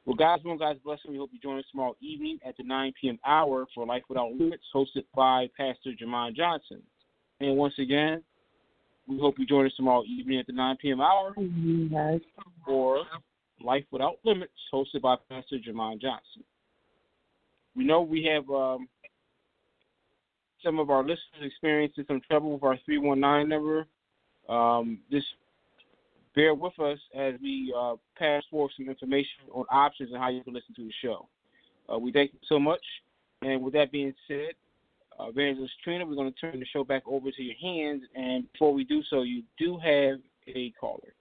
Well, 0.04 0.16
God's 0.16 0.44
will, 0.44 0.56
God's 0.56 0.80
blessing. 0.80 1.10
We 1.10 1.18
hope 1.18 1.30
you 1.32 1.38
join 1.38 1.58
us 1.58 1.66
tomorrow 1.70 1.94
evening 2.00 2.38
at 2.46 2.56
the 2.56 2.62
9 2.62 2.94
p.m. 2.98 3.18
hour 3.26 3.66
for 3.74 3.84
Life 3.84 4.04
Without 4.08 4.32
Limits, 4.32 4.64
hosted 4.74 5.04
by 5.14 5.48
Pastor 5.56 5.90
Jamon 6.02 6.34
Johnson. 6.34 6.80
And 7.40 7.56
once 7.56 7.74
again, 7.78 8.22
we 9.06 9.18
hope 9.18 9.38
you 9.38 9.46
join 9.46 9.66
us 9.66 9.72
tomorrow 9.76 10.04
evening 10.04 10.38
at 10.38 10.46
the 10.46 10.52
9 10.54 10.76
p.m. 10.80 11.00
hour 11.00 11.34
yes. 11.36 12.20
for 12.64 13.04
Life 13.62 13.84
Without 13.90 14.18
Limits, 14.24 14.52
hosted 14.72 15.02
by 15.02 15.16
Pastor 15.28 15.56
Jamon 15.56 16.00
Johnson. 16.00 16.44
We 17.76 17.84
know 17.84 18.02
we 18.02 18.24
have 18.24 18.48
um, 18.50 18.88
some 20.64 20.78
of 20.78 20.90
our 20.90 21.02
listeners 21.02 21.42
experiencing 21.42 22.04
some 22.08 22.20
trouble 22.28 22.52
with 22.52 22.62
our 22.62 22.78
319 22.84 23.48
number. 23.48 23.86
Um, 24.48 24.98
just 25.10 25.26
bear 26.34 26.54
with 26.54 26.78
us 26.80 26.98
as 27.16 27.34
we 27.42 27.74
uh, 27.76 27.94
pass 28.16 28.42
forward 28.50 28.72
some 28.76 28.88
information 28.88 29.50
on 29.52 29.64
options 29.70 30.10
and 30.12 30.20
how 30.20 30.28
you 30.28 30.42
can 30.42 30.54
listen 30.54 30.74
to 30.76 30.84
the 30.84 30.92
show. 31.02 31.28
Uh, 31.92 31.98
we 31.98 32.12
thank 32.12 32.32
you 32.32 32.38
so 32.48 32.58
much. 32.58 32.82
And 33.42 33.62
with 33.62 33.74
that 33.74 33.92
being 33.92 34.14
said, 34.26 34.52
uh, 35.18 35.28
Evangelist 35.28 35.72
Trina, 35.82 36.06
we're 36.06 36.14
going 36.14 36.32
to 36.32 36.40
turn 36.40 36.58
the 36.58 36.66
show 36.66 36.84
back 36.84 37.02
over 37.06 37.30
to 37.30 37.42
your 37.42 37.56
hands. 37.60 38.02
And 38.14 38.50
before 38.52 38.72
we 38.72 38.84
do 38.84 39.02
so, 39.10 39.22
you 39.22 39.42
do 39.58 39.78
have 39.78 40.18
a 40.54 40.72
caller. 40.80 41.14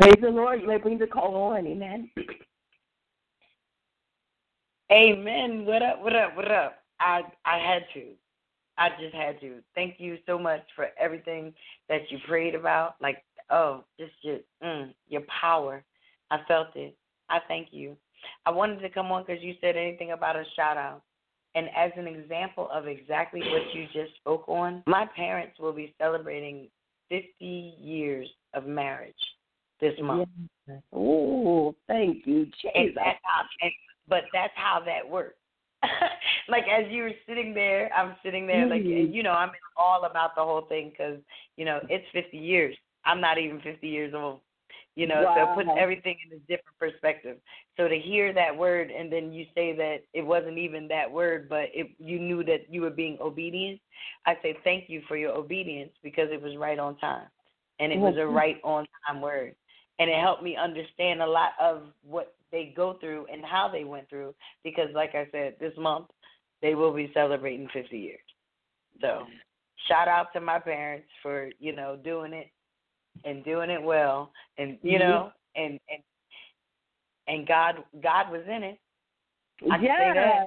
Praise 0.00 0.14
the 0.22 0.30
Lord. 0.30 0.60
You 0.60 0.68
may 0.68 0.76
bring 0.76 0.96
the 0.96 1.08
call 1.08 1.34
on. 1.34 1.66
Amen. 1.66 2.08
Amen. 4.92 5.64
What 5.64 5.82
up? 5.82 6.00
What 6.00 6.14
up? 6.14 6.36
What 6.36 6.50
up? 6.50 6.76
I 7.00 7.22
I 7.44 7.58
had 7.58 7.82
to. 7.94 8.04
I 8.76 8.90
just 9.00 9.12
had 9.12 9.40
to. 9.40 9.56
Thank 9.74 9.96
you 9.98 10.18
so 10.24 10.38
much 10.38 10.62
for 10.76 10.90
everything 11.00 11.52
that 11.88 12.02
you 12.10 12.18
prayed 12.28 12.54
about. 12.54 12.94
Like, 13.00 13.24
oh, 13.50 13.82
just 13.98 14.12
your 14.22 14.38
mm, 14.62 14.94
your 15.08 15.22
power. 15.40 15.82
I 16.30 16.38
felt 16.46 16.76
it. 16.76 16.96
I 17.28 17.40
thank 17.48 17.68
you. 17.72 17.96
I 18.46 18.50
wanted 18.50 18.78
to 18.80 18.90
come 18.90 19.10
on 19.10 19.24
because 19.26 19.42
you 19.42 19.54
said 19.60 19.76
anything 19.76 20.12
about 20.12 20.36
a 20.36 20.44
shout 20.54 20.76
out. 20.76 21.02
And 21.56 21.66
as 21.76 21.90
an 21.96 22.06
example 22.06 22.68
of 22.72 22.86
exactly 22.86 23.40
what 23.40 23.74
you 23.74 23.86
just 23.86 24.14
spoke 24.20 24.48
on, 24.48 24.84
my 24.86 25.06
parents 25.16 25.58
will 25.58 25.72
be 25.72 25.92
celebrating 26.00 26.68
50 27.08 27.24
years 27.80 28.28
of 28.54 28.64
marriage 28.64 29.16
this 29.80 29.94
month. 30.02 30.28
Yes. 30.68 30.82
Oh, 30.92 31.74
thank 31.86 32.26
you, 32.26 32.44
Jesus. 32.46 32.94
That's 32.94 33.18
how, 33.22 33.42
and, 33.60 33.72
but 34.08 34.24
that's 34.32 34.52
how 34.56 34.82
that 34.84 35.08
works. 35.08 35.34
like 36.48 36.64
as 36.64 36.90
you 36.90 37.02
were 37.04 37.12
sitting 37.26 37.54
there, 37.54 37.90
I'm 37.92 38.16
sitting 38.24 38.46
there, 38.46 38.66
mm-hmm. 38.66 38.70
like 38.70 39.14
you 39.14 39.22
know, 39.22 39.30
I'm 39.30 39.50
all 39.76 40.04
about 40.04 40.34
the 40.34 40.42
whole 40.42 40.62
thing 40.62 40.90
because 40.90 41.18
you 41.56 41.64
know 41.64 41.80
it's 41.88 42.04
50 42.12 42.36
years. 42.36 42.76
I'm 43.04 43.20
not 43.20 43.38
even 43.38 43.60
50 43.60 43.86
years 43.86 44.12
old. 44.14 44.40
You 44.96 45.06
know, 45.06 45.22
wow. 45.22 45.34
so 45.36 45.52
it 45.52 45.64
puts 45.64 45.78
everything 45.80 46.16
in 46.26 46.36
a 46.36 46.40
different 46.40 46.76
perspective. 46.80 47.36
So 47.76 47.86
to 47.86 47.96
hear 47.96 48.32
that 48.34 48.56
word 48.56 48.90
and 48.90 49.12
then 49.12 49.32
you 49.32 49.46
say 49.54 49.72
that 49.76 49.98
it 50.12 50.22
wasn't 50.22 50.58
even 50.58 50.88
that 50.88 51.08
word, 51.08 51.48
but 51.48 51.66
it, 51.72 51.86
you 52.00 52.18
knew 52.18 52.42
that 52.42 52.62
you 52.68 52.80
were 52.80 52.90
being 52.90 53.16
obedient, 53.20 53.80
I 54.26 54.34
say 54.42 54.58
thank 54.64 54.90
you 54.90 55.02
for 55.06 55.16
your 55.16 55.30
obedience 55.30 55.92
because 56.02 56.30
it 56.32 56.42
was 56.42 56.56
right 56.56 56.80
on 56.80 56.96
time, 56.96 57.28
and 57.78 57.92
it 57.92 57.98
was 57.98 58.16
a 58.18 58.26
right 58.26 58.56
on 58.64 58.86
time 59.06 59.20
word 59.20 59.54
and 59.98 60.08
it 60.10 60.20
helped 60.20 60.42
me 60.42 60.56
understand 60.56 61.22
a 61.22 61.26
lot 61.26 61.50
of 61.60 61.82
what 62.02 62.34
they 62.50 62.72
go 62.76 62.96
through 63.00 63.26
and 63.32 63.44
how 63.44 63.68
they 63.68 63.84
went 63.84 64.08
through 64.08 64.34
because 64.64 64.88
like 64.94 65.14
I 65.14 65.26
said, 65.32 65.54
this 65.60 65.74
month 65.78 66.06
they 66.62 66.74
will 66.74 66.92
be 66.92 67.10
celebrating 67.14 67.68
50 67.72 67.96
years. 67.96 68.18
So, 69.00 69.26
shout 69.86 70.08
out 70.08 70.32
to 70.32 70.40
my 70.40 70.58
parents 70.58 71.06
for, 71.22 71.50
you 71.60 71.74
know, 71.74 71.96
doing 72.02 72.32
it 72.32 72.48
and 73.24 73.44
doing 73.44 73.70
it 73.70 73.82
well 73.82 74.32
and 74.56 74.78
you 74.82 74.98
mm-hmm. 74.98 75.08
know 75.08 75.32
and 75.56 75.78
and 75.90 76.02
and 77.26 77.46
God 77.46 77.76
God 78.02 78.30
was 78.30 78.42
in 78.46 78.62
it. 78.62 78.78
I 79.70 79.78
yes. 79.80 79.80
can 79.80 80.14
say 80.14 80.20
that. 80.20 80.46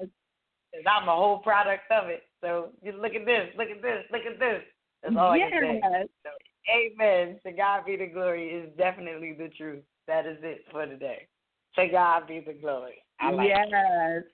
Cause 0.73 0.83
I'm 0.87 1.09
a 1.09 1.15
whole 1.15 1.39
product 1.39 1.83
of 1.91 2.09
it. 2.09 2.23
So 2.39 2.69
just 2.83 2.97
look 2.97 3.13
at 3.13 3.25
this, 3.25 3.49
look 3.57 3.69
at 3.69 3.81
this, 3.81 4.05
look 4.11 4.21
at 4.25 4.39
this. 4.39 4.61
That's 5.03 5.15
all 5.17 5.35
yes. 5.35 5.51
I 5.53 5.59
can 5.59 5.81
say. 5.81 6.07
So, 6.23 6.29
amen. 6.69 7.39
To 7.45 7.51
God 7.51 7.85
be 7.85 7.95
the 7.95 8.07
glory 8.07 8.49
is 8.49 8.69
definitely 8.77 9.33
the 9.37 9.49
truth. 9.49 9.83
That 10.07 10.25
is 10.25 10.37
it 10.41 10.65
for 10.71 10.85
today. 10.85 11.27
To 11.75 11.87
God 11.87 12.27
be 12.27 12.43
the 12.45 12.53
glory. 12.53 13.03
Like 13.23 13.47
yes. 13.47 13.67
It. 13.71 14.25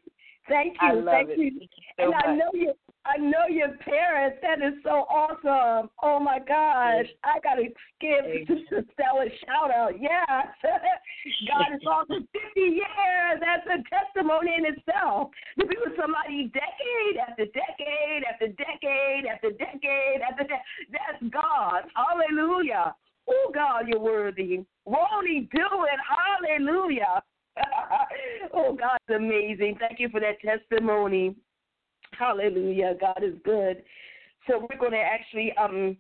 Thank 0.48 0.78
you. 0.82 1.06
Thank 1.06 1.30
it. 1.30 1.40
you. 1.40 1.60
So 2.00 2.04
and 2.04 2.12
much. 2.12 2.26
I 2.26 2.36
know 2.36 2.50
you 2.54 2.74
I 3.08 3.18
know 3.18 3.48
your 3.50 3.70
parents. 3.78 4.38
That 4.42 4.60
is 4.60 4.74
so 4.84 5.08
awesome. 5.08 5.90
Oh 6.04 6.20
my 6.20 6.40
gosh. 6.40 7.08
I 7.24 7.40
gotta 7.44 7.72
give 8.02 8.24
Sister 8.48 8.84
Stella 8.94 9.26
a 9.26 9.30
shout 9.46 9.72
out. 9.72 9.94
Yeah. 10.00 10.52
God 11.48 11.72
is 11.76 11.82
awesome. 11.88 12.28
Fifty 12.34 12.84
years. 12.84 13.40
That's 13.40 13.66
a 13.68 13.80
testimony 13.88 14.52
in 14.58 14.66
itself. 14.66 15.32
To 15.60 15.66
be 15.66 15.76
with 15.80 15.96
somebody 16.00 16.52
decade 16.52 17.18
after 17.18 17.46
decade 17.46 18.24
after 18.28 18.48
decade 18.60 19.26
after 19.26 19.52
decade 19.56 20.22
after 20.22 20.44
decade. 20.44 20.92
That's 20.92 21.24
God. 21.32 21.88
Hallelujah. 21.96 22.94
Oh 23.30 23.52
God, 23.54 23.88
you're 23.88 24.00
worthy. 24.00 24.66
Won't 24.86 25.28
he 25.28 25.48
do 25.54 25.68
it? 25.88 26.00
Hallelujah. 26.04 27.24
oh, 28.54 28.76
God's 28.76 29.16
amazing. 29.16 29.78
Thank 29.80 30.00
you 30.00 30.10
for 30.10 30.20
that 30.20 30.40
testimony. 30.42 31.36
Hallelujah. 32.18 32.96
God 33.00 33.24
is 33.24 33.36
good. 33.44 33.84
So 34.48 34.60
we're 34.60 34.80
going 34.80 34.94
to 34.94 34.98
actually 34.98 35.54
um 35.58 35.98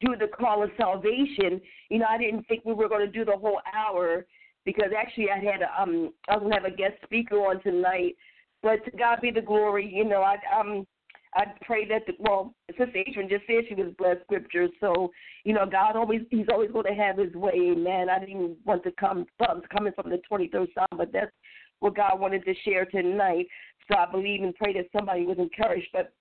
do 0.00 0.16
the 0.16 0.28
call 0.28 0.62
of 0.62 0.70
salvation. 0.76 1.60
You 1.90 1.98
know, 1.98 2.06
I 2.08 2.18
didn't 2.18 2.44
think 2.44 2.64
we 2.64 2.72
were 2.72 2.88
going 2.88 3.04
to 3.04 3.12
do 3.12 3.24
the 3.24 3.36
whole 3.36 3.60
hour 3.74 4.26
because 4.64 4.90
actually 4.96 5.28
I 5.30 5.38
had 5.38 5.62
a, 5.62 5.82
um 5.82 6.12
I 6.28 6.36
was 6.36 6.48
to 6.48 6.54
have 6.54 6.64
a 6.64 6.76
guest 6.76 6.94
speaker 7.04 7.36
on 7.36 7.62
tonight. 7.62 8.16
But 8.62 8.84
to 8.84 8.90
God 8.90 9.20
be 9.22 9.30
the 9.30 9.40
glory. 9.40 9.90
You 9.92 10.04
know, 10.04 10.22
I 10.22 10.36
um 10.58 10.86
I 11.34 11.44
pray 11.62 11.86
that 11.88 12.06
the, 12.06 12.14
well, 12.18 12.54
Sister 12.70 12.90
Adrian 13.06 13.28
just 13.28 13.46
said 13.46 13.64
she 13.68 13.74
was 13.74 13.92
blessed 13.98 14.22
scripture, 14.24 14.68
so 14.80 15.10
you 15.44 15.54
know 15.54 15.66
God 15.66 15.96
always 15.96 16.22
He's 16.30 16.46
always 16.50 16.70
going 16.70 16.86
to 16.86 17.02
have 17.02 17.18
His 17.18 17.32
way. 17.34 17.74
Man, 17.76 18.08
I 18.08 18.18
didn't 18.18 18.56
want 18.64 18.82
to 18.84 18.92
come 18.92 19.26
from 19.38 19.62
coming 19.74 19.92
from 19.92 20.10
the 20.10 20.20
23rd 20.30 20.68
Psalm, 20.74 20.98
but 20.98 21.12
that's 21.12 21.32
what 21.80 21.96
God 21.96 22.20
wanted 22.20 22.44
to 22.44 22.54
share 22.64 22.84
tonight. 22.84 23.46
So 23.90 23.98
I 23.98 24.10
believe 24.10 24.42
and 24.42 24.54
pray 24.54 24.72
that 24.74 24.86
somebody 24.96 25.24
was 25.24 25.38
encouraged. 25.38 25.88
But 25.92 26.12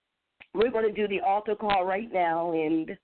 we're 0.53 0.72
going 0.72 0.88
to 0.88 0.93
do 0.93 1.07
the 1.07 1.22
altar 1.22 1.55
call 1.55 1.86
right 1.86 2.11
now, 2.11 2.53
and 2.53 2.97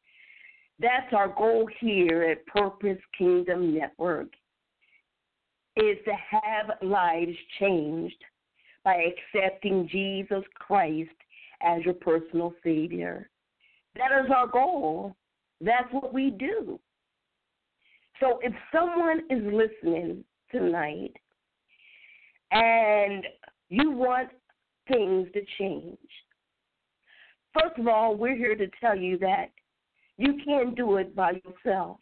that's 0.80 1.13
our 1.13 1.28
goal 1.28 1.70
here 1.80 2.24
at 2.24 2.45
Purpose 2.47 2.97
Kingdom 3.18 3.78
Network 3.78 4.28
is 5.78 5.97
to 6.05 6.13
have 6.32 6.78
lives 6.82 7.36
changed 7.59 8.24
by 8.84 9.11
accepting 9.36 9.89
Jesus 9.91 10.43
Christ 10.55 11.09
as 11.61 11.84
your 11.84 11.93
personal 11.95 12.53
Savior. 12.63 13.30
That 13.95 14.11
is 14.24 14.32
our 14.34 14.47
goal. 14.47 15.16
That's 15.61 15.91
what 15.91 16.13
we 16.13 16.30
do. 16.30 16.80
So 18.20 18.39
if 18.41 18.53
someone 18.74 19.22
is 19.30 19.41
listening 19.43 20.24
tonight 20.51 21.11
and 22.51 23.26
you 23.70 23.91
want 23.91 24.30
things 24.88 25.27
to 25.33 25.41
change, 25.57 25.97
first 27.53 27.77
of 27.79 27.88
all, 27.88 28.15
we're 28.15 28.36
here 28.36 28.55
to 28.55 28.67
tell 28.81 28.97
you 28.97 29.17
that 29.19 29.51
you 30.17 30.36
can't 30.45 30.75
do 30.75 30.97
it 30.97 31.15
by 31.15 31.33
yourself. 31.43 31.97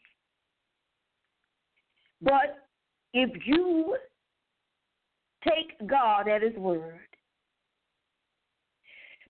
But 2.21 2.67
if 3.13 3.29
you 3.45 3.97
take 5.43 5.88
God 5.88 6.27
at 6.27 6.41
His 6.41 6.55
word 6.55 6.99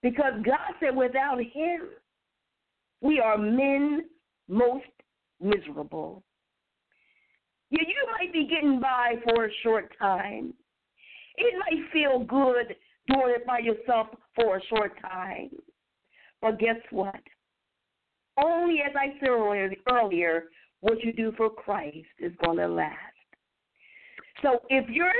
because 0.01 0.33
God 0.45 0.75
said, 0.79 0.95
without 0.95 1.39
Him, 1.39 1.81
we 3.01 3.19
are 3.19 3.37
men 3.37 4.03
most 4.47 4.85
miserable. 5.41 6.23
Yeah, 7.69 7.83
you 7.87 8.07
might 8.19 8.31
be 8.31 8.45
getting 8.45 8.79
by 8.79 9.15
for 9.23 9.45
a 9.45 9.49
short 9.63 9.91
time. 9.97 10.53
It 11.37 11.55
might 11.57 11.91
feel 11.91 12.19
good 12.19 12.75
doing 13.07 13.35
it 13.35 13.45
by 13.45 13.59
yourself 13.59 14.07
for 14.35 14.57
a 14.57 14.65
short 14.69 14.93
time. 15.01 15.49
But 16.41 16.59
guess 16.59 16.77
what? 16.91 17.19
Only 18.37 18.81
as 18.81 18.93
I 18.95 19.17
said 19.19 19.29
earlier, 19.89 20.45
what 20.81 21.03
you 21.03 21.13
do 21.13 21.31
for 21.37 21.49
Christ 21.49 22.07
is 22.19 22.33
going 22.43 22.57
to 22.57 22.67
last. 22.67 22.97
So 24.41 24.59
if 24.69 24.89
you're 24.89 25.11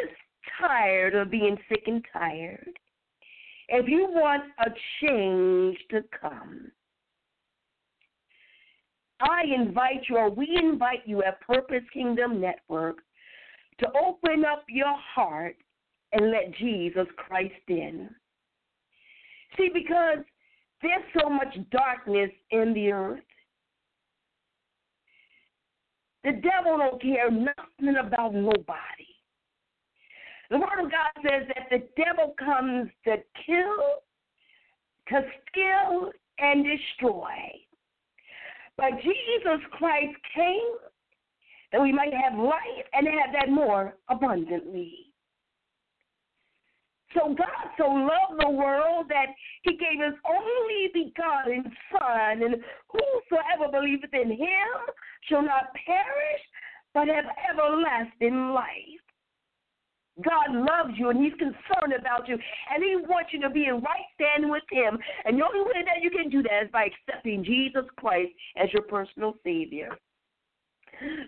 tired 0.60 1.16
of 1.16 1.32
being 1.32 1.58
sick 1.70 1.84
and 1.88 2.04
tired, 2.12 2.70
if 3.70 3.88
you 3.88 4.08
want 4.10 4.44
a 4.60 4.70
change 5.02 5.78
to 5.92 6.04
come, 6.20 6.72
I 9.22 9.44
invite 9.56 10.02
you, 10.10 10.18
or 10.18 10.30
we 10.30 10.60
invite 10.62 11.04
you 11.06 11.24
at 11.24 11.40
Purpose 11.42 11.84
Kingdom 11.94 12.42
Network 12.42 12.98
to 13.80 13.88
open 13.98 14.44
up 14.44 14.66
your 14.68 14.94
heart 15.16 15.56
and 16.14 16.32
let 16.32 16.54
Jesus 16.58 17.08
Christ 17.18 17.54
in. 17.68 18.10
See, 19.58 19.70
because 19.74 20.24
there's 20.82 21.04
so 21.20 21.30
much 21.30 21.58
darkness 21.72 22.30
in 22.52 22.74
the 22.74 22.92
earth. 22.92 23.20
The 26.24 26.34
devil 26.34 26.78
don't 26.78 27.02
care 27.02 27.30
nothing 27.30 27.96
about 28.00 28.34
nobody. 28.34 29.14
The 30.50 30.58
Word 30.58 30.86
of 30.86 30.92
God 30.92 31.24
says 31.24 31.48
that 31.48 31.70
the 31.70 31.88
devil 32.02 32.36
comes 32.38 32.90
to 33.06 33.18
kill, 33.46 34.02
to 35.10 35.26
steal, 35.50 36.12
and 36.38 36.66
destroy. 36.66 37.34
But 38.78 38.92
Jesus 39.02 39.62
Christ 39.72 40.16
came 40.36 40.76
that 41.72 41.82
we 41.82 41.92
might 41.92 42.14
have 42.14 42.38
life 42.38 42.86
and 42.94 43.08
have 43.08 43.34
that 43.34 43.50
more 43.50 43.96
abundantly. 44.10 45.13
So 47.14 47.36
God 47.36 47.70
so 47.78 47.86
loved 47.88 48.42
the 48.42 48.50
world 48.50 49.08
that 49.10 49.28
he 49.64 49.78
gave 49.78 50.04
his 50.04 50.18
only 50.26 50.90
begotten 50.94 51.64
Son, 51.92 52.44
and 52.44 52.56
whosoever 52.90 53.72
believeth 53.72 54.14
in 54.14 54.32
him 54.32 54.76
shall 55.30 55.44
not 55.44 55.74
perish, 55.86 56.42
but 56.94 57.08
have 57.08 57.26
everlasting 57.50 58.54
life. 58.54 59.04
God 60.22 60.54
loves 60.54 60.94
you 60.98 61.10
and 61.10 61.24
He's 61.24 61.34
concerned 61.40 61.94
about 61.98 62.28
you 62.28 62.36
and 62.36 62.84
He 62.84 62.96
wants 62.98 63.34
you 63.34 63.42
to 63.42 63.50
be 63.50 63.66
in 63.66 63.82
right 63.82 64.06
standing 64.14 64.52
with 64.52 64.64
Him. 64.72 65.00
And 65.26 65.40
the 65.40 65.46
only 65.46 65.62
way 65.62 65.84
that 65.86 66.04
you 66.04 66.12
can 66.12 66.30
do 66.30 66.44
that 66.44 66.66
is 66.66 66.72
by 66.72 66.86
accepting 66.86 67.44
Jesus 67.44 67.86
Christ 67.98 68.32
as 68.56 68.72
your 68.74 68.84
personal 68.84 69.34
Savior. 69.44 69.90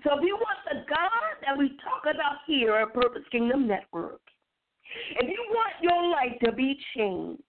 So 0.04 0.14
if 0.18 0.22
you 0.22 0.38
want 0.38 0.60
the 0.70 0.86
God 0.88 1.34
that 1.42 1.58
we 1.58 1.70
talk 1.84 2.04
about 2.04 2.46
here 2.46 2.76
at 2.76 2.94
Purpose 2.94 3.24
Kingdom 3.32 3.68
Network, 3.68 4.22
if 5.20 5.30
you 5.30 5.46
want 5.50 5.74
your 5.82 6.10
life 6.10 6.40
to 6.44 6.52
be 6.52 6.78
changed, 6.96 7.42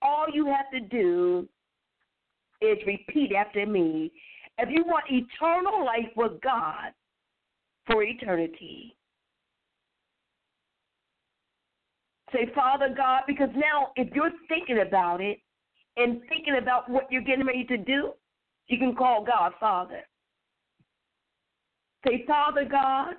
all 0.00 0.26
you 0.32 0.46
have 0.46 0.70
to 0.72 0.80
do 0.80 1.48
is 2.60 2.78
repeat 2.86 3.32
after 3.34 3.66
me. 3.66 4.12
If 4.58 4.68
you 4.70 4.84
want 4.84 5.04
eternal 5.08 5.84
life 5.84 6.10
with 6.16 6.40
God 6.42 6.92
for 7.86 8.02
eternity, 8.02 8.94
say, 12.32 12.50
Father 12.54 12.92
God, 12.96 13.22
because 13.26 13.50
now 13.54 13.92
if 13.96 14.12
you're 14.14 14.30
thinking 14.48 14.80
about 14.86 15.20
it 15.20 15.38
and 15.96 16.20
thinking 16.28 16.56
about 16.60 16.88
what 16.88 17.10
you're 17.10 17.22
getting 17.22 17.46
ready 17.46 17.64
to 17.64 17.76
do, 17.76 18.12
you 18.68 18.78
can 18.78 18.94
call 18.94 19.24
God 19.24 19.52
Father. 19.60 20.00
Say, 22.06 22.24
Father 22.26 22.64
God, 22.64 23.14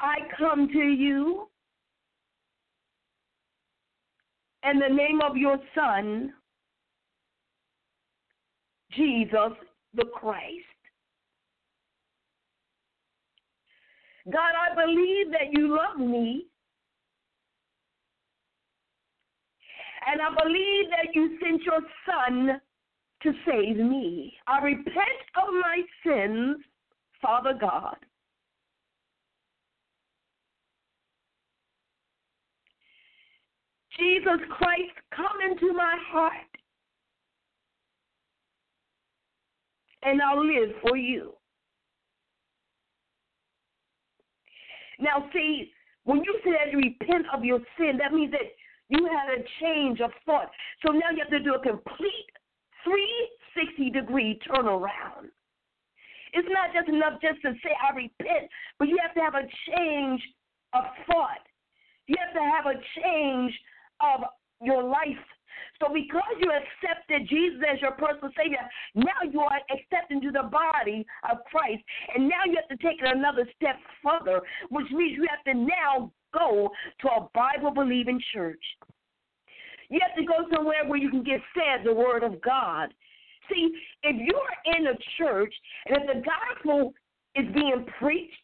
I 0.00 0.18
come 0.38 0.68
to 0.68 0.78
you 0.78 1.48
in 4.68 4.78
the 4.78 4.94
name 4.94 5.20
of 5.20 5.36
your 5.36 5.58
Son, 5.74 6.32
Jesus 8.92 9.52
the 9.94 10.04
Christ. 10.14 10.64
God, 14.30 14.52
I 14.54 14.74
believe 14.74 15.32
that 15.32 15.52
you 15.52 15.74
love 15.76 15.98
me. 15.98 16.46
And 20.06 20.20
I 20.20 20.42
believe 20.42 20.90
that 20.90 21.14
you 21.14 21.38
sent 21.42 21.62
your 21.62 21.80
Son 22.06 22.60
to 23.22 23.32
save 23.46 23.76
me. 23.76 24.34
I 24.46 24.62
repent 24.62 24.96
of 25.36 25.48
my 25.52 25.80
sins, 26.04 26.58
Father 27.20 27.54
God. 27.58 27.96
Jesus 33.98 34.40
Christ, 34.50 34.94
come 35.14 35.40
into 35.50 35.72
my 35.72 35.96
heart, 36.10 36.32
and 40.02 40.22
I'll 40.22 40.44
live 40.44 40.74
for 40.82 40.96
you. 40.96 41.32
Now, 45.00 45.28
see, 45.32 45.70
when 46.04 46.22
you 46.24 46.40
you 46.44 46.78
repent 46.78 47.26
of 47.32 47.44
your 47.44 47.60
sin, 47.76 47.98
that 47.98 48.12
means 48.12 48.32
that 48.32 48.48
you 48.88 49.06
had 49.06 49.38
a 49.38 49.44
change 49.60 50.00
of 50.00 50.10
thought. 50.24 50.50
So 50.84 50.92
now 50.92 51.10
you 51.12 51.18
have 51.18 51.30
to 51.30 51.40
do 51.40 51.54
a 51.54 51.58
complete 51.58 52.30
360 52.84 53.90
degree 53.90 54.40
turnaround. 54.48 55.28
It's 56.32 56.48
not 56.50 56.72
just 56.72 56.88
enough 56.88 57.20
just 57.20 57.40
to 57.42 57.52
say, 57.62 57.70
I 57.76 57.94
repent, 57.94 58.50
but 58.78 58.88
you 58.88 58.98
have 59.02 59.14
to 59.14 59.20
have 59.20 59.34
a 59.34 59.48
change 59.74 60.22
of 60.74 60.84
thought. 61.06 61.44
You 62.06 62.16
have 62.18 62.34
to 62.34 62.40
have 62.40 62.66
a 62.66 62.80
change 63.02 63.52
of 64.00 64.24
your 64.62 64.82
life. 64.82 65.24
So 65.80 65.92
because 65.92 66.34
you 66.40 66.50
accepted 66.50 67.28
Jesus 67.28 67.62
as 67.72 67.80
your 67.80 67.92
personal 67.92 68.30
Savior, 68.36 68.58
now 68.94 69.22
you 69.30 69.40
are 69.40 69.60
accepted 69.70 70.22
into 70.22 70.30
the 70.30 70.48
body 70.50 71.06
of 71.30 71.38
Christ. 71.50 71.82
And 72.14 72.28
now 72.28 72.42
you 72.46 72.56
have 72.56 72.68
to 72.76 72.82
take 72.84 73.00
it 73.00 73.16
another 73.16 73.46
step 73.56 73.76
further, 74.02 74.40
which 74.70 74.90
means 74.90 75.16
you 75.16 75.26
have 75.30 75.44
to 75.54 75.60
now 75.60 76.12
go 76.34 76.70
to 77.00 77.08
a 77.08 77.28
Bible 77.34 77.70
believing 77.70 78.20
church. 78.32 78.62
You 79.88 80.00
have 80.06 80.16
to 80.16 80.24
go 80.24 80.44
somewhere 80.54 80.86
where 80.86 80.98
you 80.98 81.10
can 81.10 81.22
get 81.22 81.40
fed 81.54 81.84
the 81.84 81.94
Word 81.94 82.22
of 82.22 82.40
God. 82.42 82.92
See, 83.50 83.70
if 84.02 84.16
you're 84.16 84.76
in 84.76 84.88
a 84.88 84.98
church 85.16 85.54
and 85.86 85.96
if 85.96 86.06
the 86.06 86.22
gospel 86.22 86.92
is 87.34 87.46
being 87.54 87.86
preached, 87.98 88.34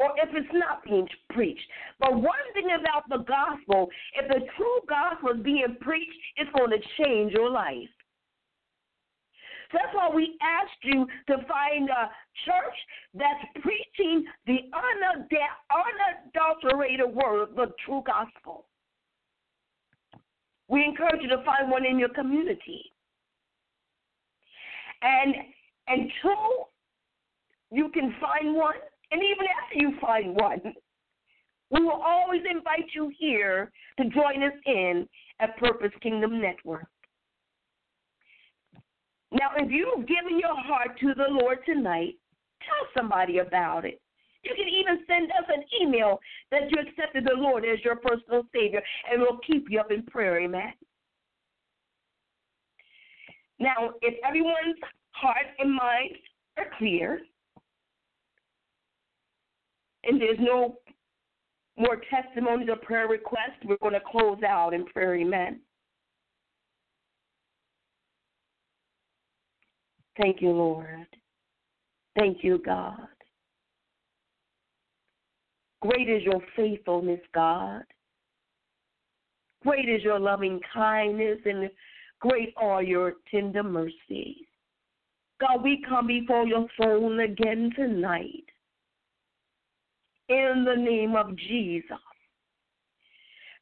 or 0.00 0.12
if 0.16 0.30
it's 0.32 0.48
not 0.54 0.82
being 0.82 1.06
preached. 1.28 1.60
But 2.00 2.14
one 2.14 2.46
thing 2.54 2.70
about 2.80 3.06
the 3.10 3.18
gospel, 3.18 3.88
if 4.14 4.26
the 4.28 4.46
true 4.56 4.80
gospel 4.88 5.32
is 5.36 5.42
being 5.44 5.76
preached, 5.80 6.18
it's 6.36 6.50
going 6.56 6.70
to 6.70 6.78
change 6.98 7.32
your 7.32 7.50
life. 7.50 7.88
So 9.70 9.78
that's 9.78 9.94
why 9.94 10.08
we 10.12 10.38
asked 10.42 10.82
you 10.82 11.06
to 11.28 11.36
find 11.46 11.90
a 11.90 12.10
church 12.46 12.78
that's 13.14 13.44
preaching 13.62 14.24
the 14.46 14.58
unadulterated 16.34 17.14
word, 17.14 17.50
the 17.54 17.66
true 17.84 18.02
gospel. 18.04 18.64
We 20.68 20.82
encourage 20.82 21.20
you 21.20 21.28
to 21.28 21.44
find 21.44 21.70
one 21.70 21.84
in 21.84 21.98
your 21.98 22.08
community. 22.08 22.92
And 25.02 25.34
until 25.88 26.70
you 27.70 27.90
can 27.90 28.14
find 28.20 28.54
one, 28.54 28.74
and 29.10 29.22
even 29.22 29.46
after 29.62 29.76
you 29.76 29.98
find 30.00 30.34
one, 30.34 30.74
we 31.70 31.82
will 31.82 32.02
always 32.04 32.42
invite 32.50 32.86
you 32.94 33.12
here 33.18 33.70
to 33.98 34.04
join 34.10 34.42
us 34.42 34.52
in 34.66 35.08
at 35.40 35.56
Purpose 35.56 35.92
Kingdom 36.02 36.40
Network. 36.40 36.86
Now, 39.32 39.50
if 39.56 39.70
you've 39.70 40.06
given 40.08 40.40
your 40.40 40.56
heart 40.56 40.98
to 41.00 41.14
the 41.14 41.26
Lord 41.28 41.58
tonight, 41.64 42.16
tell 42.60 42.88
somebody 42.96 43.38
about 43.38 43.84
it. 43.84 44.00
You 44.42 44.54
can 44.56 44.68
even 44.68 45.04
send 45.06 45.30
us 45.30 45.48
an 45.48 45.62
email 45.80 46.18
that 46.50 46.70
you 46.70 46.78
accepted 46.80 47.24
the 47.24 47.36
Lord 47.36 47.64
as 47.64 47.78
your 47.84 47.96
personal 47.96 48.42
Savior, 48.54 48.82
and 49.10 49.20
we'll 49.20 49.38
keep 49.46 49.66
you 49.68 49.78
up 49.78 49.92
in 49.92 50.02
prayer, 50.04 50.40
amen. 50.40 50.72
Now, 53.60 53.90
if 54.00 54.14
everyone's 54.26 54.78
heart 55.12 55.46
and 55.58 55.70
mind 55.74 56.16
are 56.56 56.66
clear, 56.78 57.20
and 60.04 60.20
there's 60.20 60.38
no 60.40 60.76
more 61.76 62.00
testimonies 62.10 62.68
or 62.68 62.76
prayer 62.76 63.08
requests, 63.08 63.64
we're 63.64 63.76
going 63.78 63.94
to 63.94 64.00
close 64.00 64.42
out 64.46 64.74
in 64.74 64.84
prayer. 64.86 65.16
Amen. 65.16 65.60
Thank 70.20 70.42
you, 70.42 70.50
Lord. 70.50 71.06
Thank 72.18 72.38
you, 72.42 72.60
God. 72.64 73.06
Great 75.80 76.10
is 76.10 76.22
your 76.22 76.42
faithfulness, 76.56 77.20
God. 77.34 77.82
Great 79.62 79.88
is 79.88 80.02
your 80.02 80.18
loving 80.18 80.60
kindness, 80.72 81.38
and 81.44 81.70
great 82.20 82.52
are 82.56 82.82
your 82.82 83.14
tender 83.30 83.62
mercies. 83.62 84.44
God, 85.40 85.62
we 85.62 85.82
come 85.88 86.06
before 86.06 86.46
your 86.46 86.66
throne 86.76 87.20
again 87.20 87.70
tonight 87.74 88.44
in 90.30 90.64
the 90.64 90.76
name 90.76 91.16
of 91.16 91.36
Jesus. 91.36 91.98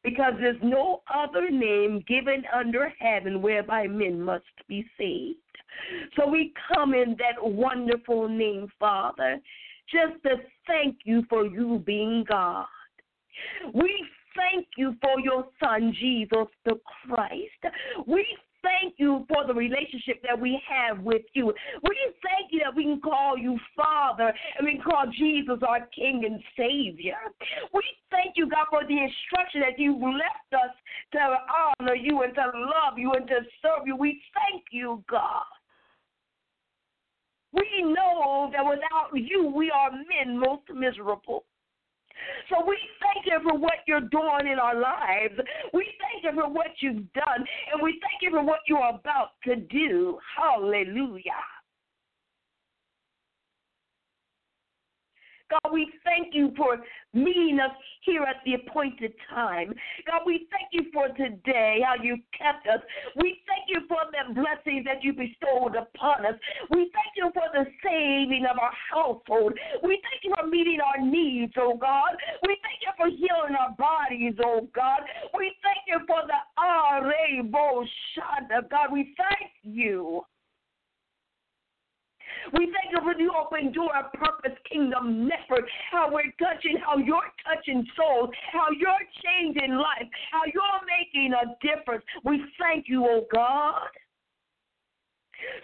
Because 0.04 0.34
there's 0.38 0.62
no 0.62 1.02
other 1.12 1.50
name 1.50 2.04
given 2.06 2.44
under 2.54 2.92
heaven 3.00 3.42
whereby 3.42 3.86
men 3.86 4.20
must 4.20 4.44
be 4.68 4.84
saved. 4.96 5.38
So 6.16 6.28
we 6.28 6.52
come 6.72 6.94
in 6.94 7.16
that 7.18 7.42
wonderful 7.42 8.28
name, 8.28 8.68
Father, 8.78 9.40
just 9.90 10.22
to 10.22 10.36
thank 10.66 10.98
you 11.04 11.24
for 11.28 11.46
you 11.46 11.82
being 11.84 12.24
God. 12.28 12.66
We 13.74 14.04
thank 14.36 14.66
you 14.76 14.94
for 15.00 15.18
your 15.20 15.46
Son, 15.62 15.92
Jesus 15.98 16.46
the 16.64 16.78
Christ. 17.06 17.74
We 18.06 18.26
thank 18.62 18.94
you 18.98 19.26
for 19.28 19.46
the 19.46 19.54
relationship 19.54 20.22
that 20.26 20.38
we 20.38 20.60
have 20.68 21.00
with 21.00 21.22
you. 21.34 21.46
We 21.46 21.96
thank 22.22 22.52
you 22.52 22.60
that 22.64 22.74
we 22.74 22.84
can 22.84 23.00
call 23.00 23.36
you 23.36 23.58
Father 23.76 24.32
and 24.58 24.66
we 24.66 24.74
can 24.74 24.82
call 24.82 25.04
Jesus 25.16 25.58
our 25.66 25.86
King 25.94 26.24
and 26.24 26.40
Savior. 26.56 27.18
We 27.72 27.82
thank 28.10 28.34
you, 28.36 28.48
God, 28.48 28.66
for 28.70 28.82
the 28.86 28.98
instruction 28.98 29.60
that 29.60 29.78
you've 29.78 30.00
left 30.00 30.52
us 30.52 30.74
to 31.12 31.18
honor 31.18 31.94
you 31.94 32.22
and 32.22 32.34
to 32.34 32.42
love 32.54 32.98
you 32.98 33.12
and 33.12 33.26
to 33.28 33.40
serve 33.62 33.86
you. 33.86 33.96
We 33.96 34.20
thank 34.34 34.64
you, 34.70 35.02
God. 35.10 35.44
We 37.52 37.82
know 37.82 38.50
that 38.52 38.64
without 38.64 39.10
you, 39.14 39.50
we 39.54 39.70
are 39.70 39.90
men 39.90 40.38
most 40.38 40.62
miserable. 40.74 41.44
So 42.48 42.64
we 42.66 42.78
thank 43.00 43.26
you 43.26 43.38
for 43.42 43.58
what 43.58 43.84
you're 43.86 44.00
doing 44.00 44.52
in 44.52 44.58
our 44.58 44.78
lives. 44.78 45.34
We 45.72 45.86
thank 46.00 46.24
you 46.24 46.40
for 46.40 46.48
what 46.48 46.68
you've 46.80 47.12
done, 47.12 47.44
and 47.72 47.82
we 47.82 48.00
thank 48.00 48.22
you 48.22 48.30
for 48.30 48.42
what 48.42 48.60
you're 48.66 48.88
about 48.88 49.32
to 49.44 49.56
do. 49.56 50.18
Hallelujah. 50.36 51.44
God, 55.50 55.72
we 55.72 55.90
thank 56.04 56.34
you 56.34 56.52
for 56.56 56.78
meeting 57.14 57.58
us 57.62 57.70
here 58.02 58.22
at 58.22 58.36
the 58.44 58.54
appointed 58.54 59.14
time. 59.30 59.72
God, 60.06 60.22
we 60.26 60.46
thank 60.50 60.68
you 60.72 60.90
for 60.92 61.08
today, 61.08 61.80
how 61.84 62.02
you 62.02 62.16
kept 62.36 62.66
us. 62.66 62.80
We 63.16 63.40
thank 63.46 63.64
you 63.68 63.86
for 63.88 63.97
blessings 64.34 64.84
that 64.84 65.02
you 65.02 65.12
bestowed 65.12 65.76
upon 65.76 66.26
us. 66.26 66.34
We 66.70 66.90
thank 66.92 67.12
you 67.16 67.30
for 67.34 67.46
the 67.52 67.66
saving 67.82 68.46
of 68.50 68.58
our 68.58 68.72
household. 68.92 69.54
We 69.82 70.00
thank 70.02 70.24
you 70.24 70.34
for 70.38 70.46
meeting 70.46 70.78
our 70.80 71.04
needs, 71.04 71.52
oh 71.58 71.76
God. 71.76 72.16
We 72.46 72.56
thank 72.62 72.80
you 72.82 72.92
for 72.96 73.08
healing 73.08 73.56
our 73.58 73.74
bodies, 73.78 74.34
oh 74.44 74.68
God. 74.74 75.00
We 75.36 75.52
thank 75.62 75.86
you 75.86 76.00
for 76.06 76.22
the 76.26 76.38
Arebo 76.58 77.84
Shanda, 78.14 78.68
God. 78.68 78.92
We 78.92 79.14
thank 79.16 79.52
you. 79.62 80.22
We 82.52 82.72
thank 82.72 82.92
you 82.92 83.00
for 83.02 83.14
the 83.14 83.28
open 83.34 83.72
door 83.72 83.90
of 83.96 84.12
Purpose 84.12 84.56
Kingdom 84.70 85.28
Network, 85.28 85.68
how 85.90 86.10
we're 86.10 86.32
touching, 86.38 86.76
how 86.84 86.96
you're 86.96 87.32
touching 87.44 87.86
souls, 87.96 88.30
how 88.52 88.68
you're 88.70 89.04
changing 89.22 89.76
life, 89.76 90.08
how 90.30 90.42
you're 90.46 90.80
making 90.86 91.32
a 91.34 91.56
difference. 91.60 92.04
We 92.24 92.42
thank 92.58 92.86
you, 92.88 93.04
oh 93.06 93.26
God. 93.32 93.88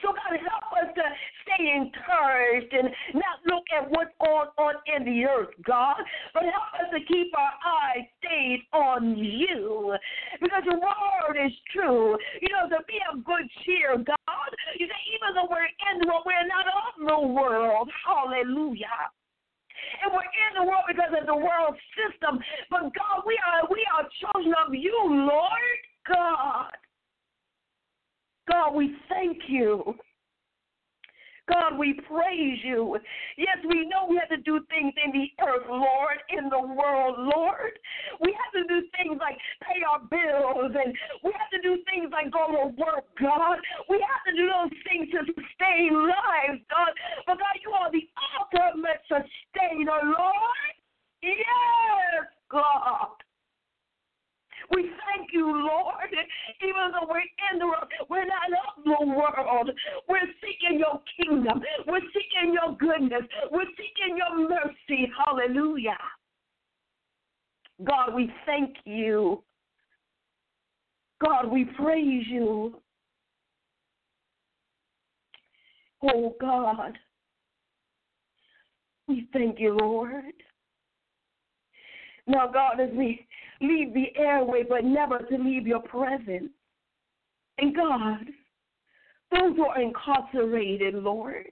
So 0.03 0.13
God, 0.13 0.39
help 0.39 0.71
us 0.79 0.91
to 0.95 1.07
stay 1.43 1.75
encouraged 1.75 2.73
and 2.73 2.89
not 3.15 3.43
look 3.47 3.65
at 3.75 3.91
what's 3.91 4.15
going 4.21 4.51
on 4.59 4.75
in 4.87 5.05
the 5.05 5.25
earth, 5.27 5.55
God, 5.65 5.97
but 6.33 6.45
help 6.45 6.71
us 6.79 6.89
to 6.93 7.01
keep 7.05 7.33
our 7.37 7.55
eyes 7.65 8.07
stayed 8.19 8.63
on 8.73 9.17
you. 9.17 9.97
Because 10.41 10.63
your 10.65 10.79
word 10.79 11.37
is 11.39 11.53
true. 11.73 12.17
You 12.41 12.49
know, 12.55 12.69
to 12.71 12.85
be 12.87 12.99
of 13.13 13.25
good 13.25 13.47
cheer, 13.65 13.97
God. 13.97 14.51
You 14.79 14.87
say, 14.87 15.03
even 15.15 15.35
though 15.35 15.49
we're 15.51 15.67
in 15.67 16.01
the 16.01 16.07
world, 16.07 16.23
we're 16.27 16.47
not 16.47 16.67
of 16.67 16.95
the 17.03 17.21
world. 17.33 17.91
Hallelujah 18.07 19.11
and 20.03 20.13
we're 20.13 20.25
in 20.25 20.53
the 20.57 20.65
world 20.65 20.85
because 20.89 21.13
of 21.13 21.27
the 21.27 21.37
world 21.37 21.77
system. 21.95 22.41
But 22.71 22.93
God, 22.95 23.23
we 23.27 23.39
are 23.45 23.69
we 23.71 23.85
are 23.93 24.07
chosen 24.21 24.55
of 24.67 24.75
you, 24.75 24.97
Lord 25.29 25.79
God. 26.09 26.73
God, 28.51 28.75
we 28.75 28.95
thank 29.09 29.39
you. 29.49 29.95
God, 31.47 31.77
we 31.79 31.93
praise 32.09 32.59
you. 32.65 32.97
Yes, 33.37 33.59
we 33.69 33.85
know 33.87 34.07
we 34.09 34.17
have 34.17 34.31
to 34.31 34.39
do 34.39 34.65
things 34.71 34.95
in 35.05 35.13
the 35.13 35.29
earth, 35.45 35.67
Lord, 35.69 36.17
in 36.31 36.49
the 36.49 36.61
world, 36.61 37.17
Lord. 37.19 37.79
We 38.21 38.33
have 38.33 38.53
to 38.63 38.67
do 38.67 38.81
things 38.97 39.21
like 39.21 39.37
pay 39.61 39.85
our 39.85 40.01
bills, 40.01 40.73
and 40.73 40.97
we 41.23 41.33
have 41.37 41.51
to 41.53 41.61
do 41.61 41.83
things 41.85 42.09
like 42.13 42.33
go 42.33 42.49
to 42.49 42.73
work, 42.81 43.05
God. 43.21 43.59
We 43.91 44.01
have 44.01 44.25
to 44.25 44.33
do 44.33 44.49
those 44.49 44.73
things 44.89 45.13
to 45.13 45.21
sustain 45.29 45.93
lives, 45.93 46.65
God. 46.73 46.93
But 47.27 47.37
God, 47.37 47.57
you 47.61 47.73
are 47.77 47.93
the 47.93 48.09
ultimate 48.41 49.05
sustainer, 49.05 50.01
Lord. 50.01 50.73
Yes, 51.21 52.25
God. 52.51 53.21
We 54.71 54.83
thank 54.83 55.31
you, 55.33 55.47
Lord. 55.47 56.11
Even 56.63 56.93
though 56.93 57.07
we're 57.09 57.21
in 57.53 57.59
the 57.59 57.67
world, 57.67 57.89
we're 58.09 58.25
not 58.25 58.51
of 58.77 58.85
the 58.85 59.07
world. 59.07 59.71
We're 60.09 60.21
seeking 60.41 60.79
your 60.79 61.01
kingdom. 61.21 61.63
We're 61.87 62.01
seeking 62.01 62.55
your 62.55 62.77
goodness. 62.77 63.23
We're 63.51 63.65
seeking 63.77 64.17
your 64.17 64.49
mercy. 64.49 65.11
Hallelujah. 65.25 65.99
God, 67.83 68.15
we 68.15 68.33
thank 68.47 68.77
you. 68.85 69.43
God, 71.25 71.51
we 71.51 71.65
praise 71.65 72.27
you. 72.29 72.77
Oh, 76.03 76.35
God. 76.41 76.99
We 79.07 79.29
thank 79.33 79.59
you, 79.59 79.77
Lord. 79.77 80.33
Now, 82.27 82.47
God, 82.51 82.81
as 82.81 82.91
we 82.95 83.27
leave 83.61 83.95
the 83.95 84.17
airway, 84.17 84.63
but 84.69 84.85
never 84.85 85.19
to 85.19 85.37
leave 85.37 85.67
your 85.67 85.81
presence. 85.81 86.51
And 87.59 87.75
God, 87.75 88.21
those 89.31 89.57
who 89.57 89.67
are 89.67 89.81
incarcerated, 89.81 90.95
Lord, 90.95 91.51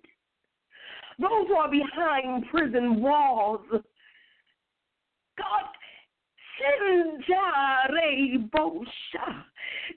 those 1.19 1.47
who 1.47 1.55
are 1.55 1.71
behind 1.71 2.45
prison 2.51 3.01
walls, 3.01 3.61
God, 3.71 5.65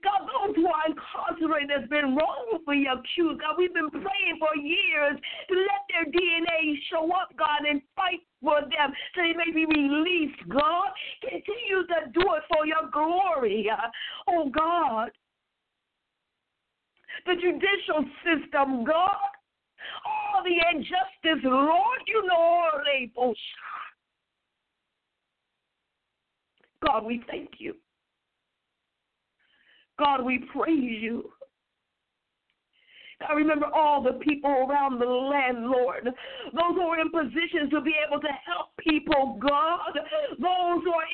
God, 0.04 0.22
those 0.28 0.56
who 0.56 0.68
are 0.68 0.86
incarcerated 0.88 1.70
has 1.72 1.90
been 1.90 2.16
wrongfully 2.16 2.86
accused. 2.88 3.42
God, 3.42 3.56
we've 3.58 3.74
been 3.74 3.90
praying 3.90 4.38
for 4.40 4.56
years 4.56 5.20
to 5.50 5.54
let 5.56 5.84
their 5.90 6.06
DNA 6.06 6.76
show 6.90 7.12
up, 7.12 7.30
God, 7.38 7.66
and 7.68 7.82
fight 7.96 8.22
for 8.42 8.62
them 8.62 8.94
so 9.16 9.22
they 9.22 9.34
may 9.34 9.52
be 9.54 9.66
released, 9.66 10.40
God. 10.50 10.90
Continue 11.22 11.88
to 11.88 12.12
do 12.14 12.22
it 12.36 12.44
for 12.52 12.66
your 12.66 12.90
glory, 12.92 13.70
oh 14.28 14.50
God. 14.50 15.12
The 17.26 17.36
judicial 17.36 18.06
system, 18.24 18.84
God, 18.86 19.16
all 20.06 20.44
the 20.44 20.56
injustice, 20.72 21.44
Lord, 21.44 22.00
you 22.08 22.28
know, 22.28 22.70
God, 26.86 27.06
we 27.06 27.24
thank 27.30 27.50
you. 27.60 27.76
God, 29.98 30.24
we 30.24 30.40
praise 30.54 31.02
you. 31.02 31.32
I 33.24 33.34
remember 33.34 33.68
all 33.74 34.04
the 34.04 34.20
people 34.20 34.52
around 34.52 35.00
the 35.00 35.08
land, 35.08 35.68
Lord. 35.68 36.06
Those 36.06 36.76
who 36.76 36.82
are 36.82 37.00
in 37.00 37.10
positions 37.10 37.72
to 37.72 37.80
be 37.80 37.96
able 38.06 38.20
to 38.20 38.34
help 38.44 38.76
people, 38.78 39.40
God. 39.40 39.96
Those 40.36 40.84
who 40.84 40.92
are 40.92 41.08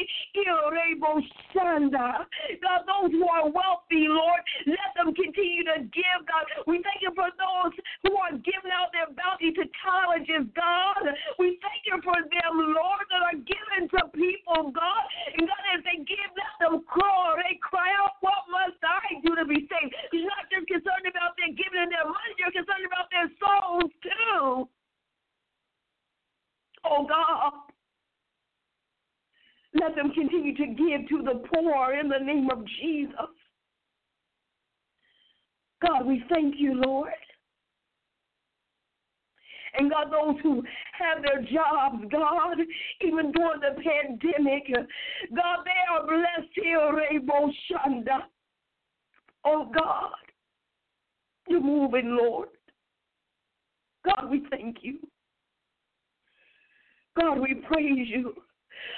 able 0.89 1.21
shanda. 1.53 2.25
God, 2.61 2.81
those 2.89 3.11
who 3.13 3.27
are 3.27 3.45
wealthy, 3.45 4.09
Lord, 4.09 4.41
let 4.65 4.91
them 4.97 5.13
continue 5.13 5.63
to 5.69 5.85
give, 5.93 6.19
God. 6.25 6.45
We 6.65 6.81
thank 6.81 7.05
you 7.05 7.13
for 7.13 7.29
those 7.37 7.73
who 8.03 8.17
are 8.17 8.33
giving 8.33 8.73
out 8.73 8.89
their 8.91 9.09
bounty 9.13 9.53
to 9.53 9.65
colleges, 9.77 10.49
God. 10.57 11.05
We 11.37 11.61
thank 11.61 11.85
you 11.85 12.01
for 12.01 12.17
them, 12.17 12.53
Lord, 12.57 13.05
that 13.13 13.21
are 13.29 13.39
given 13.39 13.87
to 13.93 14.01
people, 14.15 14.73
God. 14.73 15.03
And 15.37 15.45
God, 15.45 15.63
as 15.77 15.81
they 15.85 16.01
give, 16.03 16.31
let 16.33 16.53
them 16.59 16.81
cry. 16.89 17.37
They 17.45 17.59
cry 17.61 17.91
out, 18.01 18.17
What 18.25 18.47
must 18.49 18.79
I 18.81 19.21
do 19.21 19.35
to 19.35 19.45
be 19.45 19.67
saved? 19.69 19.91
You're 20.11 20.27
not 20.27 20.49
just 20.49 20.67
concerned 20.67 21.05
about 21.05 21.37
their 21.37 21.53
giving 21.53 21.90
their 21.91 22.07
money, 22.07 22.33
you're 22.39 22.55
concerned 22.55 22.87
about 22.87 23.11
their 23.11 23.29
souls 23.37 23.91
too. 24.01 24.69
Oh 26.85 27.05
God. 27.07 27.53
Let 29.73 29.95
them 29.95 30.11
continue 30.11 30.55
to 30.55 30.65
give 30.67 31.07
to 31.09 31.23
the 31.23 31.43
poor 31.53 31.93
in 31.93 32.09
the 32.09 32.19
name 32.19 32.49
of 32.51 32.65
Jesus. 32.81 33.31
God, 35.81 36.05
we 36.05 36.23
thank 36.29 36.55
you, 36.57 36.75
Lord. 36.75 37.11
And 39.77 39.89
God, 39.89 40.11
those 40.11 40.35
who 40.43 40.61
have 40.99 41.23
their 41.23 41.41
jobs, 41.41 42.03
God, 42.11 42.57
even 42.99 43.31
during 43.31 43.61
the 43.61 43.81
pandemic, 43.81 44.63
God, 45.33 45.59
they 45.63 45.81
are 45.89 46.05
blessed 46.05 46.51
here, 46.53 46.93
Rainbow 46.93 47.49
Shanda. 47.69 48.19
Oh 49.45 49.71
God, 49.73 50.11
you're 51.51 51.61
moving, 51.61 52.17
Lord. 52.17 52.49
God, 54.05 54.31
we 54.31 54.43
thank 54.49 54.77
you. 54.81 54.99
God, 57.19 57.39
we 57.39 57.55
praise 57.67 58.07
you. 58.07 58.33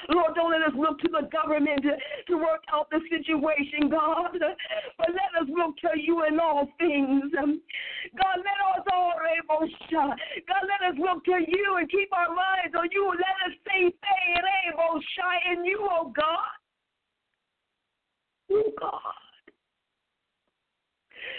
Lord, 0.09 0.35
don't 0.35 0.51
let 0.51 0.61
us 0.61 0.73
look 0.77 0.99
to 0.99 1.09
the 1.09 1.27
government 1.27 1.83
to, 2.27 2.37
work 2.37 2.63
out 2.71 2.87
the 2.89 3.01
situation, 3.09 3.89
God, 3.89 4.31
but 4.97 5.09
let 5.09 5.41
us 5.41 5.49
look 5.49 5.75
to 5.81 5.99
you 5.99 6.25
in 6.25 6.39
all 6.39 6.67
things. 6.79 7.31
God, 7.33 8.37
let 8.37 8.79
us 8.79 8.85
all. 8.93 9.13
God, 9.49 10.63
let 10.67 10.89
us 10.89 10.97
look 10.97 11.23
to 11.25 11.39
you 11.47 11.77
and 11.79 11.89
keep 11.89 12.09
our 12.13 12.29
minds 12.29 12.75
on 12.77 12.89
you. 12.91 13.07
Let 13.09 13.51
us 13.51 13.57
stay 13.61 13.83
faith 13.83 14.43
in 15.51 15.65
you, 15.65 15.87
oh 15.89 16.11
God. 16.15 16.37
Oh 18.51 18.71
God. 18.79 19.32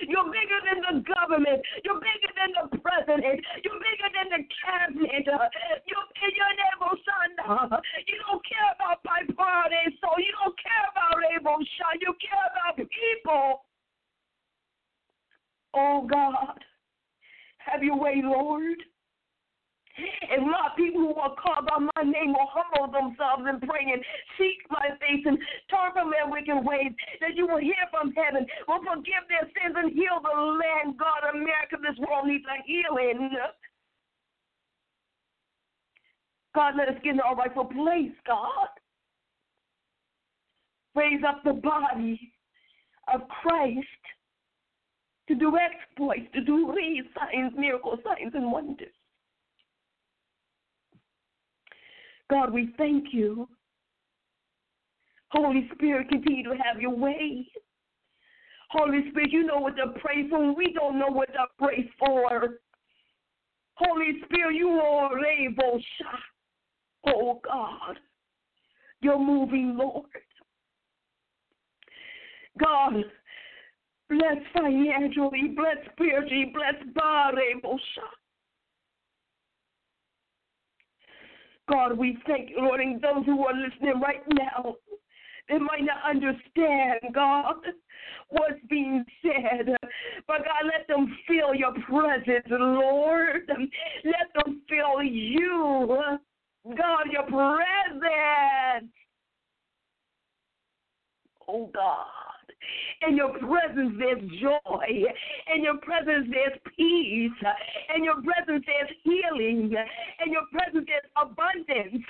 You're 0.09 0.29
bigger 0.29 0.61
than 0.65 0.79
the 0.83 0.95
government. 1.05 1.61
You're 1.85 2.01
bigger 2.01 2.33
than 2.37 2.51
the 2.57 2.79
president. 2.79 3.41
You're 3.65 3.81
bigger 3.81 4.11
than 4.13 4.29
the 4.35 4.43
cabinet. 4.65 5.25
You're 5.87 6.09
bigger 6.19 6.51
than 6.59 6.75
son. 7.05 7.31
You 8.07 8.17
don't 8.27 8.43
care 8.45 8.71
about 8.77 8.99
my 9.05 9.23
party, 9.35 9.97
so 10.01 10.09
you 10.19 10.33
don't 10.43 10.57
care 10.59 10.87
about 10.93 11.21
Abel 11.37 11.59
Shah. 11.77 11.95
You 12.01 12.15
care 12.21 12.49
about 12.53 12.77
people. 12.77 13.65
Oh 15.75 16.07
God, 16.07 16.59
have 17.59 17.83
your 17.83 17.99
way, 17.99 18.23
Lord. 18.23 18.79
And 19.97 20.51
lot 20.51 20.77
people 20.77 21.01
who 21.01 21.15
are 21.15 21.35
called 21.39 21.67
by 21.71 21.79
my 21.79 22.03
name 22.03 22.35
will 22.35 22.51
humble 22.51 22.91
themselves 22.91 23.47
and 23.47 23.63
pray 23.63 23.87
and 23.93 24.03
seek 24.37 24.59
my 24.71 24.91
face 24.99 25.23
and 25.25 25.39
turn 25.71 25.93
from 25.93 26.11
their 26.11 26.27
wicked 26.27 26.59
ways, 26.67 26.91
that 27.21 27.37
you 27.37 27.47
will 27.47 27.63
hear 27.63 27.79
from 27.91 28.11
heaven, 28.13 28.47
will 28.67 28.83
forgive 28.83 29.23
their 29.31 29.47
sins 29.55 29.77
and 29.79 29.93
heal 29.93 30.19
the 30.19 30.35
land. 30.35 30.99
God, 30.99 31.31
America, 31.31 31.79
this 31.79 31.99
world 32.03 32.27
needs 32.27 32.45
a 32.51 32.59
healing. 32.67 33.31
God, 36.55 36.75
let 36.77 36.89
us 36.89 36.99
get 37.03 37.15
in 37.15 37.21
our 37.21 37.37
rightful 37.37 37.67
place, 37.67 38.15
God. 38.27 38.71
Raise 40.97 41.23
up 41.27 41.43
the 41.45 41.53
body 41.53 42.33
of 43.13 43.23
Christ 43.43 43.87
to 45.29 45.35
do 45.35 45.57
exploits, 45.57 46.27
to 46.35 46.41
do 46.41 46.75
these 46.77 47.05
signs, 47.15 47.53
miracles, 47.57 47.99
signs, 48.05 48.33
and 48.35 48.51
wonders. 48.51 48.95
God, 52.31 52.53
we 52.53 52.73
thank 52.77 53.13
you. 53.13 53.49
Holy 55.31 55.69
Spirit, 55.75 56.09
continue 56.09 56.45
to 56.45 56.57
have 56.63 56.81
your 56.81 56.95
way. 56.95 57.47
Holy 58.71 59.11
Spirit, 59.11 59.31
you 59.31 59.45
know 59.45 59.59
what 59.59 59.77
to 59.77 59.99
pray 60.01 60.29
for. 60.29 60.55
We 60.55 60.73
don't 60.73 60.99
know 60.99 61.09
what 61.09 61.29
to 61.33 61.45
pray 61.59 61.91
for. 61.99 62.59
Holy 63.75 64.21
Spirit, 64.25 64.55
you 64.55 64.69
are 64.69 65.25
able. 65.25 65.81
Oh 67.07 67.41
God, 67.45 67.99
you're 69.01 69.19
moving, 69.19 69.77
Lord. 69.77 70.07
God, 72.59 72.95
bless 74.09 74.37
financially, 74.57 75.55
bless 75.55 75.77
spiritually, 75.93 76.53
bless 76.55 76.75
body, 76.95 77.61
God, 81.71 81.97
we 81.97 82.19
thank 82.27 82.51
you, 82.51 82.59
Lord, 82.59 82.81
and 82.81 83.01
those 83.01 83.25
who 83.25 83.47
are 83.47 83.55
listening 83.55 84.01
right 84.01 84.23
now, 84.33 84.77
they 85.49 85.59
might 85.59 85.83
not 85.83 86.03
understand, 86.09 87.01
God, 87.15 87.57
what's 88.29 88.61
being 88.69 89.05
said. 89.23 89.75
But 90.27 90.39
God, 90.39 90.65
let 90.67 90.87
them 90.89 91.17
feel 91.27 91.55
your 91.55 91.73
presence, 91.89 92.47
Lord. 92.49 93.49
Let 93.49 94.33
them 94.35 94.63
feel 94.69 95.03
you, 95.03 96.19
God, 96.77 97.07
your 97.11 97.25
presence. 97.25 98.93
Oh, 101.47 101.71
God. 101.75 102.24
In 103.07 103.17
your 103.17 103.31
presence, 103.39 103.95
there's 103.99 104.23
joy. 104.41 105.05
In 105.55 105.63
your 105.63 105.79
presence, 105.79 106.27
there's 106.31 106.59
peace. 106.77 107.39
In 107.95 108.05
your 108.05 108.21
presence, 108.23 108.65
there's 108.67 108.91
healing. 109.03 109.75
In 110.25 110.33
your 110.33 110.47
presence, 110.53 110.87
there's 110.87 111.11
abundance. 111.17 112.05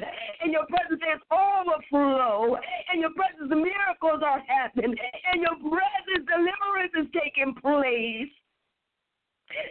In 0.44 0.52
your 0.52 0.66
presence, 0.66 1.00
there's 1.00 1.24
overflow. 1.32 2.57
In 2.92 3.00
your 3.00 3.12
presence, 3.16 3.50
miracles 3.50 4.22
are 4.24 4.42
happening. 4.46 4.94
In 5.34 5.42
your 5.42 5.57
presence, 5.59 6.24
deliverance 6.28 6.94
is 6.94 7.09
taking 7.12 7.55
place. 7.55 8.30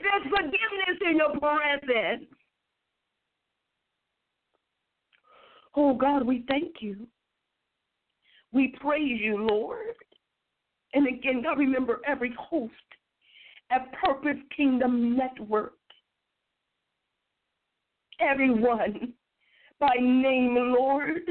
There's 0.01 0.23
forgiveness 0.23 0.97
in 1.09 1.17
your 1.17 1.39
presence. 1.39 2.27
Oh 5.75 5.95
God, 5.95 6.23
we 6.25 6.45
thank 6.47 6.81
you. 6.81 7.07
We 8.51 8.75
praise 8.79 9.19
you, 9.19 9.47
Lord. 9.47 9.95
And 10.93 11.07
again, 11.07 11.41
God, 11.43 11.57
remember 11.57 12.01
every 12.05 12.33
host 12.39 12.73
at 13.71 13.91
Purpose 13.93 14.37
Kingdom 14.55 15.17
Network. 15.17 15.73
Everyone 18.19 19.13
by 19.79 19.95
name, 19.99 20.55
Lord. 20.55 21.21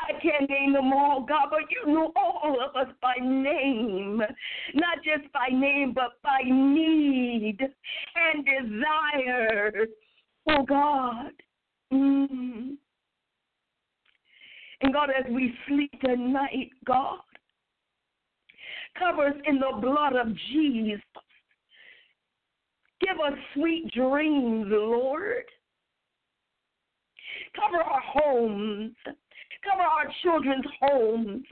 I 0.00 0.12
can't 0.20 0.48
name 0.48 0.72
them 0.72 0.92
all, 0.92 1.24
God, 1.28 1.48
but 1.50 1.60
you 1.70 1.92
know 1.92 2.12
all 2.16 2.56
of 2.64 2.74
us 2.74 2.92
by 3.00 3.14
name. 3.20 4.22
Not 4.74 4.98
just 5.04 5.32
by 5.32 5.48
name, 5.52 5.92
but 5.94 6.12
by 6.22 6.40
need 6.44 7.58
and 8.16 8.44
desire. 8.44 9.86
Oh, 10.48 10.64
God. 10.64 11.32
Mm. 11.92 12.76
And 14.80 14.92
God, 14.92 15.10
as 15.10 15.30
we 15.30 15.54
sleep 15.68 15.92
tonight, 16.04 16.70
God, 16.84 17.18
Cover 18.98 19.28
us 19.28 19.34
in 19.46 19.58
the 19.58 19.72
blood 19.80 20.14
of 20.14 20.28
Jesus. 20.52 21.00
Give 23.00 23.18
us 23.20 23.38
sweet 23.54 23.90
dreams, 23.92 24.66
Lord. 24.68 25.44
Cover 27.54 27.82
our 27.82 28.00
homes. 28.00 28.92
Cover 29.04 29.82
our 29.82 30.12
children's 30.22 30.64
homes. 30.80 31.44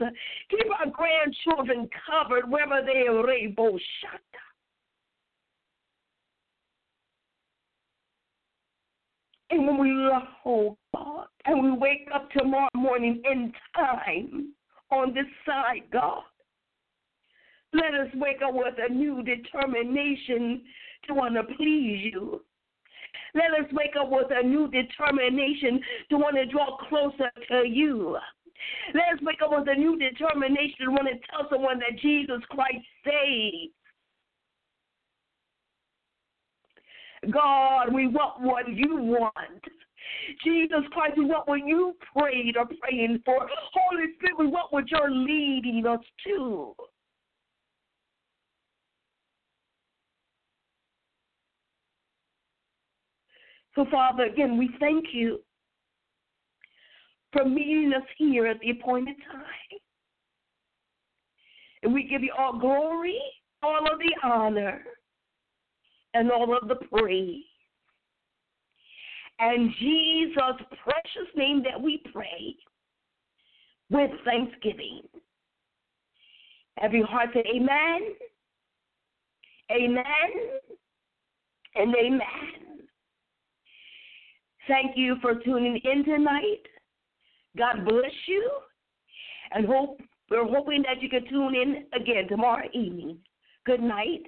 Keep 0.49 0.67
our 0.79 0.91
grandchildren 0.91 1.89
covered 2.09 2.49
wherever 2.49 2.81
they 2.85 3.07
are. 3.07 3.21
And 9.49 9.67
when 9.67 9.77
we 9.77 9.91
love, 9.91 10.23
oh 10.45 10.77
God, 10.95 11.27
and 11.45 11.61
we 11.61 11.71
wake 11.71 12.07
up 12.13 12.29
tomorrow 12.31 12.69
morning 12.73 13.21
in 13.29 13.51
time 13.75 14.53
on 14.91 15.13
this 15.13 15.25
side, 15.45 15.83
God, 15.91 16.23
let 17.73 17.93
us 17.93 18.07
wake 18.15 18.41
up 18.45 18.53
with 18.53 18.75
a 18.77 18.93
new 18.93 19.23
determination 19.23 20.61
to 21.07 21.13
want 21.13 21.35
to 21.35 21.43
please 21.55 22.11
you. 22.13 22.41
Let 23.33 23.51
us 23.59 23.71
wake 23.71 23.95
up 23.99 24.09
with 24.09 24.27
a 24.29 24.43
new 24.45 24.67
determination 24.67 25.81
to 26.09 26.17
want 26.17 26.35
to 26.35 26.45
draw 26.45 26.77
closer 26.89 27.31
to 27.49 27.67
you. 27.67 28.17
Let 28.93 29.13
us 29.13 29.19
wake 29.21 29.41
up 29.43 29.51
with 29.51 29.67
a 29.69 29.75
new 29.75 29.97
determination 29.97 30.85
to 30.85 30.91
want 30.91 31.07
to 31.07 31.19
tell 31.29 31.49
someone 31.49 31.79
that 31.79 31.99
Jesus 31.99 32.41
Christ 32.49 32.85
saved. 33.05 33.73
God, 37.31 37.93
we 37.93 38.07
want 38.07 38.41
what 38.41 38.67
you 38.67 38.95
want. 38.97 39.63
Jesus 40.43 40.81
Christ, 40.91 41.17
we 41.17 41.25
want 41.25 41.47
what 41.47 41.65
you 41.65 41.95
prayed 42.15 42.57
or 42.57 42.65
praying 42.81 43.21
for. 43.23 43.47
Holy 43.73 44.13
Spirit, 44.15 44.39
we 44.39 44.47
want 44.47 44.73
what 44.73 44.89
you're 44.89 45.11
leading 45.11 45.85
us 45.87 45.99
to. 46.25 46.75
So, 53.75 53.85
Father, 53.89 54.23
again, 54.23 54.57
we 54.57 54.69
thank 54.79 55.05
you 55.13 55.39
for 57.31 57.45
meeting 57.45 57.93
us 57.95 58.03
here 58.17 58.47
at 58.47 58.59
the 58.59 58.71
appointed 58.71 59.15
time. 59.31 59.79
And 61.83 61.93
we 61.93 62.07
give 62.07 62.21
you 62.21 62.33
all 62.37 62.59
glory, 62.59 63.19
all 63.63 63.79
of 63.91 63.99
the 63.99 64.27
honor, 64.27 64.81
and 66.13 66.31
all 66.31 66.55
of 66.55 66.67
the 66.67 66.75
praise. 66.75 67.43
And 69.39 69.71
Jesus' 69.79 70.67
precious 70.83 71.35
name 71.35 71.63
that 71.63 71.81
we 71.81 72.03
pray 72.13 72.55
with 73.89 74.11
thanksgiving. 74.23 75.01
Every 76.81 77.01
heart 77.01 77.29
say 77.33 77.43
amen, 77.55 78.01
amen, 79.71 80.03
and 81.75 81.95
amen. 81.95 82.70
Thank 84.67 84.95
you 84.95 85.15
for 85.21 85.35
tuning 85.35 85.79
in 85.83 86.05
tonight. 86.05 86.61
God 87.57 87.85
bless 87.85 88.11
you. 88.27 88.49
And 89.51 89.65
hope 89.65 89.99
we're 90.29 90.47
hoping 90.47 90.83
that 90.83 91.01
you 91.01 91.09
can 91.09 91.27
tune 91.27 91.55
in 91.55 91.85
again 91.93 92.27
tomorrow 92.29 92.67
evening. 92.73 93.17
Good 93.65 93.81
night. 93.81 94.21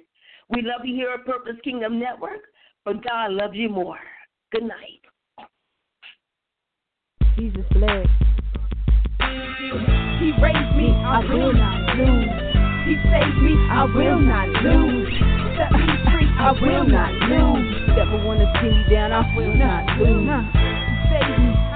We 0.50 0.62
love 0.62 0.84
you 0.84 0.94
here 0.94 1.10
at 1.14 1.24
Purpose 1.24 1.56
Kingdom 1.64 1.98
Network, 1.98 2.40
but 2.84 3.02
God 3.02 3.32
loves 3.32 3.54
you 3.54 3.70
more. 3.70 3.98
Good 4.52 4.64
night. 4.64 5.00
Jesus 7.38 7.64
bled. 7.72 8.06
He 10.20 10.32
raised 10.40 10.76
me, 10.76 10.92
I 10.92 11.20
will 11.28 11.52
not 11.52 11.96
lose. 11.96 12.28
He 12.86 12.94
saved 13.10 13.42
me, 13.42 13.56
I 13.70 13.84
will 13.84 14.20
not 14.20 14.48
lose. 14.62 15.03
I 16.44 16.52
will 16.52 16.84
not 16.84 17.10
lose. 17.14 17.88
Never 17.96 18.22
wanna 18.22 18.44
see 18.60 18.68
me 18.68 18.84
down, 18.90 19.12
I 19.12 19.34
will 19.34 19.54
not 19.54 19.86
lose. 19.98 20.28
He 20.52 21.08
saved 21.08 21.38
me, 21.40 21.73